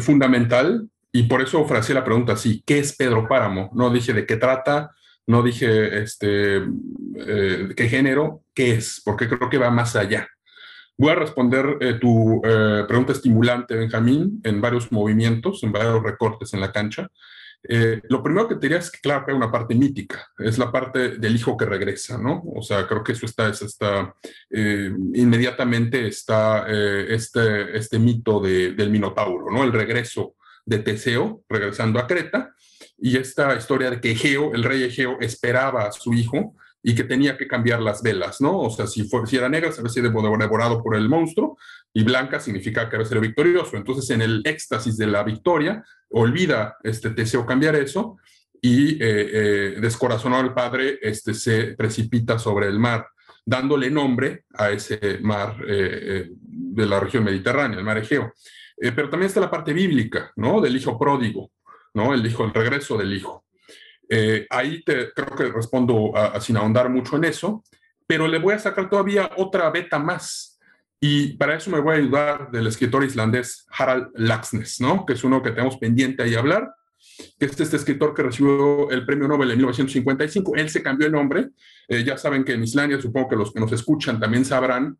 fundamental 0.00 0.88
y 1.10 1.24
por 1.24 1.42
eso 1.42 1.60
ofrecí 1.60 1.92
la 1.92 2.04
pregunta 2.04 2.34
así, 2.34 2.62
¿qué 2.64 2.78
es 2.78 2.96
Pedro 2.96 3.26
Páramo? 3.28 3.70
No 3.74 3.90
dije 3.90 4.12
de 4.12 4.24
qué 4.24 4.36
trata, 4.36 4.94
no 5.26 5.42
dije 5.42 6.02
este, 6.02 6.56
eh, 6.56 7.68
qué 7.76 7.88
género, 7.88 8.44
qué 8.54 8.72
es, 8.72 9.00
porque 9.04 9.28
creo 9.28 9.48
que 9.48 9.58
va 9.58 9.70
más 9.70 9.96
allá. 9.96 10.28
Voy 10.98 11.10
a 11.10 11.16
responder 11.16 11.78
eh, 11.80 11.94
tu 11.94 12.40
pregunta 12.42 13.12
estimulante, 13.12 13.74
Benjamín, 13.74 14.40
en 14.44 14.60
varios 14.60 14.92
movimientos, 14.92 15.62
en 15.62 15.72
varios 15.72 16.02
recortes 16.02 16.52
en 16.54 16.60
la 16.60 16.70
cancha. 16.70 17.08
Eh, 17.68 18.00
lo 18.08 18.22
primero 18.22 18.48
que 18.48 18.56
te 18.56 18.62
diría 18.62 18.78
es 18.78 18.90
que, 18.90 18.98
claro, 18.98 19.24
hay 19.28 19.34
una 19.34 19.50
parte 19.50 19.74
mítica, 19.74 20.26
es 20.38 20.58
la 20.58 20.72
parte 20.72 21.18
del 21.18 21.36
hijo 21.36 21.56
que 21.56 21.64
regresa, 21.64 22.18
¿no? 22.18 22.42
O 22.56 22.62
sea, 22.62 22.86
creo 22.88 23.04
que 23.04 23.12
eso 23.12 23.26
está, 23.26 23.48
está 23.50 24.14
eh, 24.50 24.90
inmediatamente 25.14 26.08
está 26.08 26.66
eh, 26.68 27.06
este, 27.10 27.76
este 27.76 27.98
mito 28.00 28.40
del 28.40 28.90
Minotauro, 28.90 29.46
¿no? 29.50 29.62
El 29.62 29.72
regreso 29.72 30.34
de 30.64 30.80
Teseo, 30.80 31.44
regresando 31.48 32.00
a 32.00 32.06
Creta, 32.06 32.52
y 33.02 33.16
esta 33.16 33.54
historia 33.56 33.90
de 33.90 34.00
que 34.00 34.12
Egeo, 34.12 34.54
el 34.54 34.62
rey 34.62 34.84
Egeo, 34.84 35.18
esperaba 35.20 35.86
a 35.86 35.92
su 35.92 36.14
hijo 36.14 36.54
y 36.84 36.94
que 36.94 37.02
tenía 37.02 37.36
que 37.36 37.48
cambiar 37.48 37.82
las 37.82 38.00
velas, 38.00 38.40
¿no? 38.40 38.60
O 38.60 38.70
sea, 38.70 38.86
si, 38.86 39.08
si 39.26 39.36
era 39.36 39.48
negra, 39.48 39.72
se 39.72 39.80
había 39.80 39.92
sido 39.92 40.08
devorado 40.10 40.80
por 40.80 40.94
el 40.94 41.08
monstruo, 41.08 41.58
y 41.92 42.04
blanca 42.04 42.38
significa 42.38 42.88
que 42.88 42.94
había 42.94 43.08
sido 43.08 43.20
victorioso. 43.20 43.76
Entonces, 43.76 44.08
en 44.10 44.22
el 44.22 44.42
éxtasis 44.44 44.96
de 44.96 45.08
la 45.08 45.24
victoria, 45.24 45.84
olvida 46.10 46.76
este 46.84 47.10
Teseo 47.10 47.44
cambiar 47.44 47.74
eso, 47.74 48.18
y 48.60 48.92
eh, 48.92 48.98
eh, 49.00 49.76
descorazonado 49.80 50.42
al 50.42 50.54
padre, 50.54 51.00
este, 51.02 51.34
se 51.34 51.74
precipita 51.74 52.38
sobre 52.38 52.68
el 52.68 52.78
mar, 52.78 53.08
dándole 53.44 53.90
nombre 53.90 54.44
a 54.54 54.70
ese 54.70 55.18
mar 55.22 55.56
eh, 55.66 56.28
de 56.30 56.86
la 56.86 57.00
región 57.00 57.24
mediterránea, 57.24 57.78
el 57.78 57.84
mar 57.84 57.98
Egeo. 57.98 58.32
pero 58.76 59.10
también 59.10 59.26
está 59.26 59.40
la 59.40 59.50
parte 59.50 59.72
bíblica, 59.72 60.30
¿no? 60.36 60.60
Del 60.60 60.76
hijo 60.76 60.96
pródigo, 60.96 61.50
¿no? 61.94 62.14
El 62.14 62.26
hijo, 62.26 62.44
el 62.44 62.54
regreso 62.54 62.96
del 62.96 63.14
hijo. 63.14 63.44
Eh, 64.08 64.46
ahí 64.50 64.82
te, 64.84 65.12
creo 65.12 65.36
que 65.36 65.50
respondo 65.50 66.12
sin 66.40 66.56
ahondar 66.56 66.90
mucho 66.90 67.16
en 67.16 67.24
eso, 67.24 67.64
pero 68.06 68.28
le 68.28 68.38
voy 68.38 68.54
a 68.54 68.58
sacar 68.58 68.90
todavía 68.90 69.30
otra 69.36 69.70
beta 69.70 69.98
más. 69.98 70.52
Y 71.00 71.36
para 71.36 71.56
eso 71.56 71.70
me 71.70 71.80
voy 71.80 71.94
a 71.94 71.98
ayudar 71.98 72.50
del 72.52 72.68
escritor 72.68 73.02
islandés 73.02 73.66
Harald 73.70 74.10
Laxness, 74.14 74.80
¿no? 74.80 75.04
que 75.04 75.14
es 75.14 75.24
uno 75.24 75.42
que 75.42 75.50
tenemos 75.50 75.76
pendiente 75.76 76.22
ahí 76.22 76.36
hablar, 76.36 76.72
que 77.38 77.46
es 77.46 77.58
este 77.58 77.76
escritor 77.76 78.14
que 78.14 78.22
recibió 78.22 78.88
el 78.90 79.04
premio 79.04 79.26
Nobel 79.26 79.50
en 79.50 79.56
1955. 79.56 80.54
Él 80.54 80.70
se 80.70 80.82
cambió 80.82 81.08
el 81.08 81.12
nombre. 81.12 81.48
Eh, 81.88 82.04
ya 82.04 82.16
saben 82.16 82.44
que 82.44 82.52
en 82.52 82.62
Islandia, 82.62 83.00
supongo 83.00 83.30
que 83.30 83.36
los 83.36 83.52
que 83.52 83.58
nos 83.58 83.72
escuchan 83.72 84.20
también 84.20 84.44
sabrán 84.44 84.96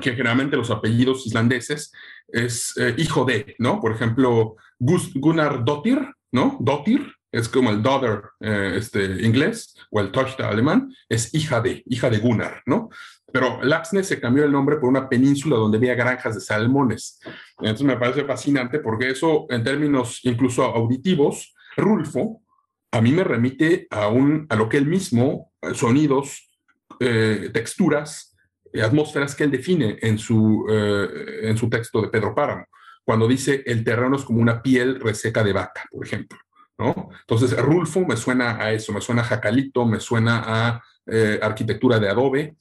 que 0.00 0.10
generalmente 0.10 0.56
los 0.56 0.70
apellidos 0.70 1.26
islandeses 1.26 1.92
es 2.28 2.76
eh, 2.76 2.94
hijo 2.98 3.24
de, 3.24 3.54
¿no? 3.58 3.80
Por 3.80 3.92
ejemplo, 3.92 4.56
Gunnar 4.78 5.64
Dottir, 5.64 6.00
¿no? 6.32 6.56
Dottir, 6.60 7.12
es 7.30 7.48
como 7.48 7.70
el 7.70 7.82
daughter 7.82 8.22
eh, 8.40 8.74
este, 8.76 9.04
inglés 9.24 9.74
o 9.90 10.00
el 10.00 10.10
Tochter 10.10 10.46
alemán, 10.46 10.92
es 11.08 11.34
hija 11.34 11.60
de, 11.60 11.82
hija 11.86 12.10
de 12.10 12.18
Gunnar, 12.18 12.62
¿no? 12.66 12.88
Pero 13.30 13.62
Laxness 13.62 14.06
se 14.06 14.20
cambió 14.20 14.44
el 14.44 14.52
nombre 14.52 14.76
por 14.76 14.88
una 14.88 15.08
península 15.08 15.56
donde 15.56 15.76
había 15.76 15.94
granjas 15.94 16.34
de 16.34 16.40
salmones. 16.40 17.20
Entonces 17.58 17.86
me 17.86 17.98
parece 17.98 18.24
fascinante 18.24 18.78
porque 18.78 19.10
eso, 19.10 19.46
en 19.50 19.62
términos 19.62 20.20
incluso 20.22 20.64
auditivos, 20.64 21.54
Rulfo 21.76 22.40
a 22.90 23.02
mí 23.02 23.12
me 23.12 23.22
remite 23.22 23.86
a, 23.90 24.08
un, 24.08 24.46
a 24.48 24.56
lo 24.56 24.70
que 24.70 24.78
él 24.78 24.86
mismo, 24.86 25.52
eh, 25.60 25.74
sonidos, 25.74 26.48
eh, 27.00 27.50
texturas, 27.52 28.34
atmósferas 28.82 29.34
que 29.34 29.44
él 29.44 29.50
define 29.50 29.98
en 30.00 30.18
su, 30.18 30.66
en 30.68 31.56
su 31.56 31.70
texto 31.70 32.02
de 32.02 32.08
Pedro 32.08 32.34
Páramo, 32.34 32.66
cuando 33.08 33.26
dice 33.26 33.62
el 33.64 33.84
terreno 33.84 34.16
es 34.16 34.22
como 34.22 34.42
una 34.42 34.62
piel 34.62 35.00
reseca 35.00 35.42
de 35.42 35.54
vaca, 35.54 35.88
por 35.90 36.04
ejemplo. 36.04 36.38
Entonces, 36.76 37.56
Rulfo 37.56 38.04
me 38.04 38.18
suena 38.18 38.62
a 38.62 38.70
eso, 38.72 38.92
me 38.92 39.00
suena 39.00 39.22
a 39.22 39.24
Jacalito, 39.24 39.86
me 39.86 39.98
suena 39.98 40.42
a 40.44 40.82
eh, 41.06 41.40
arquitectura 41.40 41.98
de 41.98 42.10
adobe. 42.10 42.56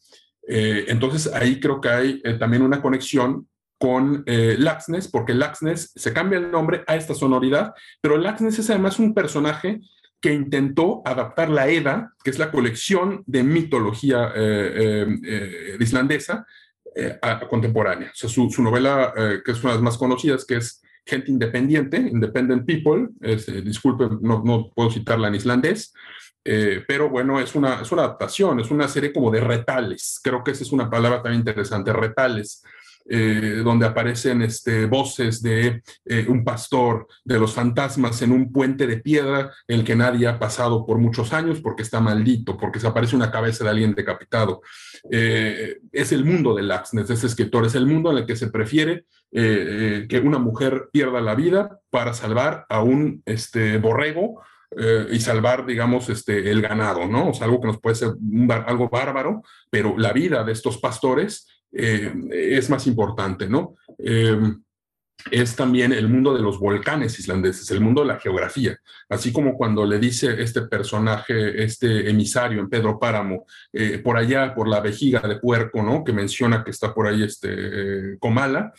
Eh, 0.47 0.85
entonces, 0.87 1.29
ahí 1.33 1.59
creo 1.59 1.81
que 1.81 1.89
hay 1.89 2.21
eh, 2.23 2.35
también 2.35 2.61
una 2.61 2.81
conexión 2.81 3.49
con 3.77 4.23
Laxness, 4.25 5.09
porque 5.09 5.33
Laxness 5.33 5.91
se 5.93 6.13
cambia 6.13 6.39
el 6.39 6.49
nombre 6.49 6.81
a 6.87 6.95
esta 6.95 7.13
sonoridad, 7.13 7.73
pero 7.99 8.17
Laxness 8.17 8.59
es 8.59 8.69
además 8.69 8.99
un 8.99 9.13
personaje 9.13 9.81
que 10.21 10.33
intentó 10.33 11.01
adaptar 11.03 11.49
la 11.49 11.67
Edda, 11.67 12.13
que 12.23 12.29
es 12.29 12.39
la 12.39 12.51
colección 12.51 13.21
de 13.27 13.43
mitología 13.43 14.33
islandesa, 15.77 16.47
a, 17.21 17.39
contemporánea. 17.47 18.09
O 18.11 18.15
sea, 18.15 18.29
su, 18.29 18.49
su 18.49 18.61
novela, 18.63 19.13
que 19.45 19.51
es 19.51 19.63
una 19.63 19.73
de 19.73 19.77
las 19.77 19.83
más 19.83 19.97
conocidas, 19.97 20.45
que 20.45 20.57
es 20.57 20.81
gente 21.07 21.31
independiente, 21.31 21.97
independent 21.97 22.65
people, 22.65 23.07
eh, 23.21 23.37
disculpen, 23.63 24.19
no, 24.21 24.43
no, 24.43 24.69
puedo 24.75 24.91
citarla 24.91 25.29
en 25.29 25.35
islandés, 25.35 25.93
eh, 26.43 26.83
pero 26.87 27.09
bueno, 27.09 27.39
es 27.39 27.55
una, 27.55 27.81
es 27.81 27.91
una 27.91 28.03
adaptación, 28.03 28.59
es 28.59 28.69
una 28.69 28.87
serie 28.87 29.13
como 29.13 29.31
de 29.31 29.39
retales, 29.39 30.19
creo 30.21 30.43
que 30.43 30.51
esa 30.51 30.63
es 30.63 30.71
una 30.71 30.89
palabra 30.89 31.23
tan 31.23 31.33
interesante, 31.33 31.93
retales, 31.93 32.63
eh, 33.09 33.61
donde 33.63 33.85
aparecen 33.85 34.41
este, 34.41 34.85
voces 34.85 35.41
de 35.41 35.81
eh, 36.03 36.25
un 36.27 36.43
pastor, 36.43 37.07
de 37.23 37.39
los 37.39 37.53
fantasmas 37.53 38.21
en 38.21 38.33
un 38.33 38.51
puente 38.51 38.85
de 38.85 38.97
piedra, 38.97 39.53
el 39.65 39.85
que 39.85 39.95
nadie 39.95 40.27
ha 40.27 40.37
pasado 40.37 40.85
por 40.85 40.97
muchos 40.97 41.31
años 41.31 41.61
porque 41.61 41.83
está 41.83 42.01
maldito, 42.01 42.57
porque 42.57 42.81
se 42.81 42.87
aparece 42.87 43.15
una 43.15 43.31
cabeza 43.31 43.63
de 43.63 43.69
alguien 43.69 43.95
decapitado. 43.95 44.61
Eh, 45.09 45.77
es 45.93 46.11
el 46.11 46.25
mundo 46.25 46.53
de 46.53 46.63
Laxness, 46.63 47.09
ese 47.09 47.27
escritor, 47.27 47.65
es 47.65 47.75
el 47.75 47.85
mundo 47.85 48.11
en 48.11 48.17
el 48.17 48.25
que 48.25 48.35
se 48.35 48.49
prefiere 48.49 49.05
que 49.29 50.21
una 50.23 50.39
mujer 50.39 50.89
pierda 50.91 51.21
la 51.21 51.35
vida 51.35 51.79
para 51.89 52.13
salvar 52.13 52.65
a 52.69 52.81
un 52.81 53.21
este, 53.25 53.77
borrego. 53.77 54.41
y 55.11 55.19
salvar, 55.19 55.65
digamos, 55.65 56.09
este, 56.09 56.51
el 56.51 56.61
ganado, 56.61 57.07
¿no? 57.07 57.29
O 57.29 57.33
sea, 57.33 57.45
algo 57.45 57.61
que 57.61 57.67
nos 57.67 57.79
puede 57.79 57.95
ser 57.95 58.09
algo 58.67 58.89
bárbaro, 58.89 59.41
pero 59.69 59.97
la 59.97 60.11
vida 60.11 60.43
de 60.43 60.51
estos 60.51 60.77
pastores 60.77 61.56
eh, 61.77 62.11
es 62.31 62.69
más 62.69 62.87
importante, 62.87 63.47
¿no? 63.47 63.75
Eh, 63.99 64.39
es 65.31 65.55
también 65.55 65.91
el 65.93 66.07
mundo 66.07 66.33
de 66.33 66.41
los 66.41 66.59
volcanes 66.59 67.19
islandeses, 67.19 67.69
el 67.71 67.81
mundo 67.81 68.01
de 68.01 68.07
la 68.07 68.19
geografía, 68.19 68.77
así 69.09 69.31
como 69.31 69.55
cuando 69.55 69.85
le 69.85 69.99
dice 69.99 70.41
este 70.41 70.61
personaje, 70.63 71.63
este 71.63 72.09
emisario 72.09 72.59
en 72.59 72.69
Pedro 72.69 72.99
Páramo, 72.99 73.45
eh, 73.73 73.99
por 73.99 74.17
allá, 74.17 74.53
por 74.53 74.67
la 74.67 74.79
vejiga 74.79 75.19
de 75.21 75.39
puerco, 75.39 75.83
¿no? 75.83 76.03
Que 76.03 76.13
menciona 76.13 76.63
que 76.63 76.71
está 76.71 76.93
por 76.93 77.07
ahí 77.07 77.23
este 77.23 78.17
Comala, 78.19 78.73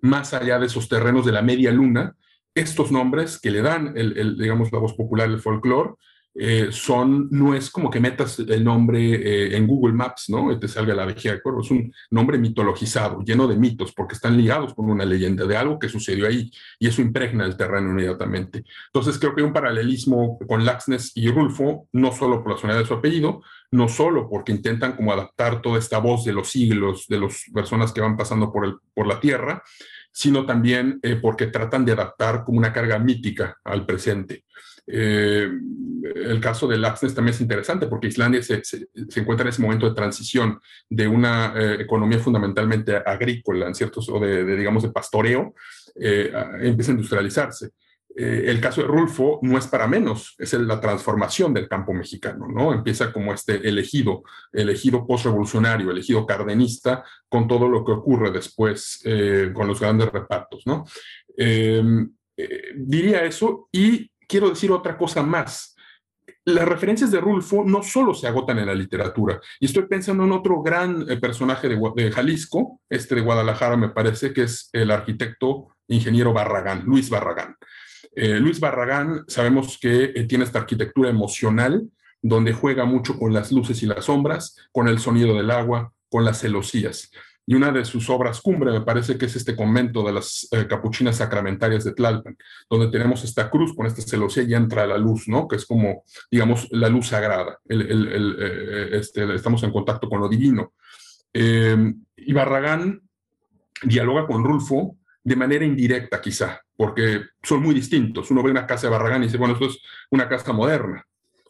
más 0.00 0.34
allá 0.34 0.58
de 0.58 0.66
esos 0.66 0.88
terrenos 0.88 1.26
de 1.26 1.32
la 1.32 1.42
media 1.42 1.72
luna, 1.72 2.14
estos 2.54 2.90
nombres 2.90 3.40
que 3.40 3.50
le 3.50 3.62
dan, 3.62 3.94
el, 3.96 4.36
digamos, 4.36 4.72
la 4.72 4.78
voz 4.78 4.94
popular 4.94 5.28
del 5.28 5.40
folclore, 5.40 5.94
eh, 6.40 6.68
son, 6.70 7.28
no 7.32 7.54
es 7.54 7.68
como 7.68 7.90
que 7.90 7.98
metas 7.98 8.38
el 8.38 8.62
nombre 8.62 9.00
eh, 9.00 9.56
en 9.56 9.66
Google 9.66 9.94
Maps, 9.94 10.26
¿no? 10.28 10.56
Te 10.58 10.68
salga 10.68 10.94
la 10.94 11.04
vejiga 11.04 11.34
de 11.34 11.42
cuervo, 11.42 11.62
es 11.62 11.70
un 11.70 11.92
nombre 12.10 12.38
mitologizado, 12.38 13.22
lleno 13.24 13.48
de 13.48 13.56
mitos, 13.56 13.92
porque 13.92 14.14
están 14.14 14.36
ligados 14.36 14.72
con 14.74 14.88
una 14.88 15.04
leyenda 15.04 15.46
de 15.46 15.56
algo 15.56 15.78
que 15.78 15.88
sucedió 15.88 16.28
ahí, 16.28 16.50
y 16.78 16.86
eso 16.86 17.02
impregna 17.02 17.44
el 17.44 17.56
terreno 17.56 17.90
inmediatamente. 17.90 18.64
Entonces 18.86 19.18
creo 19.18 19.34
que 19.34 19.40
hay 19.40 19.46
un 19.48 19.52
paralelismo 19.52 20.38
con 20.46 20.64
Laxness 20.64 21.12
y 21.16 21.28
Rulfo, 21.28 21.88
no 21.92 22.12
solo 22.12 22.42
por 22.42 22.52
la 22.52 22.58
sonoridad 22.58 22.82
de 22.82 22.86
su 22.86 22.94
apellido, 22.94 23.42
no 23.72 23.88
solo 23.88 24.28
porque 24.30 24.52
intentan 24.52 24.92
como 24.92 25.12
adaptar 25.12 25.60
toda 25.60 25.78
esta 25.78 25.98
voz 25.98 26.24
de 26.24 26.32
los 26.32 26.50
siglos, 26.50 27.06
de 27.08 27.18
las 27.18 27.44
personas 27.52 27.92
que 27.92 28.00
van 28.00 28.16
pasando 28.16 28.52
por, 28.52 28.64
el, 28.64 28.76
por 28.94 29.06
la 29.06 29.18
tierra, 29.18 29.62
sino 30.12 30.46
también 30.46 30.98
eh, 31.02 31.16
porque 31.16 31.46
tratan 31.46 31.84
de 31.84 31.92
adaptar 31.92 32.44
como 32.44 32.58
una 32.58 32.72
carga 32.72 32.98
mítica 32.98 33.58
al 33.64 33.86
presente. 33.86 34.44
Eh, 34.90 35.48
el 36.14 36.40
caso 36.40 36.66
de 36.66 36.78
Laxness 36.78 37.14
también 37.14 37.34
es 37.34 37.40
interesante 37.40 37.86
porque 37.86 38.06
Islandia 38.06 38.42
se, 38.42 38.62
encuentra 39.16 39.44
en 39.44 39.48
ese 39.48 39.62
momento 39.62 39.88
de 39.88 39.94
transición 39.94 40.60
de 40.88 41.08
una 41.08 41.52
eh, 41.56 41.76
economía 41.80 42.18
fundamentalmente 42.18 42.96
agrícola, 42.96 43.66
en 43.66 43.74
ciertos, 43.74 44.08
o 44.08 44.18
de, 44.18 44.44
digamos, 44.56 44.82
de 44.82 44.90
pastoreo, 44.90 45.54
eh, 46.00 46.32
empieza 46.60 46.92
a 46.92 46.94
industrializarse. 46.94 47.70
eh, 48.16 48.50
el 48.50 48.60
caso 48.60 48.80
de 48.80 48.88
Rulfo 48.88 49.38
no 49.42 49.58
es 49.58 49.66
para 49.66 49.86
menos, 49.86 50.34
es 50.38 50.52
la 50.54 50.80
transformación 50.80 51.54
del 51.54 51.68
campo 51.68 51.92
mexicano, 51.92 52.48
¿no? 52.48 52.72
Empieza 52.72 53.12
como 53.12 53.32
este 53.32 53.68
elegido, 53.68 54.22
elegido 54.52 55.06
postrevolucionario, 55.06 55.90
elegido 55.90 56.26
cardenista, 56.26 57.04
con 57.28 57.46
todo 57.46 57.68
lo 57.68 57.84
que 57.84 57.92
ocurre 57.92 58.30
después 58.30 59.00
eh, 59.04 59.50
con 59.54 59.66
los 59.68 59.80
grandes 59.80 60.10
repartos, 60.10 60.66
¿no? 60.66 60.84
Eh, 61.36 61.82
diría 62.76 63.24
eso 63.24 63.68
y 63.72 64.10
quiero 64.28 64.50
decir 64.50 64.70
otra 64.70 64.96
cosa 64.96 65.22
más. 65.22 65.74
Las 66.44 66.68
referencias 66.68 67.10
de 67.10 67.20
Rulfo 67.20 67.64
no 67.64 67.82
solo 67.82 68.14
se 68.14 68.28
agotan 68.28 68.58
en 68.58 68.66
la 68.66 68.74
literatura, 68.74 69.40
y 69.58 69.66
estoy 69.66 69.86
pensando 69.86 70.24
en 70.24 70.32
otro 70.32 70.62
gran 70.62 71.06
personaje 71.20 71.68
de, 71.68 71.78
de 71.96 72.12
Jalisco, 72.12 72.80
este 72.88 73.16
de 73.16 73.22
Guadalajara 73.22 73.76
me 73.76 73.88
parece, 73.88 74.32
que 74.32 74.42
es 74.42 74.70
el 74.72 74.90
arquitecto 74.90 75.68
ingeniero 75.88 76.32
Barragán, 76.32 76.84
Luis 76.84 77.10
Barragán. 77.10 77.56
Eh, 78.14 78.38
Luis 78.40 78.60
Barragán 78.60 79.24
sabemos 79.28 79.78
que 79.80 80.04
eh, 80.14 80.24
tiene 80.24 80.44
esta 80.44 80.60
arquitectura 80.60 81.10
emocional 81.10 81.88
donde 82.20 82.52
juega 82.52 82.84
mucho 82.84 83.18
con 83.18 83.32
las 83.32 83.52
luces 83.52 83.82
y 83.82 83.86
las 83.86 84.06
sombras, 84.06 84.56
con 84.72 84.88
el 84.88 84.98
sonido 84.98 85.36
del 85.36 85.50
agua, 85.50 85.92
con 86.10 86.24
las 86.24 86.40
celosías. 86.40 87.12
Y 87.50 87.54
una 87.54 87.72
de 87.72 87.82
sus 87.86 88.10
obras 88.10 88.42
cumbre 88.42 88.70
me 88.70 88.82
parece 88.82 89.16
que 89.16 89.24
es 89.24 89.34
este 89.34 89.56
convento 89.56 90.02
de 90.02 90.12
las 90.12 90.46
eh, 90.50 90.66
capuchinas 90.66 91.16
sacramentarias 91.16 91.82
de 91.82 91.94
Tlalpan, 91.94 92.36
donde 92.68 92.88
tenemos 92.88 93.24
esta 93.24 93.48
cruz 93.48 93.74
con 93.74 93.86
esta 93.86 94.02
celosía 94.02 94.42
y 94.42 94.52
entra 94.52 94.86
la 94.86 94.98
luz, 94.98 95.28
¿no? 95.28 95.48
Que 95.48 95.56
es 95.56 95.64
como, 95.64 96.04
digamos, 96.30 96.68
la 96.72 96.90
luz 96.90 97.08
sagrada. 97.08 97.58
este, 97.66 99.34
estamos 99.34 99.62
en 99.62 99.72
contacto 99.72 100.10
con 100.10 100.20
lo 100.20 100.28
divino. 100.28 100.74
y 101.32 102.32
Barragán 102.34 103.00
dialoga 103.82 104.26
con 104.26 104.44
Rulfo 104.44 104.98
de 105.24 105.36
manera 105.36 105.64
indirecta 105.64 106.20
quizá, 106.20 106.60
porque 106.76 107.22
son 107.42 107.62
muy 107.62 107.74
distintos. 107.74 108.30
Uno 108.30 108.42
ve 108.42 108.50
una 108.50 108.66
casa 108.66 108.88
de 108.88 108.90
Barragán 108.90 109.22
y 109.22 109.26
dice, 109.28 109.38
bueno, 109.38 109.54
esto 109.54 109.68
es 109.68 109.80
una 110.10 110.28
casa 110.28 110.52
moderna, 110.52 111.02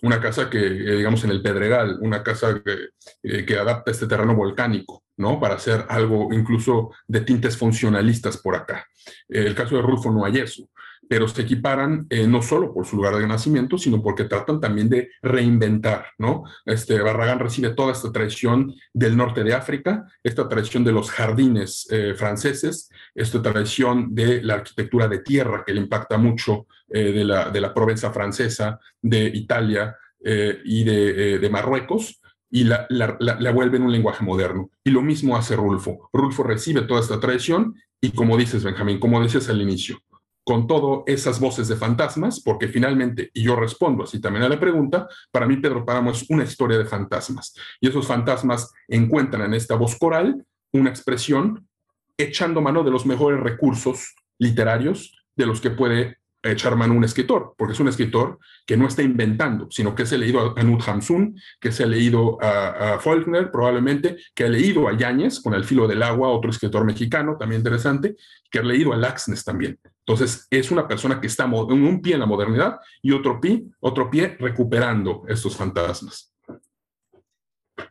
una 0.03 0.21
casa 0.21 0.49
que, 0.49 0.65
eh, 0.65 0.97
digamos, 0.99 1.25
en 1.25 1.31
el 1.31 1.43
Pedregal, 1.43 1.99
una 2.03 2.23
casa 2.23 2.63
que, 2.65 2.91
eh, 3.25 3.45
que 3.45 3.59
adapta 3.59 3.91
este 3.91 4.07
terreno 4.07 4.37
volcánico, 4.37 5.03
¿no? 5.19 5.39
Para 5.39 5.57
hacer 5.57 5.85
algo 5.89 6.33
incluso 6.33 6.93
de 7.07 7.21
tintes 7.21 7.57
funcionalistas 7.57 8.39
por 8.39 8.57
acá. 8.57 8.87
el 9.29 9.55
caso 9.55 9.77
de 9.77 9.83
Rulfo 9.83 10.11
no 10.11 10.25
hay 10.25 10.39
eso 10.39 10.69
pero 11.09 11.27
se 11.27 11.43
equiparan 11.43 12.07
eh, 12.11 12.27
no 12.27 12.43
solo 12.43 12.73
por 12.73 12.87
su 12.87 12.97
lugar 12.97 13.17
de 13.17 13.27
nacimiento, 13.27 13.79
sino 13.79 14.03
porque 14.03 14.25
tratan 14.25 14.61
también 14.61 14.89
de 14.89 15.11
reinventar, 15.23 16.09
¿no? 16.19 16.45
Este, 16.67 17.01
Barragán 17.01 17.39
recibe 17.39 17.71
toda 17.71 17.93
esta 17.93 18.13
tradición 18.13 18.75
del 18.93 19.17
norte 19.17 19.43
de 19.43 19.55
África, 19.55 20.07
esta 20.23 20.49
tradición 20.49 20.85
de 20.85 20.93
los 20.93 21.11
jardines 21.11 21.89
eh, 21.91 22.15
franceses, 22.15 22.91
esta 23.15 23.41
tradición 23.43 24.15
de 24.15 24.43
la 24.43 24.55
arquitectura 24.55 25.09
de 25.09 25.21
tierra 25.21 25.65
que 25.67 25.73
le 25.73 25.81
impacta 25.81 26.19
mucho 26.19 26.67
eh, 26.91 27.13
de, 27.13 27.25
la, 27.25 27.51
de 27.51 27.61
la 27.61 27.73
Provenza 27.73 28.13
francesa, 28.13 28.79
de 29.01 29.27
Italia 29.27 29.97
y 30.21 30.83
de, 30.83 31.39
de, 31.39 31.49
Marruecos, 31.49 32.21
y 32.51 32.65
la, 32.65 32.87
la, 32.89 33.17
la, 33.19 33.51
vuelve 33.53 33.77
en 33.77 33.85
un 33.85 33.93
lenguaje 33.93 34.25
moderno. 34.25 34.71
Y 34.85 34.91
lo 34.91 35.03
mismo 35.03 35.37
hace 35.37 35.57
Rulfo. 35.57 36.09
Rulfo 36.13 36.43
recibe 36.43 36.83
toda 36.83 37.01
esta 37.01 37.21
tradición 37.21 37.75
y 38.01 38.11
como 38.11 38.37
dices, 38.37 38.65
Benjamín, 38.65 38.99
como 38.99 39.23
decías 39.23 39.49
al 39.49 39.61
inicio, 39.61 39.99
con 40.45 40.67
todas 40.67 41.03
esas 41.07 41.41
voces 41.41 41.69
de 41.69 41.77
fantasmas, 41.77 42.41
porque 42.41 42.69
finalmente, 42.69 43.31
y 43.35 43.43
yo 43.43 43.55
respondo 43.55 44.05
así 44.05 44.21
también 44.21 44.45
a 44.45 44.49
la 44.49 44.59
pregunta, 44.59 45.07
para 45.31 45.47
mí 45.47 45.59
Pedro 45.59 45.85
Páramo 45.85 46.11
es 46.11 46.25
una 46.31 46.45
historia 46.45 46.79
de 46.79 46.87
fantasmas. 46.87 47.55
Y 47.81 47.89
esos 47.89 48.07
fantasmas 48.07 48.73
encuentran 48.87 49.43
en 49.43 49.55
esta 49.55 49.75
voz 49.75 49.97
coral 49.99 50.45
una 50.73 50.89
expresión 50.89 51.69
echando 52.17 52.63
mano 52.63 52.83
de 52.83 52.91
los 52.91 53.05
mejores 53.05 53.41
recursos 53.41 54.15
literarios 54.39 55.15
de 55.37 55.47
los 55.47 55.61
que 55.61 55.71
puede 55.71 56.17
echar 56.53 56.77
mano 56.77 56.95
un 56.95 57.05
escritor, 57.05 57.55
porque 57.57 57.73
es 57.73 57.81
un 57.81 57.89
escritor 57.89 58.39
que 58.67 58.77
no 58.77 58.87
está 58.87 59.03
inventando, 59.03 59.69
sino 59.71 59.95
que 59.95 60.07
se 60.07 60.15
ha 60.15 60.19
leído 60.19 60.41
a 60.41 60.55
Knut 60.55 60.87
Hamsun, 60.87 61.41
que 61.61 61.73
se 61.73 61.85
ha 61.85 61.87
leído 61.87 62.39
a, 62.41 62.99
Faulkner 63.01 63.51
probablemente, 63.51 64.17
que 64.35 64.45
ha 64.45 64.49
leído 64.49 64.89
a 64.89 64.97
Yáñez 64.97 65.41
con 65.41 65.55
El 65.55 65.65
filo 65.65 65.87
del 65.87 66.03
agua, 66.03 66.29
otro 66.29 66.51
escritor 66.51 66.85
mexicano 66.85 67.37
también 67.39 67.61
interesante, 67.61 68.17
que 68.51 68.59
ha 68.59 68.63
leído 68.63 68.93
a 68.93 68.97
Laxness 68.97 69.45
también. 69.45 69.79
Entonces, 70.01 70.47
es 70.51 70.71
una 70.71 70.89
persona 70.89 71.21
que 71.21 71.27
está 71.27 71.45
en 71.45 71.53
un 71.55 72.01
pie 72.01 72.15
en 72.15 72.21
la 72.21 72.27
modernidad 72.27 72.79
y 73.03 73.13
otro 73.13 73.41
pie, 73.41 73.65
otro 73.81 74.11
pie 74.11 74.37
recuperando 74.39 75.25
estos 75.29 75.57
fantasmas. 75.57 76.33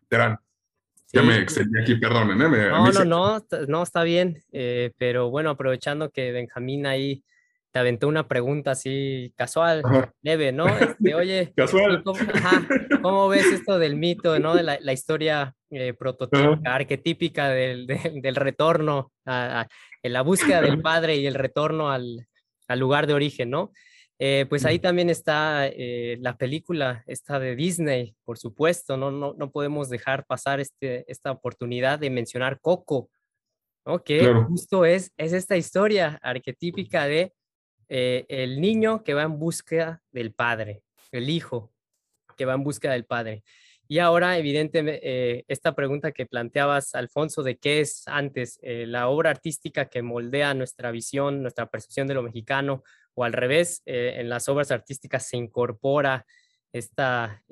Terán. 0.08 0.38
Ya 1.14 1.22
me 1.22 1.38
extendí 1.38 1.80
aquí, 1.80 1.96
perdonen. 1.96 2.42
¿eh? 2.42 2.70
no, 2.70 2.92
no, 2.92 3.06
no, 3.06 3.44
no, 3.68 3.84
está 3.84 4.04
bien. 4.04 4.44
Eh, 4.52 4.92
pero 4.98 5.30
bueno, 5.30 5.52
aprovechando 5.52 6.10
que 6.10 6.32
Benjamín 6.32 6.86
ahí 6.86 7.24
te 7.72 7.80
aventó 7.80 8.08
una 8.08 8.28
pregunta 8.28 8.72
así 8.72 9.34
casual, 9.36 9.84
leve, 10.22 10.52
¿no? 10.52 10.68
Este, 10.68 11.16
oye, 11.16 11.54
casual. 11.56 12.04
¿cómo, 13.02 13.28
ves 13.28 13.46
esto 13.48 13.78
del 13.80 13.96
mito, 13.96 14.40
¿no? 14.40 14.56
De 14.56 14.64
la, 14.64 14.94
historia 14.94 15.54
eh, 15.70 15.94
prototípica, 15.94 16.76
arquetípica 16.76 17.50
del, 17.50 17.88
del, 17.88 18.36
retorno, 18.36 19.12
a, 19.26 19.68
en 20.02 20.14
la 20.14 20.22
búsqueda 20.22 20.62
del 20.62 20.82
padre 20.82 21.18
y 21.18 21.28
el 21.28 21.36
retorno 21.36 21.92
al, 21.92 22.28
al 22.68 22.80
lugar 22.80 23.08
de 23.08 23.14
origen, 23.14 23.50
¿no? 23.50 23.72
Eh, 24.20 24.48
pues 24.50 24.66
ahí 24.66 24.80
también 24.80 25.12
está 25.12 25.68
eh, 25.68 26.18
la 26.22 26.38
película, 26.38 27.04
esta 27.06 27.40
de 27.40 27.56
Disney, 27.56 28.16
por 28.26 28.40
supuesto, 28.40 28.98
no, 28.98 29.12
no, 29.12 29.36
no 29.38 29.52
podemos 29.52 29.90
dejar 29.90 30.26
pasar 30.26 30.60
este, 30.60 31.10
esta 31.12 31.32
oportunidad 31.32 32.00
de 32.00 32.10
mencionar 32.10 32.60
Coco, 32.60 33.12
¿no? 33.86 34.04
que 34.04 34.34
justo 34.48 34.86
es, 34.86 35.12
es 35.18 35.34
esta 35.34 35.56
historia 35.56 36.18
arquetípica 36.24 37.06
de 37.06 37.34
eh, 37.90 38.26
el 38.28 38.60
niño 38.60 39.04
que 39.04 39.14
va 39.14 39.24
en 39.24 39.40
búsqueda 39.40 40.02
del 40.12 40.34
padre, 40.34 40.84
el 41.12 41.30
hijo 41.30 41.72
que 42.36 42.46
va 42.46 42.54
en 42.54 42.64
búsqueda 42.64 42.94
del 42.94 43.06
padre. 43.06 43.44
Y 43.88 44.00
ahora, 44.00 44.38
evidentemente, 44.38 45.00
eh, 45.02 45.46
esta 45.48 45.74
pregunta 45.74 46.12
que 46.12 46.26
planteabas, 46.26 46.94
Alfonso, 46.94 47.42
de 47.42 47.58
qué 47.58 47.80
es 47.80 48.04
antes 48.08 48.60
eh, 48.62 48.86
la 48.86 49.08
obra 49.08 49.30
artística 49.30 49.86
que 49.86 50.02
moldea 50.02 50.54
nuestra 50.54 50.92
visión, 50.92 51.42
nuestra 51.42 51.68
percepción 51.68 52.08
de 52.08 52.14
lo 52.14 52.24
mexicano, 52.24 52.84
o 53.14 53.24
al 53.24 53.34
revés, 53.34 53.82
en 53.86 54.30
las 54.30 54.48
obras 54.48 54.70
artísticas 54.70 55.28
se 55.28 55.38
incorpora 55.38 56.28
esta, 56.72 57.44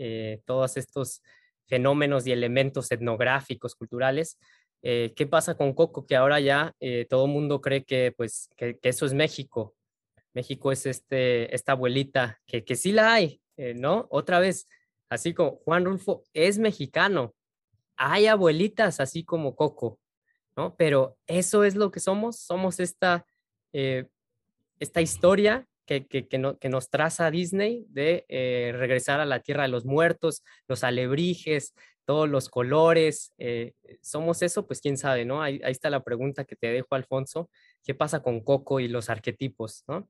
todos 0.45 0.77
estos 0.77 1.23
fenómenos 1.65 2.27
y 2.27 2.31
elementos 2.31 2.91
etnográficos, 2.91 3.73
culturales. 3.73 4.38
¿Qué 4.83 5.27
pasa 5.27 5.57
con 5.57 5.73
Coco? 5.73 6.05
Que 6.05 6.17
ahora 6.17 6.39
ya 6.39 6.75
todo 7.09 7.25
mundo 7.25 7.61
cree 7.61 7.83
que, 7.83 8.13
pues, 8.15 8.51
que 8.55 8.77
eso 8.83 9.07
es 9.07 9.15
México, 9.15 9.73
México 10.36 10.73
es 10.73 10.86
este, 10.86 11.55
esta 11.55 11.71
abuelita, 11.71 12.41
que, 12.45 12.65
que 12.65 12.75
sí 12.75 12.91
la 12.91 13.13
hay, 13.13 13.41
eh, 13.55 13.73
¿no? 13.73 14.05
Otra 14.11 14.39
vez, 14.39 14.67
así 15.09 15.33
como 15.33 15.55
Juan 15.63 15.86
Rulfo 15.86 16.23
es 16.33 16.59
mexicano, 16.59 17.33
hay 17.95 18.27
abuelitas 18.27 18.99
así 18.99 19.23
como 19.23 19.55
Coco, 19.55 19.97
¿no? 20.57 20.75
Pero 20.75 21.17
eso 21.25 21.63
es 21.63 21.75
lo 21.75 21.89
que 21.89 22.01
somos, 22.01 22.38
somos 22.38 22.81
esta, 22.81 23.25
eh, 23.71 24.07
esta 24.79 25.01
historia 25.01 25.65
que, 25.86 26.05
que, 26.05 26.27
que, 26.27 26.69
nos 26.69 26.89
traza 26.89 27.31
Disney 27.31 27.86
de 27.88 28.25
eh, 28.27 28.73
regresar 28.75 29.21
a 29.21 29.25
la 29.25 29.39
tierra 29.39 29.63
de 29.63 29.69
los 29.69 29.86
muertos, 29.86 30.43
los 30.67 30.83
alebrijes, 30.83 31.73
todos 32.03 32.27
los 32.27 32.49
colores. 32.49 33.33
¿Somos 34.01 34.41
eso? 34.41 34.67
Pues 34.67 34.81
quién 34.81 34.97
sabe, 34.97 35.25
¿no? 35.25 35.41
Ahí, 35.41 35.61
ahí, 35.63 35.71
está 35.71 35.89
la 35.89 36.03
pregunta 36.03 36.43
que 36.43 36.55
te 36.55 36.67
dejo, 36.67 36.95
Alfonso. 36.95 37.49
¿Qué 37.83 37.93
pasa 37.93 38.21
con 38.21 38.41
Coco 38.41 38.79
y 38.79 38.88
los 38.88 39.09
arquetipos, 39.09 39.83
¿no? 39.88 40.09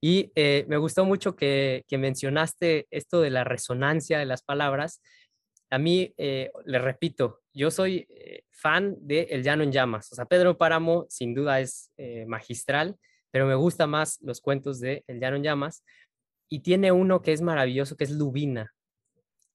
Y 0.00 0.32
eh, 0.34 0.64
me 0.68 0.76
gustó 0.76 1.04
mucho 1.04 1.36
que, 1.36 1.84
mencionaste 1.90 2.86
esto 2.90 3.20
de 3.20 3.30
la 3.30 3.44
resonancia 3.44 4.18
de 4.18 4.26
las 4.26 4.42
palabras. 4.42 5.02
A 5.70 5.78
mí, 5.78 6.14
eh, 6.16 6.50
le 6.64 6.78
repito, 6.78 7.40
yo 7.52 7.70
soy 7.70 8.06
eh, 8.10 8.42
fan 8.50 8.96
de 9.00 9.22
El 9.30 9.42
Llano 9.42 9.62
en 9.62 9.72
Llamas. 9.72 10.12
O 10.12 10.14
sea, 10.14 10.26
Pedro 10.26 10.56
Páramo 10.58 11.06
sin 11.08 11.34
duda 11.34 11.60
es 11.60 11.90
magistral, 12.26 12.96
pero 13.30 13.46
me 13.46 13.54
gusta 13.54 13.86
más 13.86 14.20
los 14.22 14.40
cuentos 14.40 14.80
de 14.80 15.02
El 15.06 15.20
Llano 15.20 15.36
en 15.36 15.42
Llamas. 15.42 15.84
Y 16.48 16.60
tiene 16.60 16.92
uno 16.92 17.22
que 17.22 17.32
es 17.32 17.42
maravilloso, 17.42 17.96
que 17.96 18.04
es 18.04 18.10
Lubina. 18.10 18.72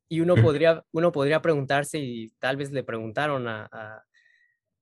Y 0.10 0.20
uno 0.20 0.36
podría, 0.36 0.84
uno 0.92 1.14
podría 1.14 1.42
preguntarse, 1.42 2.00
y 2.00 2.30
tal 2.40 2.58
vez 2.58 2.72
le 2.72 2.84
preguntaron 2.84 3.48
a, 3.48 3.70
a, 3.72 4.04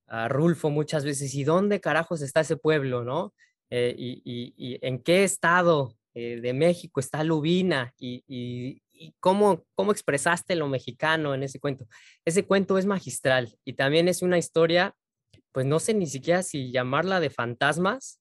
a 0.07 0.27
Rulfo 0.27 0.71
muchas 0.71 1.05
veces, 1.05 1.35
¿y 1.35 1.43
dónde 1.43 1.79
carajos 1.79 2.23
está 2.23 2.39
ese 2.39 2.57
pueblo, 2.57 3.03
no? 3.03 3.35
Eh, 3.71 3.95
y, 3.97 4.79
en 4.81 4.99
qué 4.99 5.23
estado 5.23 5.95
eh, 6.13 6.39
de 6.41 6.53
México 6.53 6.99
está 6.99 7.23
Lubina 7.23 7.93
y, 7.99 8.81
cómo, 9.19 9.65
cómo 9.75 9.91
expresaste 9.91 10.55
lo 10.55 10.67
mexicano 10.67 11.33
en 11.33 11.43
ese 11.43 11.59
cuento. 11.59 11.87
Ese 12.25 12.45
cuento 12.45 12.77
es 12.77 12.85
magistral 12.85 13.55
y 13.63 13.73
también 13.73 14.07
es 14.07 14.21
una 14.21 14.37
historia, 14.37 14.95
pues 15.51 15.65
no 15.65 15.79
sé 15.79 15.93
ni 15.93 16.07
siquiera 16.07 16.43
si 16.43 16.71
llamarla 16.71 17.19
de 17.19 17.29
fantasmas, 17.29 18.19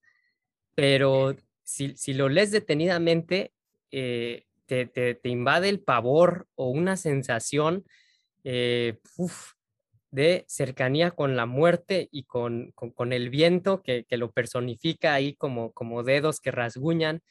pero 0.74 1.34
si, 1.64 1.94
lo 2.12 2.28
lees 2.28 2.50
detenidamente, 2.50 3.52
eh, 3.90 4.44
te, 4.66 5.18
invade 5.24 5.68
el 5.68 5.80
pavor 5.80 6.46
o 6.54 6.68
una 6.68 6.96
sensación 6.96 7.84
de 10.10 10.44
cercanía 10.48 11.10
con 11.10 11.36
la 11.36 11.46
muerte 11.46 12.08
y 12.10 12.24
con, 12.24 12.72
el 13.12 13.30
viento 13.30 13.82
que, 13.82 14.04
lo 14.10 14.30
personifica 14.32 15.14
ahí 15.14 15.34
como, 15.34 15.72
como 15.72 16.02
dedos 16.02 16.40
que 16.40 16.50
rasguñan. 16.50 17.22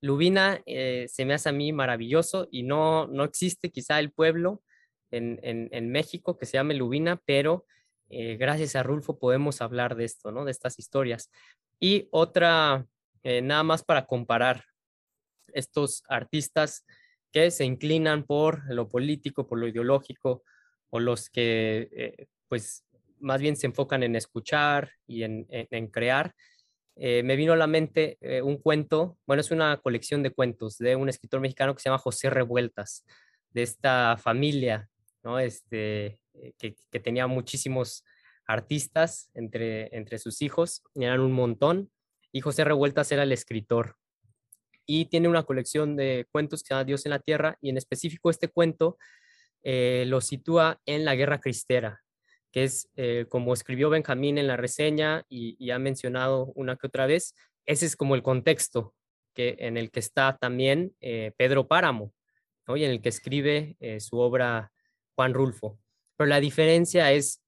Lubina 0.00 0.60
eh, 0.66 1.06
se 1.08 1.24
me 1.24 1.34
hace 1.34 1.50
a 1.50 1.52
mí 1.52 1.72
maravilloso 1.72 2.48
y 2.50 2.62
no, 2.64 3.06
no 3.06 3.24
existe 3.24 3.70
quizá 3.70 4.00
el 4.00 4.10
pueblo 4.10 4.62
en, 5.10 5.38
en, 5.42 5.92
México 5.92 6.38
que 6.38 6.46
se 6.46 6.54
llame 6.54 6.74
Lubina, 6.74 7.20
pero 7.26 7.66
eh, 8.08 8.36
gracias 8.36 8.76
a 8.76 8.82
Rulfo 8.82 9.18
podemos 9.18 9.60
hablar 9.60 9.94
de 9.94 10.04
esto, 10.04 10.32
¿no? 10.32 10.44
De 10.44 10.50
estas 10.50 10.78
historias. 10.78 11.30
Y 11.78 12.08
otra, 12.10 12.86
eh, 13.22 13.42
nada 13.42 13.62
más 13.62 13.84
para 13.84 14.06
comparar 14.06 14.64
estos 15.52 16.02
artistas 16.08 16.84
que 17.30 17.50
se 17.50 17.64
inclinan 17.64 18.24
por 18.24 18.62
lo 18.72 18.88
político, 18.88 19.46
por 19.46 19.58
lo 19.58 19.68
ideológico, 19.68 20.42
o 20.92 21.00
los 21.00 21.30
que 21.30 22.28
pues 22.48 22.84
más 23.18 23.40
bien 23.40 23.56
se 23.56 23.66
enfocan 23.66 24.02
en 24.02 24.14
escuchar 24.14 24.90
y 25.06 25.22
en, 25.22 25.46
en 25.48 25.86
crear, 25.86 26.34
eh, 26.96 27.22
me 27.22 27.36
vino 27.36 27.54
a 27.54 27.56
la 27.56 27.66
mente 27.66 28.18
eh, 28.20 28.42
un 28.42 28.58
cuento, 28.58 29.18
bueno, 29.26 29.40
es 29.40 29.50
una 29.50 29.78
colección 29.78 30.22
de 30.22 30.30
cuentos 30.30 30.76
de 30.76 30.96
un 30.96 31.08
escritor 31.08 31.40
mexicano 31.40 31.74
que 31.74 31.80
se 31.80 31.88
llama 31.88 31.98
José 31.98 32.28
Revueltas, 32.28 33.04
de 33.50 33.62
esta 33.62 34.16
familia, 34.18 34.88
¿no? 35.22 35.38
Este, 35.38 36.18
eh, 36.34 36.52
que, 36.58 37.00
tenía 37.00 37.26
muchísimos 37.26 38.04
artistas 38.46 39.30
entre, 39.34 39.94
entre 39.96 40.18
sus 40.18 40.42
hijos, 40.42 40.82
eran 40.94 41.20
un 41.20 41.32
montón, 41.32 41.90
y 42.30 42.40
José 42.40 42.64
Revueltas 42.64 43.10
era 43.12 43.22
el 43.22 43.32
escritor. 43.32 43.96
Y 44.84 45.06
tiene 45.06 45.28
una 45.28 45.44
colección 45.44 45.96
de 45.96 46.26
cuentos 46.30 46.62
que 46.62 46.68
se 46.68 46.74
llama 46.74 46.84
Dios 46.84 47.06
en 47.06 47.10
la 47.10 47.20
Tierra, 47.20 47.56
y 47.60 47.70
en 47.70 47.78
específico 47.78 48.30
este 48.30 48.48
cuento 48.48 48.98
lo 49.64 50.20
sitúa 50.20 50.80
en 50.86 51.04
la 51.04 51.14
Guerra 51.14 51.40
Cristera, 51.40 52.02
que 52.52 52.64
es 52.64 52.88
eh, 52.96 53.26
como 53.28 53.54
escribió 53.54 53.90
Benjamín 53.90 54.38
en 54.38 54.46
la 54.46 54.56
reseña 54.56 55.24
y, 55.28 55.70
ha 55.70 55.78
mencionado 55.78 56.52
una 56.54 56.76
que 56.76 56.86
otra 56.86 57.06
vez, 57.06 57.34
ese 57.66 57.86
es 57.86 57.96
como 57.96 58.14
el 58.14 58.22
contexto 58.22 58.94
que, 59.34 59.56
en 59.58 59.78
el 59.78 59.90
que 59.90 60.00
está 60.00 60.36
también 60.36 60.94
eh, 61.00 61.32
Pedro 61.36 61.66
Páramo, 61.66 62.12
y 62.74 62.84
en 62.84 62.90
el 62.90 63.02
que 63.02 63.08
escribe 63.08 63.76
eh, 63.80 64.00
su 64.00 64.18
obra 64.18 64.72
Juan 65.14 65.34
Rulfo. 65.34 65.78
Pero 66.16 66.28
la 66.28 66.40
diferencia 66.40 67.12
es 67.12 67.42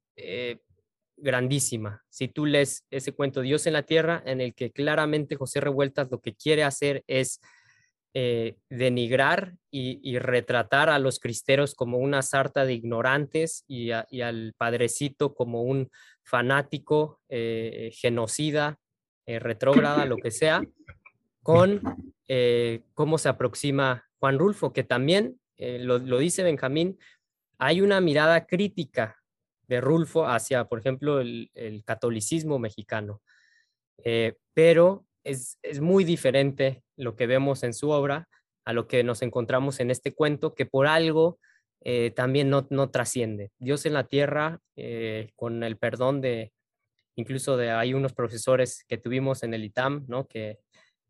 grandísima. 1.17 2.05
Si 2.11 2.29
tú 2.29 2.47
lees 2.47 2.85
ese 2.91 3.13
cuento 3.13 3.41
Dios 3.41 3.67
en 3.67 3.75
la 3.75 3.85
Tierra, 3.85 4.23
en 4.27 4.41
el 4.41 4.55
que 4.55 4.71
claramente 4.71 5.37
José 5.37 5.61
Revueltas 5.61 6.11
lo 6.11 6.21
que 6.21 6.35
quiere 6.35 6.65
hacer 6.65 7.05
es 7.07 7.41
eh, 8.17 8.55
denigrar 8.71 9.57
y, 9.73 10.21
retratar 10.21 10.89
a 10.89 11.01
los 11.01 11.19
cristeros 11.19 11.75
como 11.75 11.99
una 11.99 12.23
sarta 12.23 12.65
de 12.65 12.73
ignorantes 12.73 13.65
y, 13.67 13.91
al 13.91 14.55
padrecito 14.57 15.35
como 15.35 15.65
un 15.65 15.91
fanático, 16.23 17.21
eh, 17.29 17.91
genocida, 17.93 18.79
eh, 19.27 19.41
retrógrada, 19.41 20.07
lo 20.07 20.19
que 20.19 20.31
sea, 20.31 20.63
con 21.43 21.83
cómo 22.95 23.19
se 23.19 23.29
aproxima 23.29 24.05
Juan 24.21 24.39
Rulfo, 24.39 24.73
que 24.73 24.85
también, 24.85 25.41
lo, 25.59 25.99
dice 25.99 26.45
Benjamín, 26.45 26.97
hay 27.59 27.81
una 27.81 28.01
mirada 28.01 28.47
crítica 28.47 29.17
de 29.67 29.81
Rulfo 29.81 30.29
hacia, 30.29 30.67
por 30.67 30.79
ejemplo, 30.79 31.21
el, 31.21 31.51
catolicismo 31.85 32.61
mexicano, 32.61 33.23
pero 34.55 35.05
es, 35.25 35.59
es 35.63 35.81
muy 35.81 36.05
diferente 36.05 36.83
lo 36.97 37.17
que 37.17 37.27
vemos 37.27 37.63
en 37.63 37.75
su 37.75 37.91
obra 37.91 38.29
a 38.65 38.73
lo 38.73 38.87
que 38.87 39.05
nos 39.05 39.23
encontramos 39.23 39.81
en 39.81 39.91
este 39.91 40.15
cuento, 40.15 40.55
que 40.55 40.67
por 40.67 40.87
algo 40.87 41.39
eh, 41.83 42.13
también 42.13 42.49
no, 42.49 42.67
no, 42.71 42.91
trasciende. 42.91 43.51
Dios 43.59 43.85
en 43.85 43.93
la 43.93 44.05
tierra, 44.05 44.61
eh, 44.77 45.31
con 45.37 45.63
el 45.63 45.77
perdón 45.77 46.23
de, 46.23 46.53
incluso 47.15 47.57
de, 47.57 47.71
hay 47.71 47.93
unos 47.93 48.15
profesores 48.15 48.85
que 48.89 48.97
tuvimos 48.97 49.43
en 49.43 49.53
el 49.53 49.65
ITAM, 49.65 50.05
¿no? 50.09 50.27
Que, 50.27 50.61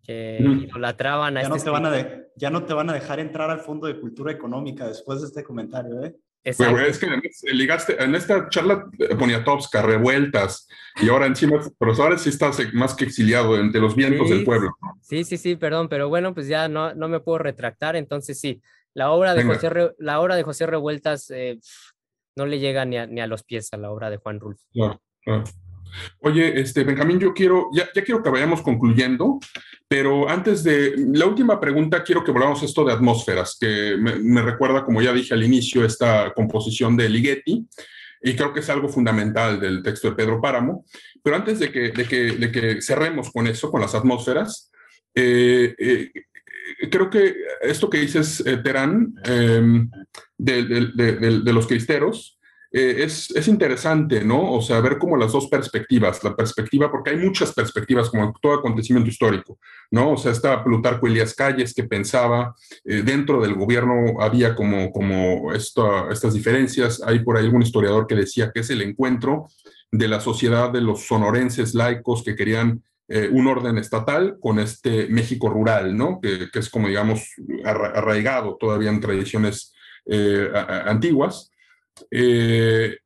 que 0.02 0.38
idolatraban 0.40 1.36
a 1.36 1.42
ya 1.42 1.48
este 1.48 1.58
no 1.58 1.64
te 1.64 1.70
van 1.70 1.86
a 1.86 2.24
Ya 2.36 2.50
no 2.50 2.64
te 2.64 2.74
van 2.74 2.90
a 2.90 2.92
dejar 2.92 3.20
entrar 3.20 3.50
al 3.50 3.60
Fondo 3.60 3.86
de 3.86 4.00
Cultura 4.00 4.32
Económica 4.32 4.86
después 4.86 5.20
de 5.20 5.28
este 5.28 5.44
comentario, 5.44 6.02
¿eh? 6.04 6.16
Pero 6.45 6.78
es 6.80 6.99
que 6.99 7.09
ligaste, 7.53 8.03
en 8.03 8.14
esta 8.14 8.49
charla 8.51 8.86
eh, 8.99 9.16
Poniatowska, 9.16 9.80
revueltas, 9.80 10.68
y 11.01 11.09
ahora 11.09 11.26
encima, 11.26 11.59
pero 11.78 11.95
ahora 11.95 12.18
sí 12.18 12.28
estás 12.28 12.61
más 12.74 12.95
que 12.95 13.05
exiliado 13.05 13.59
entre 13.59 13.80
los 13.80 13.97
vientos 13.97 14.28
del 14.28 14.45
pueblo. 14.45 14.76
Sí, 15.01 15.24
sí, 15.24 15.38
sí, 15.38 15.57
perdón, 15.57 15.88
pero 15.88 16.09
bueno, 16.09 16.34
pues 16.34 16.47
ya 16.47 16.68
no, 16.68 16.95
no 16.95 17.09
me 17.09 17.20
puedo 17.20 17.38
retractar, 17.38 17.97
entonces 17.97 18.38
sí, 18.38 18.61
la 18.92 19.11
obra 19.11 19.34
de, 19.34 19.42
José, 19.42 19.70
la 19.99 20.20
obra 20.20 20.36
de 20.36 20.42
José 20.42 20.66
Revueltas 20.66 21.30
eh, 21.30 21.59
no 22.36 22.47
le 22.47 22.59
llega 22.59 22.84
ni 22.84 22.99
a, 22.99 23.07
ni 23.07 23.20
a, 23.20 23.26
los 23.26 23.42
pies 23.42 23.72
a 23.72 23.78
la 23.78 23.90
obra 23.90 24.11
de 24.11 24.18
Juan 24.18 24.38
Rulfo. 24.38 24.62
Claro, 24.72 25.01
claro. 25.24 25.45
Oye, 26.20 26.61
este, 26.61 26.84
Benjamín, 26.84 27.18
yo 27.18 27.32
quiero, 27.32 27.68
ya, 27.72 27.88
quiero 27.92 28.22
que 28.22 28.30
vayamos 28.30 28.62
concluyendo, 28.62 29.38
pero 29.88 30.28
antes 30.28 30.64
de 30.64 30.95
la 31.12 31.26
última 31.26 31.61
pregunta, 31.61 32.03
quiero 32.03 32.24
que 32.24 32.32
volvamos 32.32 32.62
a 32.62 32.66
esto 32.66 32.84
de 32.84 32.92
atmósferas, 32.92 33.57
que 33.61 33.97
me, 33.99 34.42
recuerda, 34.42 34.84
como 34.84 35.03
ya 35.03 35.12
dije 35.12 35.34
al 35.34 35.42
inicio, 35.42 35.84
esta 35.84 36.32
composición 36.34 36.97
de 36.97 37.09
Ligeti, 37.09 37.66
y 38.22 38.34
creo 38.36 38.53
que 38.53 38.61
es 38.61 38.70
algo 38.70 38.88
fundamental 38.88 39.61
del 39.61 39.82
texto 39.82 40.09
de 40.09 40.16
Pedro 40.16 40.40
Páramo. 40.40 40.86
Pero 41.22 41.36
antes 41.36 41.59
de 41.59 41.70
que, 41.70 41.90
de 41.90 42.05
que, 42.07 42.32
de 42.32 42.51
que 42.51 42.80
cerremos 42.80 43.30
con 43.30 43.47
eso, 43.47 43.70
con 43.70 43.82
las 43.82 43.95
atmósferas, 43.95 44.70
eh, 45.14 45.74
eh, 45.78 46.11
creo 46.90 47.11
que 47.11 47.34
esto 47.62 47.88
que 47.88 47.99
dices, 47.99 48.42
eh, 48.47 48.57
Terán, 48.59 49.14
em, 49.24 49.90
de, 50.38 51.53
los 51.53 51.66
cristeros, 51.66 52.38
eh, 52.76 53.04
es, 53.04 53.30
es, 53.30 53.46
interesante, 53.46 54.24
¿no? 54.24 54.52
O 54.52 54.60
sea, 54.60 54.80
ver 54.80 54.98
como 54.98 55.16
las 55.16 55.30
dos 55.30 55.46
perspectivas, 55.46 56.24
la 56.24 56.34
perspectiva, 56.34 56.90
porque 56.90 57.10
hay 57.10 57.18
muchas 57.18 57.52
perspectivas, 57.52 58.10
como 58.10 58.34
todo 58.42 58.54
acontecimiento 58.54 59.08
histórico, 59.08 59.60
¿no? 59.92 60.10
O 60.10 60.16
sea, 60.16 60.32
está 60.32 60.64
Plutarco 60.64 61.06
Elías 61.06 61.36
Calles 61.36 61.72
que 61.72 61.84
pensaba, 61.84 62.52
eh, 62.84 63.02
dentro 63.04 63.40
del 63.40 63.54
gobierno 63.54 64.20
había 64.20 64.56
como, 64.56 64.90
como 64.90 65.52
estas 65.52 66.34
diferencias, 66.34 67.00
hay 67.00 67.20
por 67.20 67.36
ahí 67.36 67.44
algún 67.44 67.62
historiador 67.62 68.08
que 68.08 68.16
decía 68.16 68.50
que 68.52 68.58
es 68.58 68.70
el 68.70 68.82
encuentro 68.82 69.46
de 69.92 70.08
la 70.08 70.18
sociedad 70.18 70.72
de 70.72 70.80
los 70.80 71.06
sonorenses 71.06 71.74
laicos 71.74 72.24
que 72.24 72.34
querían 72.34 72.82
eh, 73.06 73.28
un 73.30 73.46
orden 73.46 73.78
estatal 73.78 74.36
con 74.40 74.58
este 74.58 75.06
México 75.06 75.48
rural, 75.48 75.96
¿no? 75.96 76.20
Que, 76.20 76.50
que 76.52 76.58
es 76.58 76.68
como, 76.68 76.88
digamos, 76.88 77.36
arraigado 77.64 78.56
todavía 78.58 78.90
en 78.90 79.00
tradiciones 79.00 79.72
antiguas. 80.86 81.52
Eh, 82.11 82.99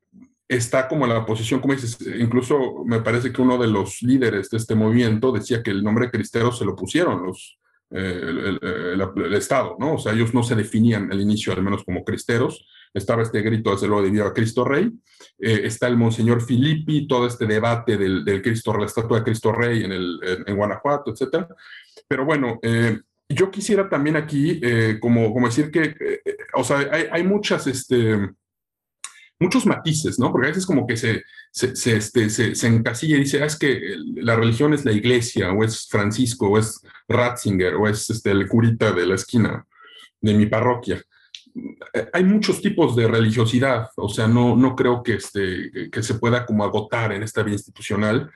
está 0.49 0.89
como 0.89 1.07
la 1.07 1.26
posición, 1.26 1.61
como 1.61 1.74
dices, 1.74 1.99
incluso 2.18 2.84
me 2.84 3.03
parece 3.03 3.32
que 3.32 3.43
uno 3.43 3.59
de 3.59 3.68
los 3.68 4.03
líderes 4.03 4.49
de 4.49 4.57
este 4.57 4.74
movimiento 4.74 5.30
decía 5.30 5.62
que 5.62 5.70
el 5.70 5.84
nombre 5.84 6.11
cristero 6.11 6.53
se 6.53 6.64
lo 6.64 6.74
pusieron 6.74 7.26
los, 7.26 7.59
eh, 7.91 8.59
el, 8.61 9.34
Estado, 9.34 9.76
¿no? 9.78 9.95
O 9.95 9.99
sea, 9.99 10.12
ellos 10.12 10.32
no 10.34 10.43
se 10.43 10.55
definían 10.55 11.12
al 11.12 11.20
inicio, 11.20 11.53
al 11.53 11.62
menos 11.62 11.84
como 11.84 12.05
cristeros. 12.05 12.66
Estaba 12.95 13.22
este 13.22 13.43
grito, 13.43 13.70
desde 13.70 13.86
luego, 13.86 14.03
de 14.03 14.11
Viva 14.11 14.32
Cristo 14.32 14.64
Rey. 14.64 14.91
Eh, 15.39 15.61
está 15.64 15.86
el 15.86 15.97
Monseñor 15.97 16.41
Filippi, 16.41 17.07
todo 17.07 17.26
este 17.26 17.47
debate 17.47 17.99
del, 17.99 18.24
del 18.24 18.41
Cristo, 18.41 18.76
la 18.76 18.86
estatua 18.86 19.18
de 19.18 19.24
Cristo 19.24 19.53
Rey 19.53 19.84
en, 19.84 19.93
el, 19.93 20.18
en, 20.47 20.57
Guanajuato, 20.57 21.12
etcétera. 21.12 21.47
Pero 22.09 22.24
bueno, 22.24 22.59
yo 23.28 23.51
quisiera 23.51 23.89
también 23.89 24.16
aquí, 24.16 24.61
como, 25.01 25.32
como 25.32 25.47
decir 25.47 25.70
que, 25.70 25.95
o 26.55 26.64
sea, 26.64 26.78
hay, 26.91 27.05
hay 27.11 27.22
muchas, 27.22 27.66
este, 27.66 28.18
muchos 29.41 29.66
matices, 29.66 30.18
¿no? 30.18 30.32
Porque 30.32 30.49
a 30.49 30.51
veces 30.51 30.66
como 30.66 30.86
que 30.86 30.97
se, 30.97 31.22
se, 31.51 31.76
se, 31.76 31.97
este, 31.97 32.28
se, 32.30 32.66
encasilla 32.66 33.16
y 33.16 33.20
dice, 33.20 33.43
ah, 33.43 33.47
es 33.47 33.57
que 33.57 33.80
la 34.16 34.36
religión 34.36 34.74
es 34.74 34.84
la 34.84 34.93
iglesia, 34.93 35.53
o 35.53 35.64
es 35.64 35.86
Francisco, 35.89 36.49
o 36.49 36.59
es 36.59 36.80
Ratzinger, 37.09 37.74
o 37.74 37.89
es 37.89 38.11
este, 38.11 38.30
el 38.30 38.49
curita 38.49 38.93
de 38.93 39.07
la 39.07 39.14
esquina 39.14 39.64
de 40.20 40.34
mi 40.34 40.47
parroquia. 40.47 41.03
Eh, 41.93 42.09
hay 42.12 42.24
muchos 42.24 42.61
tipos 42.61 42.97
de 42.97 43.09
religiosidad, 43.09 43.89
o 43.97 44.09
sea, 44.09 44.26
no, 44.26 44.57
no 44.57 44.74
creo 44.74 45.03
que, 45.03 45.14
este, 45.14 45.91
que 45.91 46.03
se 46.03 46.14
pueda 46.14 46.45
como 46.45 46.64
agotar 46.64 47.12
en 47.12 47.22
esta 47.22 47.43
vida 47.43 47.55
institucional. 47.55 48.30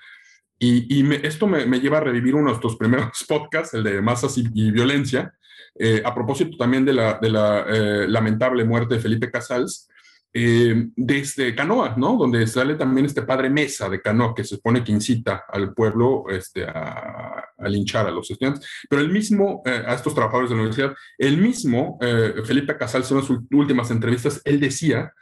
Y, 0.58 1.00
y 1.00 1.14
esto 1.26 1.48
me, 1.48 1.66
me, 1.66 1.80
lleva 1.80 1.98
a 1.98 2.02
revivir 2.02 2.36
uno 2.36 2.50
de 2.50 2.54
estos 2.54 2.76
primeros 2.76 3.24
podcasts, 3.28 3.74
el 3.74 3.82
de 3.82 4.00
masas 4.00 4.38
y, 4.38 4.70
violencia, 4.70 5.34
eh, 5.74 6.02
a 6.04 6.14
propósito 6.14 6.56
también 6.56 6.84
de 6.84 6.92
la, 6.92 7.18
de 7.20 7.30
la 7.30 7.64
eh, 7.68 8.06
lamentable 8.06 8.64
muerte 8.64 8.94
de 8.94 9.00
Felipe 9.00 9.30
Casals, 9.30 9.88
eh, 10.34 10.88
desde 10.96 11.54
Canoa, 11.54 11.94
¿no? 11.98 12.16
Donde 12.16 12.46
sale 12.46 12.76
también 12.76 13.04
este 13.04 13.22
padre 13.22 13.50
Mesa 13.50 13.90
de 13.90 14.00
Canoa, 14.00 14.34
que 14.34 14.44
se 14.44 14.56
supone 14.56 14.82
que 14.82 14.92
incita 14.92 15.44
al 15.46 15.74
pueblo 15.74 16.24
este, 16.30 16.64
a, 16.64 17.50
linchar 17.66 18.06
a 18.06 18.10
los 18.10 18.30
estudiantes. 18.30 18.66
Pero 18.88 19.02
el 19.02 19.10
mismo, 19.10 19.62
eh, 19.66 19.82
a 19.86 19.94
estos 19.94 20.14
trabajadores 20.14 20.48
de 20.48 20.56
la 20.56 20.62
universidad, 20.62 20.94
el 21.18 21.36
mismo 21.36 21.98
eh, 22.00 22.34
Felipe 22.44 22.78
Casals 22.78 23.10
en 23.12 23.22
sus 23.22 23.40
últimas 23.50 23.90
entrevistas, 23.90 24.40
él 24.44 24.58
decía 24.58 25.12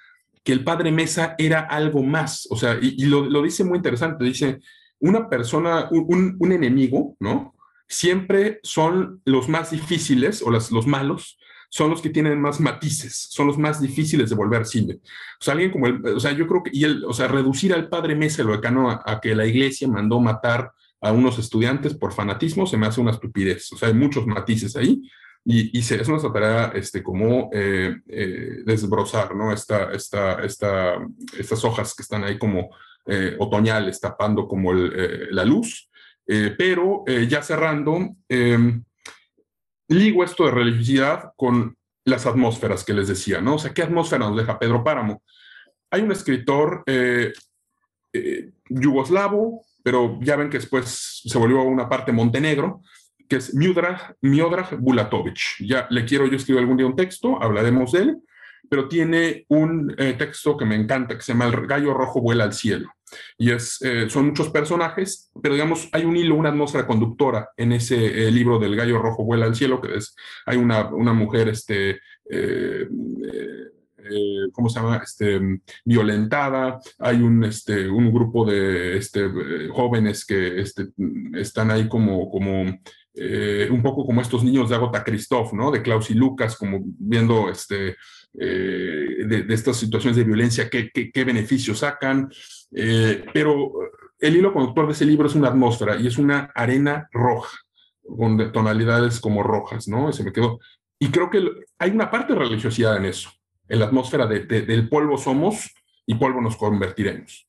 que 0.44 0.52
el 0.52 0.62
padre 0.62 0.92
Mesa 0.92 1.34
era 1.38 1.60
algo 1.60 2.02
más, 2.02 2.46
o 2.48 2.56
sea, 2.56 2.78
y, 2.80 3.04
lo, 3.04 3.42
dice 3.42 3.64
muy 3.64 3.76
interesante, 3.78 4.24
dice, 4.24 4.60
una 5.00 5.28
persona, 5.28 5.88
un, 5.90 6.36
un 6.38 6.52
enemigo, 6.52 7.16
¿no? 7.18 7.54
Siempre 7.88 8.60
son 8.62 9.20
los 9.24 9.48
más 9.48 9.72
difíciles 9.72 10.40
o 10.40 10.50
las, 10.50 10.70
los 10.70 10.86
malos 10.86 11.36
son 11.70 11.88
los 11.88 12.02
que 12.02 12.10
tienen 12.10 12.40
más 12.40 12.60
matices, 12.60 13.28
son 13.30 13.46
los 13.46 13.56
más 13.56 13.80
difíciles 13.80 14.28
de 14.28 14.36
volver 14.36 14.66
cine. 14.66 14.98
O 15.40 15.44
sea, 15.44 15.52
alguien 15.52 15.70
como 15.70 15.86
el, 15.86 16.04
o 16.04 16.20
sea, 16.20 16.32
yo 16.32 16.46
creo 16.46 16.62
que, 16.64 16.70
el, 16.84 17.04
o 17.04 17.12
sea, 17.12 17.28
reducir 17.28 17.72
al 17.72 17.88
padre 17.88 18.16
Mesa 18.16 18.42
lo 18.42 18.54
a, 18.54 19.02
a 19.06 19.20
que 19.20 19.34
la 19.34 19.46
iglesia 19.46 19.88
mandó 19.88 20.20
matar 20.20 20.72
a 21.00 21.12
unos 21.12 21.38
estudiantes 21.38 21.94
por 21.94 22.12
fanatismo, 22.12 22.66
se 22.66 22.76
me 22.76 22.86
hace 22.86 23.00
una 23.00 23.12
estupidez. 23.12 23.72
O 23.72 23.76
sea, 23.76 23.88
hay 23.88 23.94
muchos 23.94 24.26
matices 24.26 24.76
ahí 24.76 25.00
y, 25.44 25.78
y 25.78 25.82
se, 25.82 26.00
es 26.00 26.08
una 26.08 26.20
tarea 26.32 26.72
este, 26.74 27.02
como 27.02 27.50
eh, 27.52 27.96
eh, 28.08 28.62
desbrozar, 28.66 29.34
¿no? 29.34 29.52
Esta, 29.52 29.92
esta, 29.92 30.42
esta, 30.44 30.98
estas 31.38 31.64
hojas 31.64 31.94
que 31.94 32.02
están 32.02 32.24
ahí 32.24 32.36
como 32.36 32.70
eh, 33.06 33.36
otoñales, 33.38 34.00
tapando 34.00 34.46
como 34.46 34.72
el, 34.72 35.28
la 35.30 35.44
luz. 35.44 35.88
pero 36.26 37.04
ya 37.28 37.42
cerrando, 37.42 38.16
em, 38.28 38.84
ligo 39.90 40.24
esto 40.24 40.46
de 40.46 40.52
religiosidad 40.52 41.32
con 41.36 41.76
las 42.04 42.24
atmósferas 42.24 42.84
que 42.84 42.94
les 42.94 43.08
decía, 43.08 43.40
¿no? 43.40 43.56
O 43.56 43.58
sea, 43.58 43.74
¿qué 43.74 43.82
atmósfera 43.82 44.26
nos 44.26 44.36
deja 44.36 44.58
Pedro 44.58 44.82
Páramo? 44.82 45.22
Hay 45.90 46.00
un 46.00 46.12
escritor 46.12 46.84
yugoslavo, 48.68 49.62
pero 49.82 50.18
ya 50.22 50.36
ven 50.36 50.48
que 50.48 50.58
después 50.58 51.20
se 51.24 51.38
volvió 51.38 51.62
una 51.62 51.88
parte 51.88 52.12
Montenegro, 52.12 52.82
que 53.28 53.36
es 53.36 53.54
Miodrag, 53.54 54.16
Miodrag 54.22 54.76
Bulatovic. 54.78 55.38
Ya 55.60 55.86
le 55.90 56.04
quiero 56.04 56.26
yo 56.26 56.36
escribir 56.36 56.60
algún 56.60 56.76
día 56.76 56.86
un 56.86 56.96
texto, 56.96 57.40
hablaremos 57.42 57.92
de 57.92 58.00
él, 58.00 58.18
pero 58.68 58.88
tiene 58.88 59.44
un 59.48 59.94
eh, 59.98 60.14
texto 60.14 60.56
que 60.56 60.64
me 60.64 60.76
encanta, 60.76 61.16
que 61.16 61.22
se 61.22 61.32
llama 61.32 61.46
El 61.46 61.66
gallo 61.66 61.94
rojo 61.94 62.20
vuela 62.20 62.44
al 62.44 62.52
cielo. 62.52 62.90
Y 63.38 63.50
es, 63.50 63.80
eh, 63.82 64.08
son 64.08 64.26
muchos 64.26 64.50
personajes, 64.50 65.30
pero 65.42 65.54
digamos, 65.54 65.88
hay 65.92 66.04
un 66.04 66.16
hilo, 66.16 66.34
una 66.34 66.50
atmósfera 66.50 66.86
conductora 66.86 67.50
en 67.56 67.72
ese 67.72 68.26
eh, 68.26 68.30
libro 68.30 68.58
del 68.58 68.76
gallo 68.76 68.98
rojo 68.98 69.24
vuela 69.24 69.46
al 69.46 69.54
cielo, 69.54 69.80
que 69.80 69.96
es, 69.96 70.14
hay 70.46 70.56
una, 70.56 70.86
una 70.88 71.12
mujer, 71.12 71.48
este, 71.48 72.00
¿cómo 74.52 74.68
se 74.68 74.80
llama? 74.80 75.00
Este, 75.02 75.40
violentada, 75.84 76.80
hay 76.98 77.22
un, 77.22 77.44
este, 77.44 77.88
un 77.88 78.12
grupo 78.12 78.44
de 78.44 78.96
este, 78.96 79.28
jóvenes 79.70 80.24
que 80.24 80.60
este, 80.60 80.88
están 81.34 81.70
ahí 81.70 81.88
como, 81.88 82.30
como 82.30 82.64
eh, 83.14 83.68
un 83.70 83.82
poco 83.82 84.06
como 84.06 84.20
estos 84.20 84.44
niños 84.44 84.68
de 84.68 84.76
Agota 84.76 85.02
Christoph, 85.02 85.52
¿no? 85.52 85.70
De 85.70 85.82
Klaus 85.82 86.10
y 86.10 86.14
Lucas, 86.14 86.56
como 86.56 86.80
viendo 86.84 87.50
este, 87.50 87.96
eh, 88.38 89.24
de, 89.26 89.46
estas 89.48 89.76
situaciones 89.76 90.16
de 90.16 90.24
violencia, 90.24 90.68
qué, 90.70 90.90
qué, 90.90 91.24
beneficios 91.24 91.80
sacan. 91.80 92.30
Eh, 92.72 93.24
pero 93.32 93.72
el 94.18 94.36
hilo 94.36 94.52
conductor 94.52 94.86
de 94.86 94.92
ese 94.92 95.04
libro 95.04 95.26
es 95.26 95.34
una 95.34 95.48
atmósfera 95.48 95.96
y 95.96 96.06
es 96.06 96.18
una 96.18 96.50
arena 96.54 97.08
roja, 97.12 97.56
con 98.02 98.52
tonalidades 98.52 99.20
como 99.20 99.42
rojas, 99.42 99.88
¿no? 99.88 100.08
Ese 100.08 100.24
me 100.24 100.32
quedó. 100.32 100.60
Y 100.98 101.10
creo 101.10 101.30
que 101.30 101.42
hay 101.78 101.90
una 101.90 102.10
parte 102.10 102.34
de 102.34 102.38
religiosidad 102.38 102.96
en 102.96 103.06
eso, 103.06 103.30
en 103.68 103.78
la 103.78 103.86
atmósfera 103.86 104.26
de, 104.26 104.40
del 104.40 104.88
polvo 104.88 105.16
somos 105.16 105.70
y 106.06 106.14
polvo 106.14 106.40
nos 106.40 106.56
convertiremos. 106.56 107.46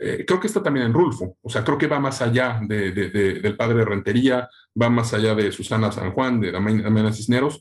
Eh, 0.00 0.24
creo 0.26 0.38
que 0.38 0.46
está 0.46 0.62
también 0.62 0.86
en 0.86 0.92
Rulfo, 0.92 1.36
o 1.42 1.50
sea, 1.50 1.64
creo 1.64 1.76
que 1.76 1.88
va 1.88 1.98
más 1.98 2.22
allá 2.22 2.60
de, 2.62 2.92
del 2.92 3.56
padre 3.56 3.78
de 3.78 3.84
Rentería, 3.84 4.48
va 4.80 4.88
más 4.88 5.12
allá 5.12 5.34
de 5.34 5.50
Susana 5.50 5.90
San 5.90 6.12
Juan, 6.12 6.40
de 6.40 6.52
Damiana 6.52 7.12
Cisneros. 7.12 7.60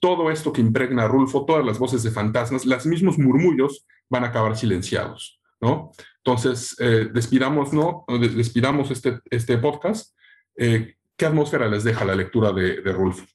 Todo 0.00 0.30
esto 0.30 0.52
que 0.52 0.60
impregna 0.60 1.04
a 1.04 1.08
Rulfo, 1.08 1.44
todas 1.44 1.64
las 1.64 1.78
voces 1.78 2.02
de 2.02 2.10
fantasmas, 2.10 2.64
los 2.64 2.86
mismos 2.86 3.18
murmullos 3.18 3.86
van 4.08 4.24
a 4.24 4.28
acabar 4.28 4.56
silenciados, 4.56 5.40
¿no? 5.60 5.92
Entonces, 6.24 6.74
eh, 6.80 7.08
despidamos, 7.12 7.72
¿no? 7.72 8.04
Despidamos 8.18 8.90
este, 8.90 9.20
este 9.30 9.58
podcast. 9.58 10.16
Eh, 10.56 10.96
¿Qué 11.16 11.26
atmósfera 11.26 11.68
les 11.68 11.84
deja 11.84 12.04
la 12.04 12.14
lectura 12.14 12.50
de, 12.52 12.80
Rulfo? 12.92 13.26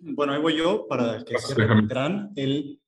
Bueno, 0.00 0.32
ahí 0.32 0.40
voy 0.40 0.56
yo 0.56 0.86
para 0.88 1.22
que 1.24 1.38
se 1.38 1.54
El, 2.36 2.80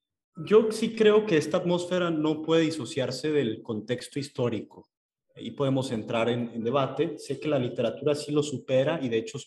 yo 0.47 0.73
sí 0.73 0.95
creo 0.95 1.27
que 1.27 1.37
esta 1.37 1.59
atmósfera 1.59 2.11
no 2.11 2.41
puede 2.41 2.63
disociarse 2.63 3.33
del 3.33 3.63
contexto 3.63 4.19
histórico. 4.19 4.89
Ahí 5.37 5.51
podemos 5.51 5.91
entrar 5.93 6.29
en, 6.29 6.65
debate. 6.65 7.19
Sé 7.19 7.39
que 7.39 7.49
la 7.49 7.59
literatura 7.59 8.15
sí 8.15 8.33
lo 8.33 8.43
supera 8.43 8.99
y 9.03 9.09
de 9.09 9.19
hecho 9.19 9.39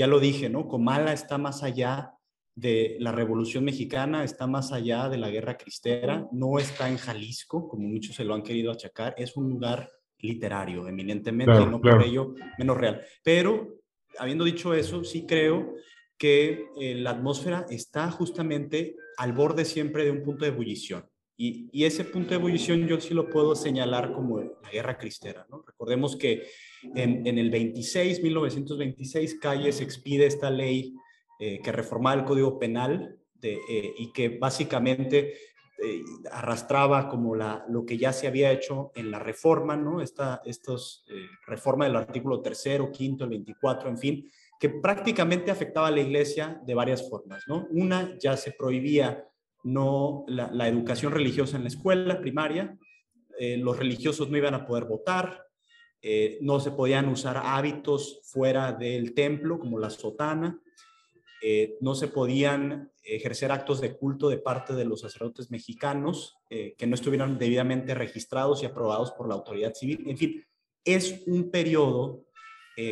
ya 0.00 0.06
lo 0.06 0.18
dije, 0.18 0.48
¿no? 0.48 0.66
Comala 0.66 1.12
está 1.12 1.36
más 1.36 1.62
allá 1.62 2.14
de 2.54 2.96
la 3.00 3.12
Revolución 3.12 3.64
Mexicana, 3.64 4.24
está 4.24 4.46
más 4.46 4.72
allá 4.72 5.10
de 5.10 5.18
la 5.18 5.28
Guerra 5.28 5.58
Cristera, 5.58 6.26
no 6.32 6.58
está 6.58 6.88
en 6.88 6.96
Jalisco, 6.96 7.68
como 7.68 7.86
muchos 7.86 8.16
se 8.16 8.24
lo 8.24 8.32
han 8.32 8.42
querido 8.42 8.72
achacar, 8.72 9.14
es 9.18 9.36
un 9.36 9.50
lugar 9.50 9.90
literario, 10.20 10.88
eminentemente, 10.88 11.60
y 11.60 11.66
no 11.66 11.82
por 11.82 12.02
ello 12.02 12.34
menos 12.56 12.78
real. 12.78 13.02
Pero, 13.22 13.82
habiendo 14.18 14.44
dicho 14.44 14.72
eso, 14.72 15.04
sí 15.04 15.26
creo 15.26 15.74
que 16.16 16.64
eh, 16.80 16.94
la 16.94 17.10
atmósfera 17.10 17.66
está 17.68 18.10
justamente 18.10 18.96
al 19.18 19.34
borde 19.34 19.66
siempre 19.66 20.04
de 20.04 20.12
un 20.12 20.22
punto 20.22 20.46
de 20.46 20.50
ebullición. 20.50 21.04
Y, 21.36 21.84
ese 21.84 22.04
punto 22.06 22.30
de 22.30 22.36
ebullición 22.36 22.86
yo 22.86 22.98
sí 22.98 23.12
lo 23.12 23.28
puedo 23.28 23.54
señalar 23.54 24.14
como 24.14 24.40
la 24.40 24.70
guerra 24.72 24.96
cristera. 24.96 25.46
¿no? 25.50 25.62
Recordemos 25.66 26.16
que 26.16 26.46
en, 26.94 27.38
el 27.38 27.50
26, 27.50 28.22
1926, 28.22 29.38
Calles 29.40 29.80
expide 29.80 30.26
esta 30.26 30.50
ley 30.50 30.94
eh, 31.38 31.60
que 31.62 31.72
reformaba 31.72 32.20
el 32.20 32.24
Código 32.24 32.58
Penal 32.58 33.18
eh, 33.42 33.94
y 33.98 34.12
que 34.12 34.38
básicamente 34.38 35.34
arrastraba 36.30 37.08
como 37.08 37.34
la, 37.34 37.64
lo 37.70 37.86
que 37.86 37.96
ya 37.96 38.12
se 38.12 38.26
había 38.26 38.52
hecho 38.52 38.92
en 38.94 39.10
la 39.10 39.18
reforma, 39.18 39.78
¿no? 39.78 40.02
Esta 40.02 40.42
estos, 40.44 41.06
reforma 41.46 41.86
del 41.86 41.96
artículo 41.96 42.42
tercero, 42.42 42.92
quinto, 42.92 43.24
el 43.24 43.30
24, 43.30 43.88
en 43.88 43.96
fin, 43.96 44.30
que 44.60 44.68
prácticamente 44.68 45.50
afectaba 45.50 45.88
a 45.88 45.90
la 45.90 46.00
iglesia 46.00 46.60
de 46.66 46.74
varias 46.74 47.08
formas. 47.08 47.44
¿no? 47.48 47.66
Una, 47.70 48.18
ya 48.18 48.36
se 48.36 48.52
prohibía 48.52 49.26
no, 49.64 50.24
la, 50.28 50.68
educación 50.68 51.12
religiosa 51.12 51.56
en 51.56 51.62
la 51.62 51.70
escuela 51.70 52.20
primaria, 52.20 52.78
eh, 53.38 53.56
los 53.56 53.78
religiosos 53.78 54.28
no 54.28 54.36
iban 54.36 54.52
a 54.52 54.66
poder 54.66 54.84
votar, 54.84 55.46
eh, 56.02 56.38
no 56.40 56.60
se 56.60 56.70
podían 56.70 57.08
usar 57.08 57.40
hábitos 57.42 58.20
fuera 58.24 58.72
del 58.72 59.14
templo, 59.14 59.58
como 59.58 59.78
la 59.78 59.90
sotana, 59.90 60.60
eh, 61.42 61.76
no 61.80 61.94
se 61.94 62.08
podían 62.08 62.92
ejercer 63.02 63.50
actos 63.50 63.80
de 63.80 63.96
culto 63.96 64.28
de 64.28 64.38
parte 64.38 64.74
de 64.74 64.84
los 64.84 65.00
sacerdotes 65.00 65.50
mexicanos 65.50 66.36
que 66.48 66.86
no 66.86 66.94
estuvieran 66.94 67.38
debidamente 67.38 67.94
registrados 67.94 68.62
y 68.62 68.66
aprobados 68.66 69.12
por 69.12 69.26
la 69.28 69.34
autoridad 69.34 69.72
civil. 69.72 70.04
En 70.06 70.18
fin, 70.18 70.44
es 70.84 71.22
un 71.26 71.50
periodo 71.50 72.26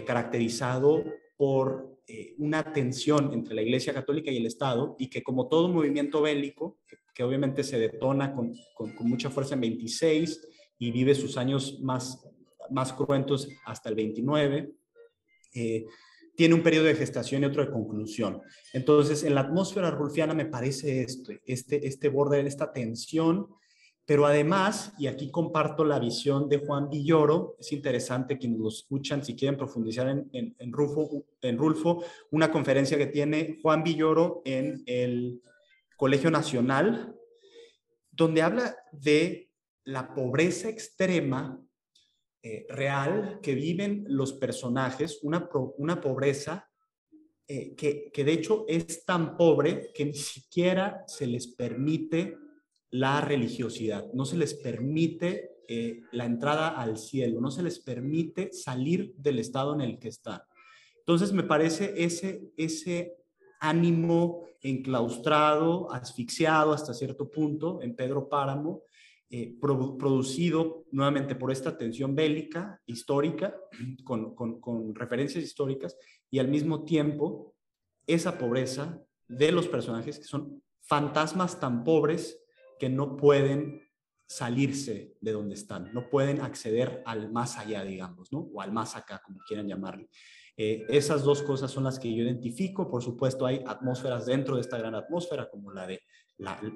caracterizado 0.06 1.04
por 1.36 1.98
eh, 2.10 2.34
una 2.38 2.72
tensión 2.72 3.34
entre 3.34 3.54
la 3.54 3.60
Iglesia 3.60 3.92
Católica 3.92 4.30
y 4.30 4.38
el 4.38 4.46
Estado 4.46 4.96
y 4.98 5.10
que 5.10 5.22
como 5.22 5.46
todo 5.46 5.68
movimiento 5.68 6.22
bélico, 6.22 6.78
que, 7.14 7.22
obviamente 7.22 7.62
se 7.62 7.78
detona 7.78 8.34
con, 8.34 8.54
mucha 9.00 9.28
fuerza 9.28 9.54
en 9.54 9.60
26 9.60 10.40
y 10.78 10.90
vive 10.90 11.14
sus 11.14 11.36
años 11.36 11.80
más, 11.80 12.26
más 12.70 12.92
cruentos 12.92 13.48
hasta 13.64 13.88
el 13.88 13.94
29, 13.94 14.70
eh, 15.54 15.86
tiene 16.36 16.54
un 16.54 16.62
periodo 16.62 16.84
de 16.84 16.94
gestación 16.94 17.42
y 17.42 17.46
otro 17.46 17.64
de 17.64 17.72
conclusión. 17.72 18.40
Entonces, 18.72 19.24
en 19.24 19.34
la 19.34 19.42
atmósfera 19.42 19.90
rulfiana 19.90 20.34
me 20.34 20.46
parece 20.46 21.02
esto, 21.02 21.32
este, 21.44 21.86
este 21.86 22.08
borde, 22.08 22.46
esta 22.46 22.72
tensión 22.72 23.48
pero 24.08 24.24
además, 24.24 24.94
y 24.98 25.06
aquí 25.06 25.30
comparto 25.30 25.84
la 25.84 25.98
visión 25.98 26.48
de 26.48 26.56
Juan 26.56 26.88
Villoro, 26.88 27.56
es 27.58 27.72
interesante 27.72 28.38
quienes 28.38 28.58
lo 28.58 28.68
escuchan, 28.68 29.22
si 29.22 29.36
quieren 29.36 29.58
profundizar 29.58 30.08
en, 30.08 30.56
en, 30.58 30.72
Rulfo, 30.72 31.26
en 31.42 31.58
Rulfo, 31.58 32.02
una 32.30 32.50
conferencia 32.50 32.96
que 32.96 33.08
tiene 33.08 33.58
Juan 33.60 33.82
Villoro 33.82 34.40
en 34.46 34.82
el 34.86 35.42
Colegio 35.98 36.30
Nacional, 36.30 37.14
donde 38.10 38.40
habla 38.40 38.76
de 38.92 39.50
la 39.84 40.14
pobreza 40.14 40.70
extrema 40.70 41.62
eh, 42.42 42.66
real 42.68 43.40
que 43.42 43.54
viven 43.54 44.04
los 44.08 44.32
personajes, 44.34 45.20
una, 45.22 45.48
una 45.76 46.00
pobreza 46.00 46.68
eh, 47.46 47.74
que, 47.74 48.10
que 48.12 48.24
de 48.24 48.32
hecho 48.32 48.64
es 48.68 49.04
tan 49.04 49.36
pobre 49.36 49.90
que 49.94 50.04
ni 50.04 50.14
siquiera 50.14 51.04
se 51.06 51.26
les 51.26 51.46
permite 51.48 52.36
la 52.90 53.20
religiosidad, 53.20 54.06
no 54.12 54.24
se 54.24 54.36
les 54.36 54.54
permite 54.54 55.58
eh, 55.70 56.00
la 56.12 56.24
entrada 56.24 56.68
al 56.68 56.96
cielo, 56.96 57.42
no 57.42 57.50
se 57.50 57.62
les 57.62 57.78
permite 57.78 58.52
salir 58.52 59.12
del 59.16 59.38
estado 59.38 59.74
en 59.74 59.82
el 59.82 59.98
que 59.98 60.08
están. 60.08 60.40
Entonces 60.98 61.32
me 61.32 61.42
parece 61.42 61.92
ese, 61.96 62.52
ese 62.56 63.16
ánimo 63.60 64.46
enclaustrado, 64.62 65.92
asfixiado 65.92 66.72
hasta 66.72 66.94
cierto 66.94 67.30
punto 67.30 67.82
en 67.82 67.94
Pedro 67.94 68.28
Páramo, 68.28 68.82
eh, 69.30 69.54
producido 69.60 70.86
nuevamente 70.90 71.34
por 71.34 71.52
esta 71.52 71.76
tensión 71.76 72.14
bélica 72.14 72.80
histórica, 72.86 73.54
con, 74.04 74.34
con 74.34 74.94
referencias 74.94 75.44
históricas, 75.44 75.96
y 76.30 76.38
al 76.38 76.48
mismo 76.48 76.84
tiempo 76.84 77.54
esa 78.06 78.38
pobreza 78.38 79.02
de 79.28 79.52
los 79.52 79.68
personajes 79.68 80.18
que 80.18 80.24
son 80.24 80.62
fantasmas 80.80 81.60
tan 81.60 81.84
pobres 81.84 82.42
que 82.78 82.88
no 82.88 83.16
pueden 83.16 83.82
salirse 84.26 85.16
de 85.20 85.32
donde 85.32 85.54
están, 85.54 85.92
no 85.92 86.10
pueden 86.10 86.40
acceder 86.40 87.02
al 87.06 87.32
más 87.32 87.58
allá, 87.58 87.82
digamos, 87.84 88.32
¿no? 88.32 88.48
O 88.52 88.60
al 88.60 88.72
más 88.72 88.94
acá, 88.94 89.22
como 89.24 89.38
quieran 89.46 89.68
llamarle. 89.68 90.08
Eh, 90.56 90.84
esas 90.88 91.22
dos 91.22 91.42
cosas 91.42 91.70
son 91.70 91.84
las 91.84 91.98
que 91.98 92.14
yo 92.14 92.24
identifico. 92.24 92.90
Por 92.90 93.02
supuesto, 93.02 93.46
hay 93.46 93.62
atmósferas 93.66 94.26
dentro 94.26 94.56
de 94.56 94.60
esta 94.60 94.76
gran 94.76 94.94
atmósfera, 94.94 95.48
como 95.48 95.72
la 95.72 95.86
de 95.86 96.00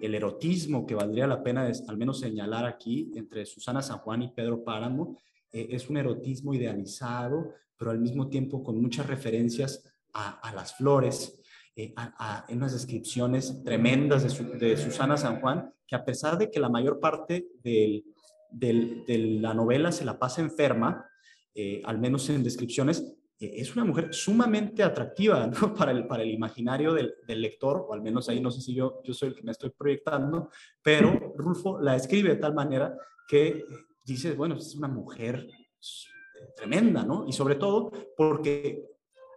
el 0.00 0.14
erotismo, 0.14 0.86
que 0.86 0.94
valdría 0.94 1.26
la 1.26 1.42
pena 1.42 1.70
al 1.88 1.96
menos 1.96 2.20
señalar 2.20 2.66
aquí 2.66 3.12
entre 3.14 3.46
Susana 3.46 3.80
San 3.80 3.98
Juan 3.98 4.22
y 4.22 4.32
Pedro 4.32 4.64
Páramo, 4.64 5.18
eh, 5.52 5.68
es 5.70 5.88
un 5.88 5.96
erotismo 5.96 6.52
idealizado, 6.52 7.54
pero 7.76 7.90
al 7.90 8.00
mismo 8.00 8.28
tiempo 8.28 8.62
con 8.62 8.80
muchas 8.80 9.06
referencias 9.06 9.88
a, 10.14 10.52
las 10.54 10.76
flores, 10.76 11.40
eh, 11.74 11.94
en 12.48 12.56
unas 12.58 12.72
descripciones 12.72 13.62
tremendas 13.64 14.22
de, 14.58 14.76
Susana 14.76 15.16
San 15.16 15.40
Juan, 15.40 15.72
que 15.86 15.96
a 15.96 16.04
pesar 16.04 16.36
de 16.36 16.50
que 16.50 16.60
la 16.60 16.68
mayor 16.68 17.00
parte 17.00 17.46
de 17.62 18.04
la 19.40 19.54
novela 19.54 19.90
se 19.90 20.04
la 20.04 20.18
pasa 20.18 20.42
enferma, 20.42 21.06
al 21.84 21.98
menos 21.98 22.28
en 22.28 22.42
descripciones, 22.42 23.16
es 23.46 23.74
una 23.74 23.84
mujer 23.84 24.12
sumamente 24.12 24.82
atractiva 24.82 25.50
para, 25.76 25.92
el, 25.92 26.06
para 26.06 26.22
el 26.22 26.30
imaginario 26.30 26.94
del, 26.94 27.14
lector, 27.26 27.86
o 27.88 27.92
al 27.92 28.02
menos 28.02 28.28
ahí 28.28 28.40
no 28.40 28.50
sé 28.50 28.60
si 28.60 28.74
yo, 28.74 29.00
yo 29.04 29.14
soy 29.14 29.30
el 29.30 29.34
que 29.34 29.42
me 29.42 29.52
estoy 29.52 29.70
proyectando, 29.70 30.50
pero 30.82 31.34
Rulfo 31.36 31.80
la 31.80 31.96
escribe 31.96 32.30
de 32.30 32.36
tal 32.36 32.54
manera 32.54 32.96
que 33.26 33.64
dices, 34.04 34.36
bueno, 34.36 34.56
es 34.56 34.74
una 34.74 34.88
mujer 34.88 35.48
tremenda, 36.56 37.04
¿no? 37.04 37.26
Y 37.26 37.32
sobre 37.32 37.54
todo 37.54 37.92
porque 38.16 38.84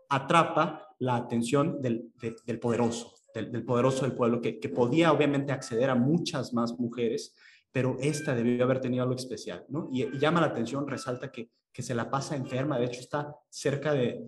atrapa 0.10 0.96
la 1.00 1.16
atención 1.16 1.82
del, 1.82 2.12
del 2.46 2.60
poderoso, 2.60 3.14
del, 3.34 3.64
poderoso 3.64 4.06
del 4.06 4.16
pueblo, 4.16 4.42
que, 4.42 4.60
que 4.60 4.70
podía 4.70 5.12
obviamente 5.12 5.52
acceder 5.52 5.90
a 5.90 5.96
muchas 5.96 6.54
más 6.54 6.78
mujeres, 6.80 7.36
pero 7.76 7.98
esta 8.00 8.34
debió 8.34 8.64
haber 8.64 8.80
tenido 8.80 9.04
algo 9.04 9.16
especial, 9.16 9.66
¿no? 9.68 9.90
Y, 9.92 10.18
llama 10.18 10.40
la 10.40 10.48
atención, 10.48 10.88
resalta 10.88 11.30
que 11.30 11.50
que 11.76 11.84
se 11.84 11.94
la 11.94 12.10
pasa 12.10 12.38
enferma, 12.38 12.80
de 12.80 12.86
hecho 12.86 13.02
está 13.02 13.36
cerca 13.50 13.92
de, 13.92 14.24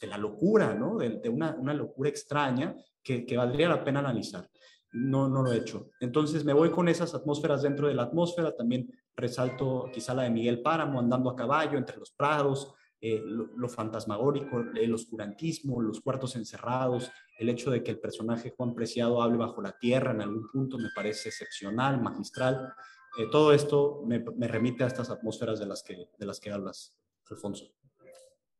de, 0.00 0.06
la 0.08 0.16
locura, 0.16 0.72
¿no? 0.72 0.96
De, 0.96 1.28
una, 1.28 1.54
una, 1.54 1.74
locura 1.74 2.08
extraña 2.08 2.74
que, 3.02 3.26
que, 3.26 3.36
valdría 3.36 3.68
la 3.68 3.84
pena 3.84 4.00
analizar. 4.00 4.48
No, 4.92 5.28
no 5.28 5.42
lo 5.42 5.52
he 5.52 5.58
hecho. 5.58 5.90
Entonces 6.00 6.46
me 6.46 6.54
voy 6.54 6.70
con 6.70 6.88
esas 6.88 7.14
atmósferas 7.14 7.60
dentro 7.60 7.88
de 7.88 7.94
la 7.94 8.04
atmósfera, 8.04 8.56
también 8.56 8.90
resalto 9.14 9.90
quizá 9.92 10.14
la 10.14 10.22
de 10.22 10.30
Miguel 10.30 10.62
Páramo 10.62 10.98
andando 10.98 11.28
a 11.28 11.36
caballo 11.36 11.76
entre 11.76 11.98
los 11.98 12.10
prados, 12.12 12.72
eh, 13.00 13.22
lo, 13.24 13.68
fantasmagórico, 13.68 14.60
el 14.74 14.94
oscurantismo, 14.94 15.80
los 15.80 16.00
cuartos 16.00 16.36
encerrados, 16.36 17.10
el 17.38 17.48
hecho 17.48 17.70
de 17.70 17.82
que 17.82 17.90
el 17.90 17.98
personaje 17.98 18.54
Juan 18.56 18.74
Preciado 18.74 19.22
hable 19.22 19.36
bajo 19.36 19.60
la 19.60 19.78
tierra 19.78 20.12
en 20.12 20.22
algún 20.22 20.48
punto 20.50 20.78
me 20.78 20.88
parece 20.94 21.28
excepcional, 21.28 22.00
magistral. 22.00 22.72
Eh, 23.18 23.26
todo 23.30 23.52
esto 23.52 24.02
me, 24.06 24.24
remite 24.48 24.84
a 24.84 24.86
estas 24.86 25.10
atmósferas 25.10 25.58
de 25.58 25.66
las 25.66 25.82
que, 25.82 26.08
de 26.18 26.26
las 26.26 26.40
que 26.40 26.50
hablas, 26.50 26.96
Alfonso. 27.30 27.76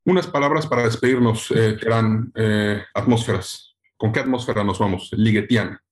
Unas 0.07 0.28
palabras 0.28 0.68
para 0.68 0.84
despedirnos, 0.84 1.51
eh, 1.51 1.76
eran 1.82 2.30
eh, 2.37 2.80
atmósferas. 2.95 3.76
¿Con 3.97 4.12
qué 4.12 4.20
atmósfera 4.20 4.62
nos 4.62 4.78
vamos? 4.78 5.11
Liguetiana. 5.12 5.82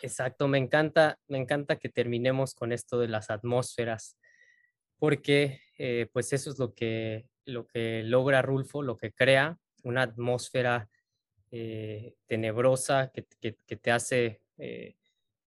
Exacto, 0.00 0.46
me 0.46 0.58
encanta, 0.58 1.18
me 1.26 1.38
encanta 1.38 1.74
que 1.74 1.88
terminemos 1.88 2.54
con 2.54 2.70
esto 2.70 3.00
de 3.00 3.08
las 3.08 3.30
atmósferas, 3.30 4.16
porque 4.98 5.60
eh, 5.76 6.08
pues 6.12 6.32
eso 6.32 6.50
es 6.50 6.58
lo 6.60 6.72
que, 6.72 7.27
lo 7.48 7.66
que 7.66 8.02
logra 8.04 8.42
Rulfo, 8.42 8.82
lo 8.82 8.96
que 8.96 9.12
crea 9.12 9.58
una 9.82 10.02
atmósfera 10.02 10.88
tenebrosa 12.26 13.10
que, 13.12 13.26
que, 13.40 13.76
te 13.76 13.90
hace 13.90 14.42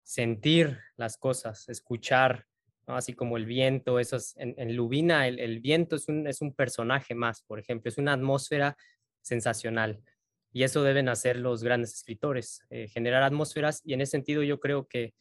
sentir 0.04 0.78
las 0.98 1.18
cosas, 1.18 1.68
escuchar, 1.70 2.46
así 2.86 3.14
como 3.14 3.38
el 3.38 3.46
viento, 3.46 4.00
eso 4.00 4.18
en, 4.36 4.76
Lubina 4.76 5.28
el, 5.28 5.60
viento 5.60 5.96
es 5.96 6.08
un, 6.08 6.28
es 6.28 6.42
un 6.42 6.54
personaje 6.54 7.16
más, 7.16 7.42
por 7.44 7.60
ejemplo, 7.60 7.90
es 7.90 7.98
una 7.98 8.14
atmósfera 8.14 8.78
sensacional. 9.22 10.02
Y 10.54 10.64
eso 10.64 10.84
deben 10.84 11.10
hacer 11.10 11.38
los 11.38 11.64
grandes 11.64 11.94
escritores, 11.96 12.62
eh, 12.70 12.88
generar 12.88 13.24
atmósferas. 13.24 13.82
Y 13.84 13.94
en 13.94 14.02
ese 14.02 14.12
sentido 14.12 14.42
yo 14.42 14.60
creo 14.62 14.88
que 14.88 15.14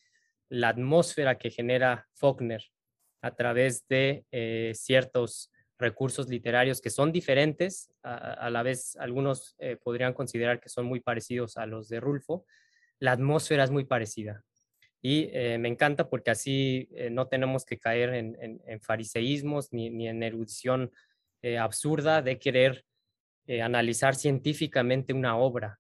la 0.49 0.69
atmósfera 0.69 1.39
que 1.39 1.51
genera 1.51 2.07
Faulkner 2.15 2.63
a 3.21 3.35
través 3.35 3.89
de 3.89 4.27
eh, 4.31 4.73
ciertos 4.77 5.51
recursos 5.79 6.29
literarios 6.29 6.81
que 6.81 6.91
son 6.91 7.13
diferentes, 7.13 7.93
a, 8.03 8.49
la 8.51 8.63
vez 8.63 8.97
algunos 8.97 9.57
eh, 9.59 9.77
podrían 9.77 10.13
considerar 10.13 10.61
que 10.61 10.69
son 10.69 10.87
muy 10.87 11.01
parecidos 11.01 11.57
a 11.57 11.67
los 11.67 11.89
de 11.89 12.01
Rulfo, 12.01 12.47
la 13.01 13.13
atmósfera 13.13 13.65
es 13.65 13.71
muy 13.71 13.85
parecida. 13.85 14.45
Y 15.03 15.29
eh, 15.33 15.59
me 15.59 15.69
encanta 15.69 16.09
porque 16.09 16.31
así 16.31 16.89
eh, 16.93 17.11
no 17.11 17.27
tenemos 17.27 17.67
que 17.67 17.79
caer 17.79 18.15
en, 18.15 18.81
fariseísmos 18.81 19.73
ni, 19.73 20.09
en 20.09 20.23
erudición 20.23 20.91
absurda 21.61 22.23
de 22.23 22.39
querer 22.39 22.87
analizar 23.63 24.15
científicamente 24.15 25.13
una 25.13 25.37
obra. 25.37 25.79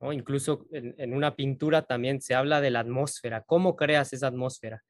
¿no? 0.00 0.12
Incluso 0.12 0.66
en, 0.70 1.14
una 1.14 1.34
pintura 1.34 1.80
también 1.80 2.20
se 2.20 2.34
habla 2.34 2.60
de 2.60 2.70
la 2.70 2.80
atmósfera, 2.80 3.42
cómo 3.42 3.74
creas 3.74 4.12
esa 4.12 4.26
atmósfera. 4.26 4.84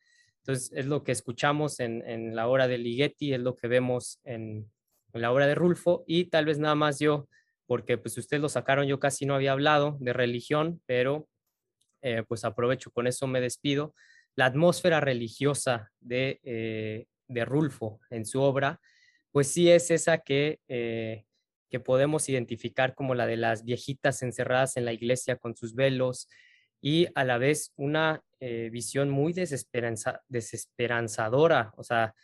Entonces 0.49 0.73
es 0.75 0.87
lo 0.87 1.05
que 1.05 1.13
escuchamos 1.13 1.79
en, 1.79 2.35
la 2.35 2.49
obra 2.49 2.69
de 2.69 2.79
Ligeti, 2.79 3.35
es 3.35 3.41
lo 3.41 3.55
que 3.55 3.69
vemos 3.69 4.19
en, 4.25 4.73
la 5.13 5.31
obra 5.31 5.47
de 5.47 5.55
Rulfo 5.55 6.05
y 6.07 6.31
tal 6.31 6.47
vez 6.47 6.59
nada 6.59 6.75
más 6.75 6.99
yo, 6.99 7.29
porque 7.67 7.99
pues 7.99 8.17
ustedes 8.17 8.41
lo 8.41 8.49
sacaron, 8.49 8.87
yo 8.87 8.99
casi 8.99 9.27
no 9.27 9.35
había 9.35 9.53
hablado 9.53 9.99
de 10.01 10.15
religión, 10.15 10.81
pero 10.87 11.29
eh, 12.01 12.23
pues 12.27 12.47
aprovecho, 12.47 12.91
con 12.91 13.07
eso 13.07 13.27
me 13.27 13.43
despido. 13.43 13.95
La 14.37 14.47
atmósfera 14.47 15.01
religiosa 15.01 15.91
de, 16.01 16.41
eh, 16.43 17.09
de 17.27 17.45
Rulfo 17.45 18.01
en 18.09 18.25
su 18.25 18.41
obra, 18.41 18.81
pues 19.31 19.49
sí 19.49 19.71
es 19.71 19.91
esa 19.91 20.17
que, 20.17 20.61
eh, 20.67 21.25
que 21.69 21.79
podemos 21.79 22.27
identificar 22.31 22.95
como 22.95 23.15
la 23.15 23.27
de 23.27 23.37
las 23.37 23.65
viejitas 23.65 24.23
encerradas 24.23 24.79
en 24.79 24.87
la 24.87 24.95
iglesia 24.95 25.37
con 25.37 25.57
sus 25.57 25.75
velos 25.75 26.27
y 26.81 27.09
a 27.15 27.25
la 27.25 27.37
vez 27.37 27.75
una 27.77 28.23
visión 28.41 29.11
muy 29.11 29.33
desesperanza, 29.33 30.23
desesperanzadora. 30.29 31.73
O 31.77 31.83
sea, 31.83 32.15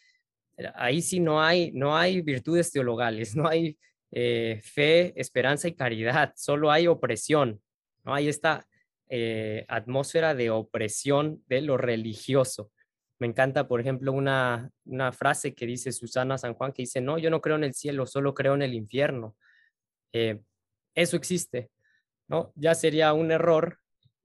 ahí 0.74 1.02
sí 1.02 1.20
no 1.20 1.42
hay, 1.42 1.72
no 1.72 1.96
hay 1.96 2.22
virtudes 2.22 2.70
teologales, 2.70 3.34
no 3.36 3.48
hay 3.48 3.76
fe, 4.10 5.12
esperanza 5.20 5.68
y 5.68 5.74
caridad, 5.74 6.32
solo 6.36 6.70
hay 6.70 6.86
opresión. 6.86 7.60
¿no? 8.04 8.14
Ahí 8.14 8.28
está 8.28 8.66
eh, 9.10 9.66
atmósfera 9.68 10.34
de 10.34 10.50
opresión 10.50 11.42
de 11.46 11.60
lo 11.60 11.76
religioso. 11.76 12.72
Me 13.18 13.26
encanta, 13.26 13.68
por 13.68 13.80
ejemplo, 13.80 14.12
una, 14.12 14.72
frase 15.12 15.54
que 15.54 15.66
dice 15.66 15.92
Susana 15.92 16.38
San 16.38 16.54
Juan 16.54 16.72
que 16.72 16.82
dice, 16.82 17.00
no, 17.00 17.18
yo 17.18 17.28
no 17.28 17.40
creo 17.40 17.56
en 17.56 17.64
el 17.64 17.74
cielo, 17.74 18.06
solo 18.06 18.34
creo 18.34 18.54
en 18.54 18.62
el 18.62 18.74
infierno. 18.74 19.36
Eh, 20.12 20.40
eso 20.94 21.16
existe, 21.16 21.70
¿no? 22.28 22.52
Ya 22.56 22.74
sería 22.74 23.12
un 23.12 23.30
error 23.30 23.78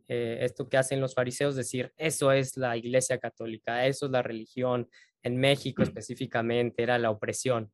eh, 0.10 0.39
esto 0.41 0.68
que 0.68 0.76
hacen 0.76 0.99
los 0.99 1.14
fariseos, 1.16 1.55
decir, 1.55 1.93
eso 1.95 2.34
es 2.34 2.57
la 2.57 2.76
iglesia 2.76 3.18
católica, 3.18 3.86
eso 3.86 4.07
es 4.07 4.12
la 4.12 4.22
religión, 4.22 4.89
en 5.24 5.38
México 5.38 5.84
específicamente 5.84 6.84
era 6.84 6.97
la 6.97 7.12
opresión. 7.12 7.72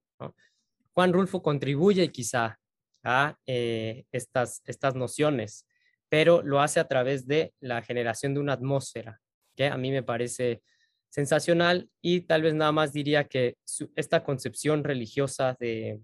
Juan 0.93 1.13
Rulfo 1.13 1.41
contribuye 1.41 2.11
quizá 2.11 2.59
a 3.03 3.37
estas, 3.45 4.61
estas 4.65 4.95
nociones 4.95 5.65
pero 6.09 6.41
lo 6.41 6.61
hace 6.61 6.79
a 6.79 6.87
través 6.87 7.27
de 7.27 7.53
la 7.59 7.81
generación 7.81 8.33
de 8.33 8.39
una 8.39 8.53
atmósfera, 8.53 9.19
que 9.55 9.67
a 9.67 9.77
mí 9.77 9.91
me 9.91 10.03
parece 10.03 10.61
sensacional 11.09 11.89
y 12.01 12.21
tal 12.21 12.41
vez 12.41 12.53
nada 12.53 12.71
más 12.71 12.93
diría 12.93 13.25
que 13.25 13.57
esta 13.95 14.23
concepción 14.23 14.83
religiosa 14.83 15.55
de, 15.59 15.99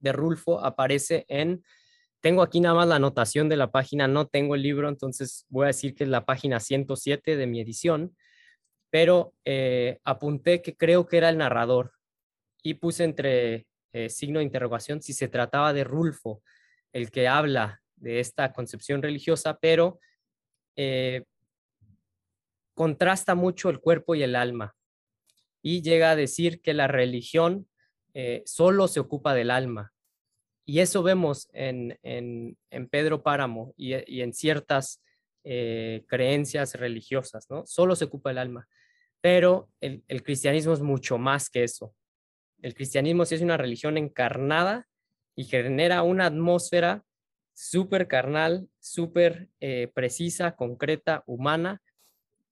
de 0.00 0.12
Rulfo 0.12 0.58
aparece 0.58 1.24
en, 1.28 1.62
tengo 2.20 2.42
aquí 2.42 2.60
nada 2.60 2.74
más 2.74 2.88
la 2.88 2.96
anotación 2.96 3.48
de 3.48 3.56
la 3.56 3.70
página, 3.70 4.08
no 4.08 4.26
tengo 4.26 4.54
el 4.54 4.62
libro, 4.62 4.88
entonces 4.88 5.46
voy 5.48 5.64
a 5.64 5.68
decir 5.68 5.94
que 5.94 6.04
es 6.04 6.10
la 6.10 6.24
página 6.24 6.60
107 6.60 7.36
de 7.36 7.46
mi 7.46 7.60
edición, 7.60 8.16
pero 8.90 9.34
eh, 9.44 9.98
apunté 10.04 10.62
que 10.62 10.76
creo 10.76 11.06
que 11.06 11.18
era 11.18 11.28
el 11.28 11.38
narrador 11.38 11.92
y 12.62 12.74
puse 12.74 13.04
entre 13.04 13.66
eh, 13.92 14.08
signo 14.08 14.40
de 14.40 14.44
interrogación 14.44 15.00
si 15.00 15.12
se 15.12 15.28
trataba 15.28 15.72
de 15.72 15.84
Rulfo, 15.84 16.42
el 16.92 17.10
que 17.10 17.28
habla 17.28 17.82
de 17.96 18.20
esta 18.20 18.52
concepción 18.52 19.02
religiosa, 19.02 19.58
pero 19.60 20.00
eh, 20.76 21.24
contrasta 22.74 23.34
mucho 23.34 23.70
el 23.70 23.80
cuerpo 23.80 24.14
y 24.14 24.22
el 24.22 24.34
alma 24.34 24.74
y 25.62 25.82
llega 25.82 26.12
a 26.12 26.16
decir 26.16 26.62
que 26.62 26.74
la 26.74 26.86
religión 26.86 27.68
solo 28.46 28.88
se 28.88 28.98
ocupa 28.98 29.32
del 29.32 29.48
alma. 29.48 29.92
Y 30.68 30.80
eso 30.80 31.02
vemos 31.02 31.48
en, 31.54 31.96
Pedro 32.90 33.22
Páramo 33.22 33.72
y, 33.74 34.20
en 34.20 34.34
ciertas 34.34 35.00
eh, 35.42 36.04
creencias 36.06 36.74
religiosas, 36.74 37.46
¿no? 37.48 37.64
Solo 37.64 37.96
se 37.96 38.04
ocupa 38.04 38.30
el 38.30 38.38
alma. 38.38 38.68
Pero 39.22 39.70
el, 39.80 40.04
el 40.08 40.22
cristianismo 40.22 40.74
es 40.74 40.80
mucho 40.80 41.16
más 41.16 41.48
que 41.48 41.64
eso. 41.64 41.94
El 42.60 42.74
cristianismo 42.74 43.24
sí 43.24 43.36
es 43.36 43.40
una 43.40 43.56
religión 43.56 43.96
encarnada 43.96 44.86
y 45.34 45.44
genera 45.44 46.02
una 46.02 46.26
atmósfera 46.26 47.02
súper 47.54 48.06
carnal, 48.06 48.68
súper 48.78 49.48
eh, 49.60 49.90
precisa, 49.94 50.54
concreta, 50.54 51.22
humana, 51.26 51.80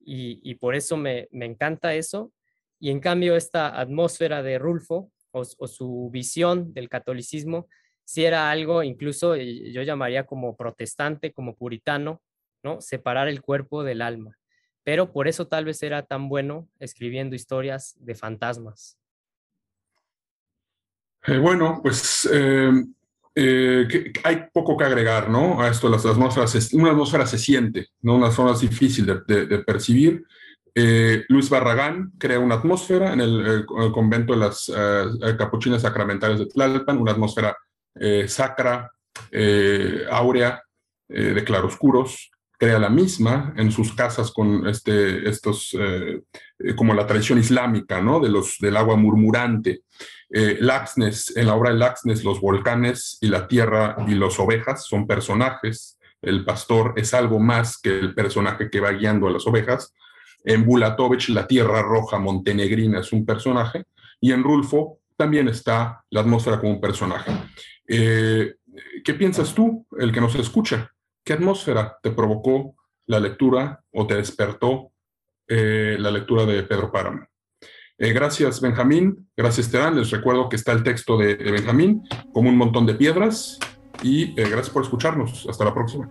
y, 0.09 0.55
por 0.55 0.73
eso 0.73 0.95
me, 0.95 1.27
encanta 1.31 1.93
eso. 1.93 2.31
Y 2.79 2.91
en 2.91 3.01
cambio, 3.01 3.35
esta 3.35 3.77
atmósfera 3.77 4.41
de 4.41 4.57
Rulfo 4.57 5.11
o, 5.31 5.43
su 5.43 6.09
visión 6.13 6.73
del 6.73 6.87
catolicismo, 6.87 7.67
si 8.07 8.23
era 8.23 8.49
algo 8.49 8.83
incluso 8.83 9.35
eh, 9.35 9.69
yo 9.73 9.81
llamaría 9.81 10.25
como 10.25 10.55
protestante, 10.55 11.33
como 11.33 11.55
puritano, 11.55 12.21
¿no? 12.63 12.79
Separar 12.79 13.27
el 13.27 13.41
cuerpo 13.41 13.83
del 13.83 14.01
alma. 14.01 14.37
Pero 14.85 15.11
por 15.11 15.27
eso 15.27 15.47
tal 15.47 15.65
vez 15.65 15.83
era 15.83 16.03
tan 16.03 16.29
bueno 16.29 16.69
escribiendo 16.79 17.35
historias 17.35 17.97
de 17.99 18.15
fantasmas. 18.15 18.97
Eh, 21.25 21.37
bueno, 21.37 21.81
pues 21.83 22.29
eh, 22.31 22.71
eh, 23.35 24.13
hay 24.23 24.45
poco 24.53 24.77
que 24.77 24.85
agregar, 24.85 25.29
¿no? 25.29 25.61
A 25.61 25.67
esto, 25.67 25.89
las 25.89 26.05
atmósferas, 26.05 26.71
una 26.71 26.91
atmósfera 26.91 27.25
se 27.25 27.37
siente, 27.37 27.87
¿no? 28.01 28.15
Una 28.15 28.31
zona 28.31 28.57
difícil 28.57 29.05
de, 29.05 29.59
percibir. 29.65 30.23
Luis 31.27 31.49
Barragán 31.49 32.13
crea 32.17 32.39
una 32.39 32.55
atmósfera 32.55 33.11
en 33.11 33.19
el, 33.19 33.65
convento 33.65 34.31
de 34.31 34.39
las 34.39 34.71
capuchinas 35.37 35.81
sacramentales 35.81 36.39
de 36.39 36.45
Tlalpan, 36.45 36.99
una 36.99 37.11
atmósfera 37.11 37.57
sacra, 38.27 38.91
áurea, 40.09 40.61
de 41.07 41.43
claroscuros, 41.43 42.29
crea 42.57 42.79
la 42.79 42.89
misma 42.89 43.53
en 43.55 43.71
sus 43.71 43.93
casas 43.93 44.31
con 44.31 44.67
este, 44.67 45.29
estos, 45.29 45.75
eh, 45.79 46.21
eh, 46.59 46.75
como 46.75 46.93
la 46.93 47.05
tradición 47.05 47.37
islámica, 47.37 48.01
¿no? 48.01 48.19
De 48.19 48.29
los, 48.29 48.57
del 48.59 48.77
agua 48.77 48.95
murmurante. 48.95 49.81
Eh, 50.29 50.57
Laxness, 50.59 51.37
en 51.37 51.47
la 51.47 51.55
obra 51.55 51.71
de 51.71 51.77
Laxness, 51.77 52.23
los 52.23 52.41
volcanes 52.41 53.17
y 53.21 53.27
la 53.27 53.47
tierra 53.47 53.95
y 54.07 54.15
los 54.15 54.39
ovejas 54.39 54.85
son 54.87 55.05
personajes. 55.05 55.99
El 56.21 56.43
pastor 56.43 56.93
es 56.97 57.13
algo 57.13 57.39
más 57.39 57.79
que 57.79 57.97
el 57.99 58.15
personaje 58.15 58.69
que 58.71 58.79
va 58.79 58.91
guiando 58.91 59.27
a 59.27 59.31
las 59.31 59.45
ovejas. 59.45 59.93
En 60.43 60.65
Bulatovich, 60.65 61.29
la 61.29 61.45
tierra 61.45 61.83
roja 61.83 62.17
montenegrina 62.17 63.01
es 63.01 63.11
un 63.13 63.25
personaje. 63.25 63.85
Y 64.19 64.31
en 64.31 64.43
Rulfo 64.43 64.99
también 65.17 65.47
está 65.47 66.03
la 66.11 66.21
atmósfera 66.21 66.59
como 66.59 66.73
un 66.73 66.81
personaje. 66.81 67.31
¿Qué 69.03 69.13
piensas 69.13 69.53
tú, 69.53 69.85
el 69.97 70.11
que 70.11 70.21
nos 70.21 70.35
escucha? 70.35 70.91
¿Qué 71.23 71.33
atmósfera 71.33 71.97
te 72.01 72.11
provocó 72.11 72.75
la 73.05 73.19
lectura 73.19 73.83
o 73.91 74.07
te 74.07 74.15
despertó 74.15 74.91
eh, 75.47 75.97
la 75.99 76.11
lectura 76.11 76.45
de 76.45 76.63
Pedro 76.63 76.91
Páramo? 76.91 77.25
Eh, 77.97 78.13
gracias, 78.13 78.61
Benjamín. 78.61 79.29
Gracias, 79.35 79.71
Terán. 79.71 79.97
Les 79.97 80.11
recuerdo 80.11 80.47
que 80.49 80.55
está 80.55 80.71
el 80.71 80.83
texto 80.83 81.17
de, 81.17 81.35
Benjamín 81.35 82.03
como 82.31 82.49
un 82.49 82.57
montón 82.57 82.85
de 82.85 82.93
piedras. 82.93 83.59
Y 84.03 84.39
eh, 84.39 84.47
gracias 84.49 84.69
por 84.69 84.83
escucharnos. 84.83 85.45
Hasta 85.49 85.65
la 85.65 85.73
próxima. 85.73 86.09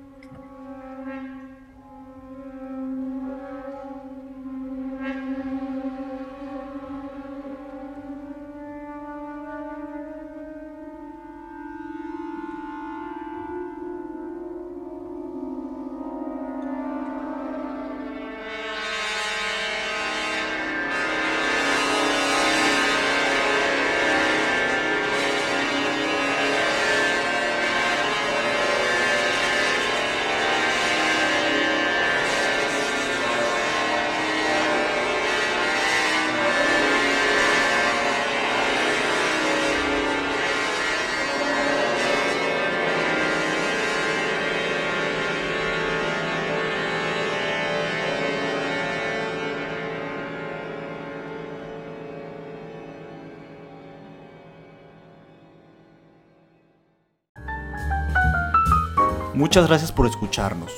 Muchas 59.56 59.70
gracias 59.70 59.90
por 59.90 60.06
escucharnos. 60.06 60.70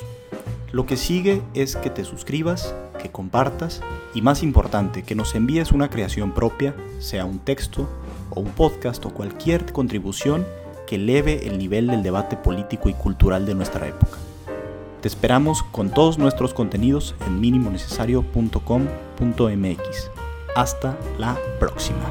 Lo 0.71 0.87
que 0.87 0.97
sigue 0.97 1.43
es 1.53 1.75
que 1.75 1.91
te 1.91 2.05
suscribas, 2.05 2.77
que 3.03 3.11
compartas 3.11 3.81
y 4.15 4.23
más 4.23 4.45
importante, 4.45 5.03
que 5.03 5.17
nos 5.17 5.35
envíes 5.35 5.73
una 5.73 5.91
creación 5.91 6.31
propia, 6.31 6.77
sea 7.01 7.25
un 7.25 7.41
texto 7.41 7.89
o 8.31 8.39
un 8.39 8.53
podcast 8.53 9.05
o 9.05 9.11
cualquier 9.11 9.73
contribución 9.73 10.47
que 10.87 10.95
eleve 10.95 11.49
el 11.49 11.59
nivel 11.59 11.89
del 11.89 12.05
debate 12.05 12.37
político 12.37 12.89
y 12.89 12.95
cultural 12.95 13.47
de 13.47 13.57
nuestra 13.57 13.89
época. 13.89 14.17
Te 15.01 15.09
esperamos 15.09 15.65
con 15.65 15.91
todos 15.91 16.19
nuestros 16.19 16.55
contenidos 16.55 17.17
en 17.27 17.41
minimonecesario.com.mx. 17.41 20.11
Hasta 20.55 20.97
la 21.19 21.37
próxima. 21.59 22.05